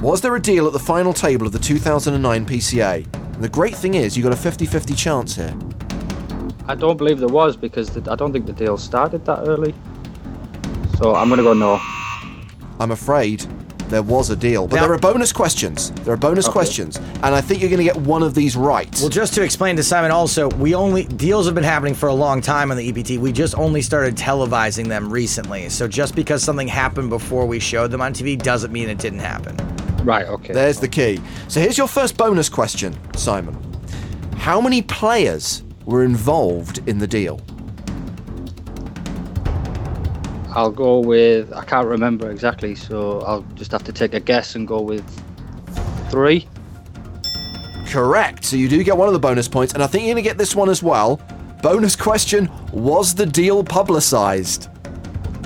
[0.00, 3.23] Was there a deal at the final table of the 2009 PCA?
[3.34, 5.54] And the great thing is, you got a 50 50 chance here.
[6.66, 9.74] I don't believe there was because the, I don't think the deal started that early.
[10.98, 11.80] So I'm going to go no.
[12.80, 13.44] I'm afraid
[13.88, 14.66] there was a deal.
[14.66, 15.90] But Now- there are bonus questions.
[16.04, 16.96] There are bonus questions.
[16.96, 18.88] And I think you're going to get one of these right.
[19.00, 22.14] Well, just to explain to Simon, also, we only deals have been happening for a
[22.14, 23.18] long time on the EPT.
[23.20, 25.68] We just only started televising them recently.
[25.68, 29.18] So just because something happened before we showed them on TV doesn't mean it didn't
[29.18, 29.56] happen.
[30.04, 30.26] Right.
[30.26, 30.52] Okay.
[30.52, 31.18] There's the key.
[31.48, 33.56] So here's your first bonus question, Simon.
[34.36, 37.40] How many players were involved in the deal?
[40.54, 41.52] I'll go with.
[41.52, 45.04] I can't remember exactly, so I'll just have to take a guess and go with
[46.10, 46.46] three.
[47.86, 48.44] Correct.
[48.44, 50.28] So you do get one of the bonus points, and I think you're going to
[50.28, 51.20] get this one as well.
[51.62, 54.68] Bonus question Was the deal publicized?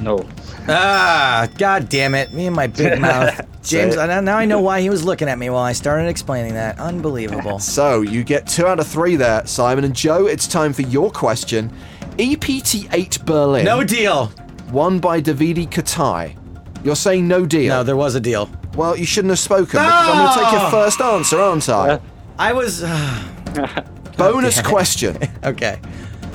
[0.03, 0.29] No.
[0.69, 2.33] Ah, god damn it.
[2.33, 3.37] Me and my big mouth.
[3.63, 4.11] James, Say it.
[4.11, 6.79] I- now I know why he was looking at me while I started explaining that.
[6.79, 7.59] Unbelievable.
[7.69, 9.85] So you get two out of three there, Simon.
[9.85, 11.73] And Joe, it's time for your question.
[12.19, 13.65] EPT 8 Berlin.
[13.65, 14.33] No deal.
[14.73, 16.37] Won by Davidi Kitai.
[16.85, 17.69] You're saying no deal?
[17.69, 18.49] No, there was a deal.
[18.75, 20.71] Well, you shouldn't have spoken because I'm going to take your Oh!
[20.71, 21.89] first answer, aren't I?
[21.91, 21.99] Uh,
[22.39, 22.83] I was.
[22.83, 23.25] Uh,
[24.17, 24.69] Bonus damn it.
[24.69, 25.19] question.
[25.45, 25.81] okay.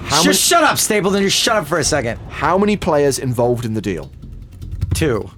[0.03, 1.21] How Just many- shut up, Stapleton.
[1.23, 2.17] Just shut up for a second.
[2.29, 4.11] How many players involved in the deal?
[5.03, 5.29] Two.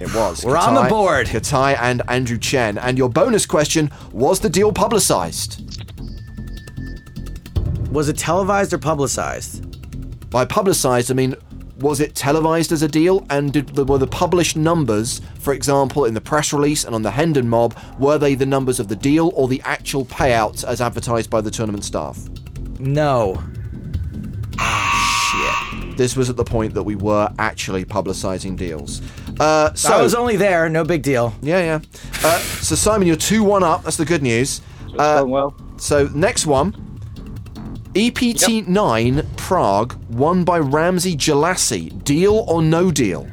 [0.00, 0.44] It was.
[0.44, 1.28] We're on the board.
[1.28, 2.76] Kitai and Andrew Chen.
[2.76, 5.62] And your bonus question was the deal publicized?
[7.92, 10.28] Was it televised or publicized?
[10.28, 11.36] By publicized, I mean,
[11.78, 13.24] was it televised as a deal?
[13.30, 17.12] And did were the published numbers, for example, in the press release and on the
[17.12, 21.30] Hendon mob, were they the numbers of the deal or the actual payouts as advertised
[21.30, 22.18] by the tournament staff?
[22.80, 23.40] No.
[26.00, 29.02] This was at the point that we were actually publicizing deals.
[29.38, 30.66] Uh, so I was only there.
[30.70, 31.34] No big deal.
[31.42, 31.80] Yeah, yeah.
[32.24, 33.82] Uh, so Simon, you're two one up.
[33.82, 34.62] That's the good news.
[34.98, 35.54] Uh, going well.
[35.76, 36.72] So next one,
[37.94, 42.02] EPT nine Prague, won by Ramzi Jelassi.
[42.02, 43.28] Deal or no deal?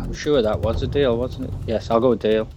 [0.00, 1.54] I'm sure that was a deal, wasn't it?
[1.66, 2.48] Yes, I'll go with deal.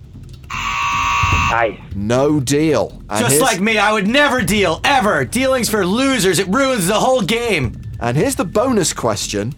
[0.49, 1.77] Nice.
[1.93, 3.02] No deal.
[3.10, 5.26] And Just here's- like me, I would never deal, ever.
[5.26, 6.39] Dealing's for losers.
[6.39, 7.81] It ruins the whole game.
[8.02, 9.52] And here's the bonus question.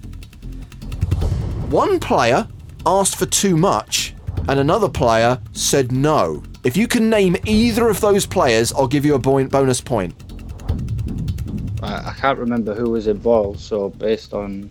[1.70, 2.48] One player
[2.86, 4.14] asked for too much,
[4.50, 6.44] and another player said no.
[6.66, 10.14] If you can name either of those players, I'll give you a bonus point.
[11.82, 14.70] I, can't remember who was involved, so based on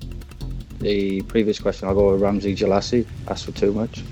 [0.79, 3.07] the previous question, I'll go with Ramzi Jelassi.
[3.29, 4.03] Asked for too much.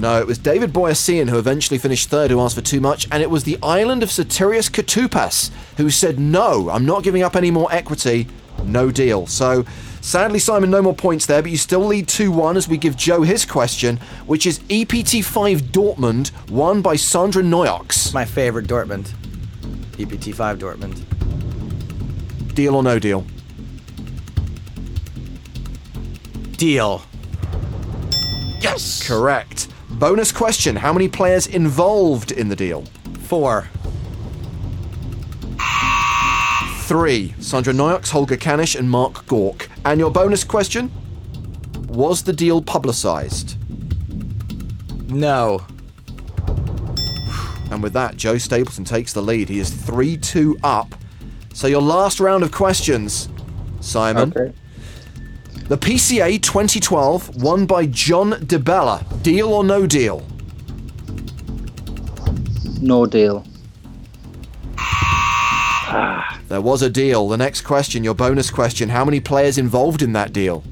[0.00, 3.20] No, it was David Boyacian who eventually finished third who asked for too much, and
[3.20, 7.50] it was the island of Sotirios Koutoupas who said, No, I'm not giving up any
[7.50, 8.28] more equity,
[8.62, 9.26] no deal.
[9.26, 9.64] So,
[10.00, 12.96] sadly, Simon, no more points there, but you still lead 2 1 as we give
[12.96, 13.96] Joe his question,
[14.26, 18.14] which is EPT 5 Dortmund, won by Sandra Naujoks.
[18.14, 19.12] My favorite Dortmund.
[19.98, 21.02] EPT five Dortmund.
[22.54, 23.24] Deal or no deal?
[26.56, 27.02] Deal.
[28.60, 29.04] Yes!
[29.06, 29.66] Correct.
[29.90, 32.84] Bonus question How many players involved in the deal?
[33.20, 33.68] Four.
[36.82, 37.34] Three.
[37.38, 39.68] Sandra Naujoks, Holger Kanish, and Mark Gork.
[39.84, 40.90] And your bonus question?
[41.88, 43.56] Was the deal publicised?
[45.10, 45.66] No.
[47.70, 49.48] And with that, Joe Stapleton takes the lead.
[49.48, 50.94] He is 3 2 up.
[51.52, 53.28] So, your last round of questions,
[53.80, 54.32] Simon.
[54.34, 54.54] Okay.
[55.68, 59.04] The PCA 2012, won by John Dibella.
[59.22, 60.24] Deal or no deal?
[62.80, 63.44] No deal.
[66.48, 67.28] There was a deal.
[67.28, 70.64] The next question, your bonus question how many players involved in that deal?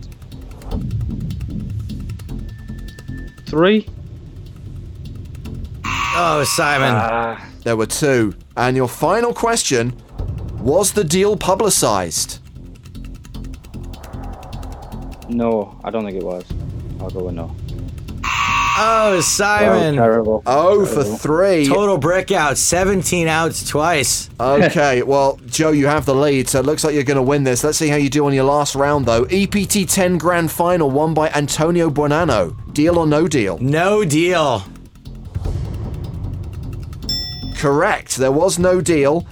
[3.47, 3.87] Three.
[5.85, 6.93] Oh, Simon.
[6.95, 8.35] Ah, There were two.
[8.57, 9.95] And your final question
[10.59, 12.39] was the deal publicised?
[15.29, 16.45] No, I don't think it was.
[17.01, 17.55] I'll go with no.
[18.79, 19.95] Oh, Simon.
[19.95, 20.43] terrible.
[20.45, 21.17] Oh, for Terrible.
[21.17, 21.67] three.
[21.67, 24.29] Total breakout, 17 outs twice.
[24.39, 27.45] Okay, well, Joe, you have the lead, so it looks like you're going to win
[27.45, 27.65] this.
[27.65, 29.25] Let's see how you do on your last round, though.
[29.31, 32.55] EPT 10 Grand Final won by Antonio Buonanno.
[32.75, 33.57] Deal or no deal?
[33.61, 34.63] No deal.
[37.57, 39.27] Correct, there was no deal.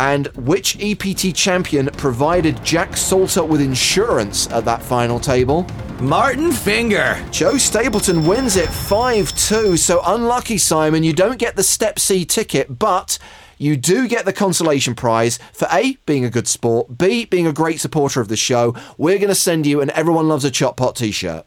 [0.00, 5.66] And which EPT champion provided Jack Salter with insurance at that final table?
[6.00, 7.22] Martin Finger.
[7.30, 9.76] Joe Stapleton wins it 5 2.
[9.76, 11.02] So unlucky, Simon.
[11.02, 13.18] You don't get the Step C ticket, but
[13.58, 17.52] you do get the consolation prize for A, being a good sport, B, being a
[17.52, 18.74] great supporter of the show.
[18.98, 21.46] We're going to send you an Everyone Loves a Chop Pot t shirt.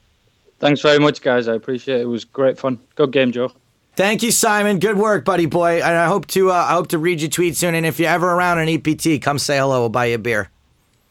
[0.59, 1.49] Thanks very much, guys.
[1.49, 2.03] I appreciate it.
[2.03, 2.79] It was great fun.
[2.95, 3.51] Good game, Joe.
[3.95, 4.79] Thank you, Simon.
[4.79, 5.75] Good work, buddy boy.
[5.81, 7.75] And I hope to uh, I hope to read your tweet soon.
[7.75, 9.81] And if you're ever around an EPT, come say hello.
[9.81, 10.49] We'll buy you a beer.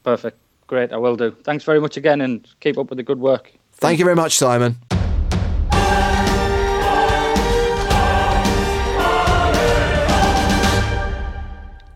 [0.03, 0.39] Perfect.
[0.67, 0.93] Great.
[0.93, 1.31] I will do.
[1.45, 3.53] Thanks very much again, and keep up with the good work.
[3.73, 4.77] Thank you very much, Simon.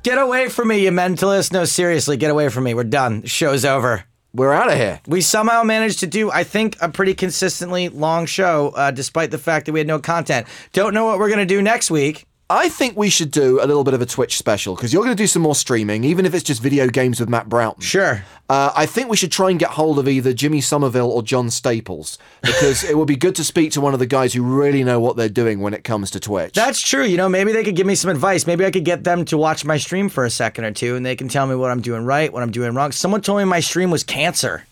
[0.02, 1.52] Get away from me, you mentalist.
[1.52, 2.73] No, seriously, get away from me.
[2.73, 3.24] We're done.
[3.24, 4.07] Show's over.
[4.34, 5.00] We're out of here.
[5.06, 9.38] We somehow managed to do, I think, a pretty consistently long show, uh, despite the
[9.38, 10.46] fact that we had no content.
[10.74, 12.27] Don't know what we're going to do next week.
[12.51, 15.15] I think we should do a little bit of a Twitch special because you're going
[15.15, 17.83] to do some more streaming, even if it's just video games with Matt Broughton.
[17.83, 18.25] Sure.
[18.49, 21.51] Uh, I think we should try and get hold of either Jimmy Somerville or John
[21.51, 24.83] Staples because it would be good to speak to one of the guys who really
[24.83, 26.55] know what they're doing when it comes to Twitch.
[26.55, 27.05] That's true.
[27.05, 28.47] You know, maybe they could give me some advice.
[28.47, 31.05] Maybe I could get them to watch my stream for a second or two and
[31.05, 32.93] they can tell me what I'm doing right, what I'm doing wrong.
[32.93, 34.65] Someone told me my stream was cancer.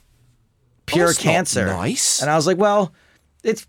[0.87, 1.67] Pure that's not cancer.
[1.67, 2.23] nice.
[2.23, 2.95] And I was like, well,
[3.45, 3.67] it's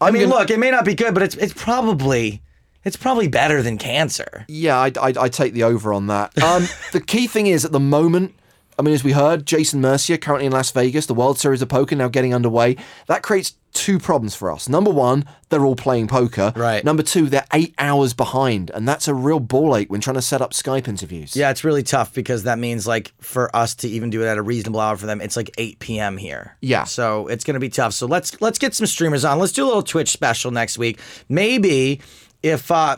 [0.00, 2.40] I I'm mean, gonna- look, it may not be good, but it's it's probably
[2.84, 4.44] it's probably better than cancer.
[4.48, 6.40] Yeah, I, I, I take the over on that.
[6.42, 8.34] Um, the key thing is at the moment,
[8.78, 11.68] I mean, as we heard, Jason Mercier currently in Las Vegas, the World Series of
[11.68, 12.76] Poker now getting underway.
[13.08, 14.68] That creates two problems for us.
[14.68, 16.52] Number one, they're all playing poker.
[16.56, 16.82] Right.
[16.82, 20.22] Number two, they're eight hours behind, and that's a real ball ache when trying to
[20.22, 21.36] set up Skype interviews.
[21.36, 24.38] Yeah, it's really tough because that means like for us to even do it at
[24.38, 26.16] a reasonable hour for them, it's like 8 p.m.
[26.16, 26.56] here.
[26.60, 26.84] Yeah.
[26.84, 27.92] So it's gonna be tough.
[27.92, 29.38] So let's let's get some streamers on.
[29.38, 30.98] Let's do a little Twitch special next week.
[31.28, 32.00] Maybe
[32.42, 32.96] if uh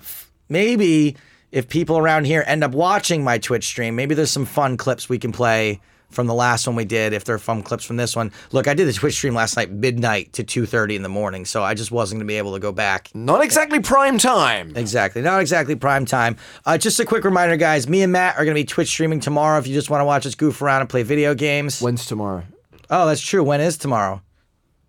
[0.48, 1.16] maybe
[1.51, 5.09] if people around here end up watching my Twitch stream, maybe there's some fun clips
[5.09, 7.14] we can play from the last one we did.
[7.14, 9.56] If there are fun clips from this one, look, I did the Twitch stream last
[9.56, 12.36] night, midnight to two thirty in the morning, so I just wasn't going to be
[12.36, 13.10] able to go back.
[13.14, 14.77] Not exactly prime time.
[14.77, 16.36] Exactly, not exactly prime time.
[16.66, 17.89] Uh, just a quick reminder, guys.
[17.89, 19.59] Me and Matt are going to be Twitch streaming tomorrow.
[19.59, 21.81] If you just want to watch us goof around and play video games.
[21.81, 22.44] When's tomorrow?
[22.90, 23.43] Oh, that's true.
[23.43, 24.20] When is tomorrow?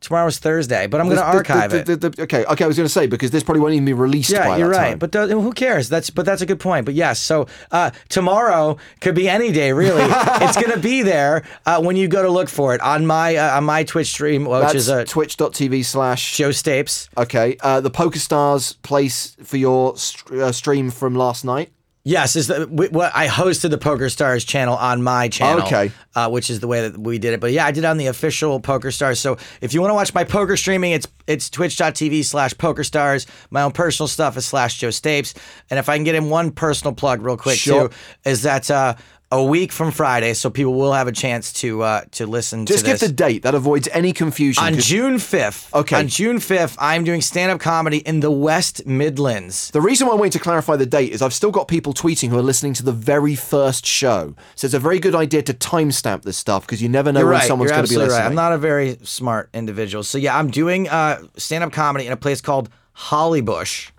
[0.03, 1.85] Tomorrow's Thursday, but I'm going to the- archive the- it.
[1.85, 2.63] the- the- okay, okay.
[2.63, 4.29] I was going to say because this probably won't even be released.
[4.29, 4.99] Yeah, by you're that right.
[4.99, 4.99] time.
[4.99, 5.89] But who cares?
[5.89, 6.85] That's but that's a good point.
[6.85, 9.73] But yes, so uh, tomorrow could be any day.
[9.73, 10.03] Really,
[10.43, 13.35] it's going to be there uh, when you go to look for it on my
[13.35, 17.07] uh, on my Twitch stream, which That's is a twitch.tv slash Joe Stapes.
[17.17, 21.71] Okay, uh, the Poker Stars place for your st- uh, stream from last night.
[22.05, 25.65] Yes, is the w- what I hosted the Poker Stars channel on my channel.
[25.65, 25.89] Okay.
[26.15, 27.39] uh, which is the way that we did it.
[27.39, 29.21] But yeah, I did it on the official Poker Stars.
[29.21, 33.25] So if you want to watch my poker streaming, it's it's twitch.tv slash poker stars.
[33.49, 35.33] My own personal stuff is slash Joe Stapes.
[35.69, 37.87] And if I can get in one personal plug real quick Sure.
[37.87, 38.95] too, is that uh,
[39.33, 42.85] a week from Friday, so people will have a chance to uh, to listen Just
[42.85, 43.01] to this.
[43.01, 43.41] the date.
[43.41, 44.63] That avoids any confusion.
[44.63, 45.73] On June 5th.
[45.73, 45.95] Okay.
[45.97, 49.71] On June 5th, I'm doing stand up comedy in the West Midlands.
[49.71, 52.29] The reason why I wanted to clarify the date is I've still got people tweeting
[52.29, 54.35] who are listening to the very first show.
[54.53, 57.29] So it's a very good idea to timestamp this stuff because you never know You're
[57.29, 57.47] when right.
[57.47, 58.19] someone's going to be listening.
[58.19, 58.27] right.
[58.27, 60.03] I'm not a very smart individual.
[60.03, 63.89] So yeah, I'm doing uh, stand-up comedy in a place called Hollybush.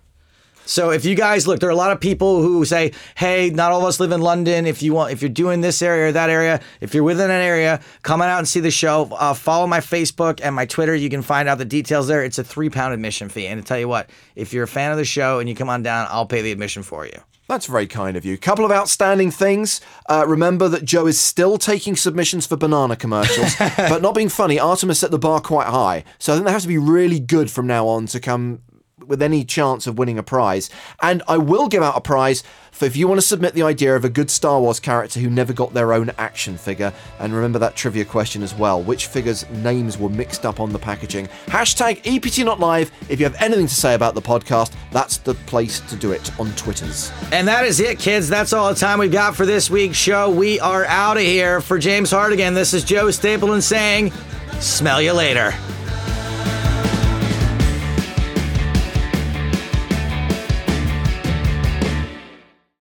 [0.67, 3.73] So if you guys look, there are a lot of people who say, "Hey, not
[3.73, 4.67] all of us live in London.
[4.67, 7.41] If you want, if you're doing this area or that area, if you're within an
[7.41, 9.09] area, come on out and see the show.
[9.13, 10.95] Uh, follow my Facebook and my Twitter.
[10.95, 12.25] You can find out the details there.
[12.25, 13.47] It's a three pound admission fee.
[13.47, 15.69] And to tell you what, if you're a fan of the show and you come
[15.69, 17.21] on down, I'll pay the admission for you.
[17.49, 18.39] That's very kind of you.
[18.39, 19.83] Couple of outstanding things.
[20.09, 24.59] Uh, remember that Joe is still taking submissions for banana commercials, but not being funny.
[24.59, 27.51] Artemis set the bar quite high, so I think they have to be really good
[27.51, 28.61] from now on to come
[29.09, 30.71] with any chance of winning a prize.
[31.03, 33.95] And I will give out a prize for if you want to submit the idea
[33.95, 36.93] of a good Star Wars character who never got their own action figure.
[37.21, 40.79] And remember that trivia question as well: which figures' names were mixed up on the
[40.79, 41.29] packaging?
[41.47, 42.91] Hashtag EPT Not Live.
[43.09, 46.39] If you have anything to say about the podcast, that's the place to do it
[46.41, 47.13] on Twitters.
[47.31, 48.29] And that is it, kids.
[48.29, 50.31] That's all the time we've got for this week's show.
[50.31, 51.61] We are out of here.
[51.61, 54.13] For James Hartigan, this is Joe Stapleton saying,
[54.61, 55.55] smell you later.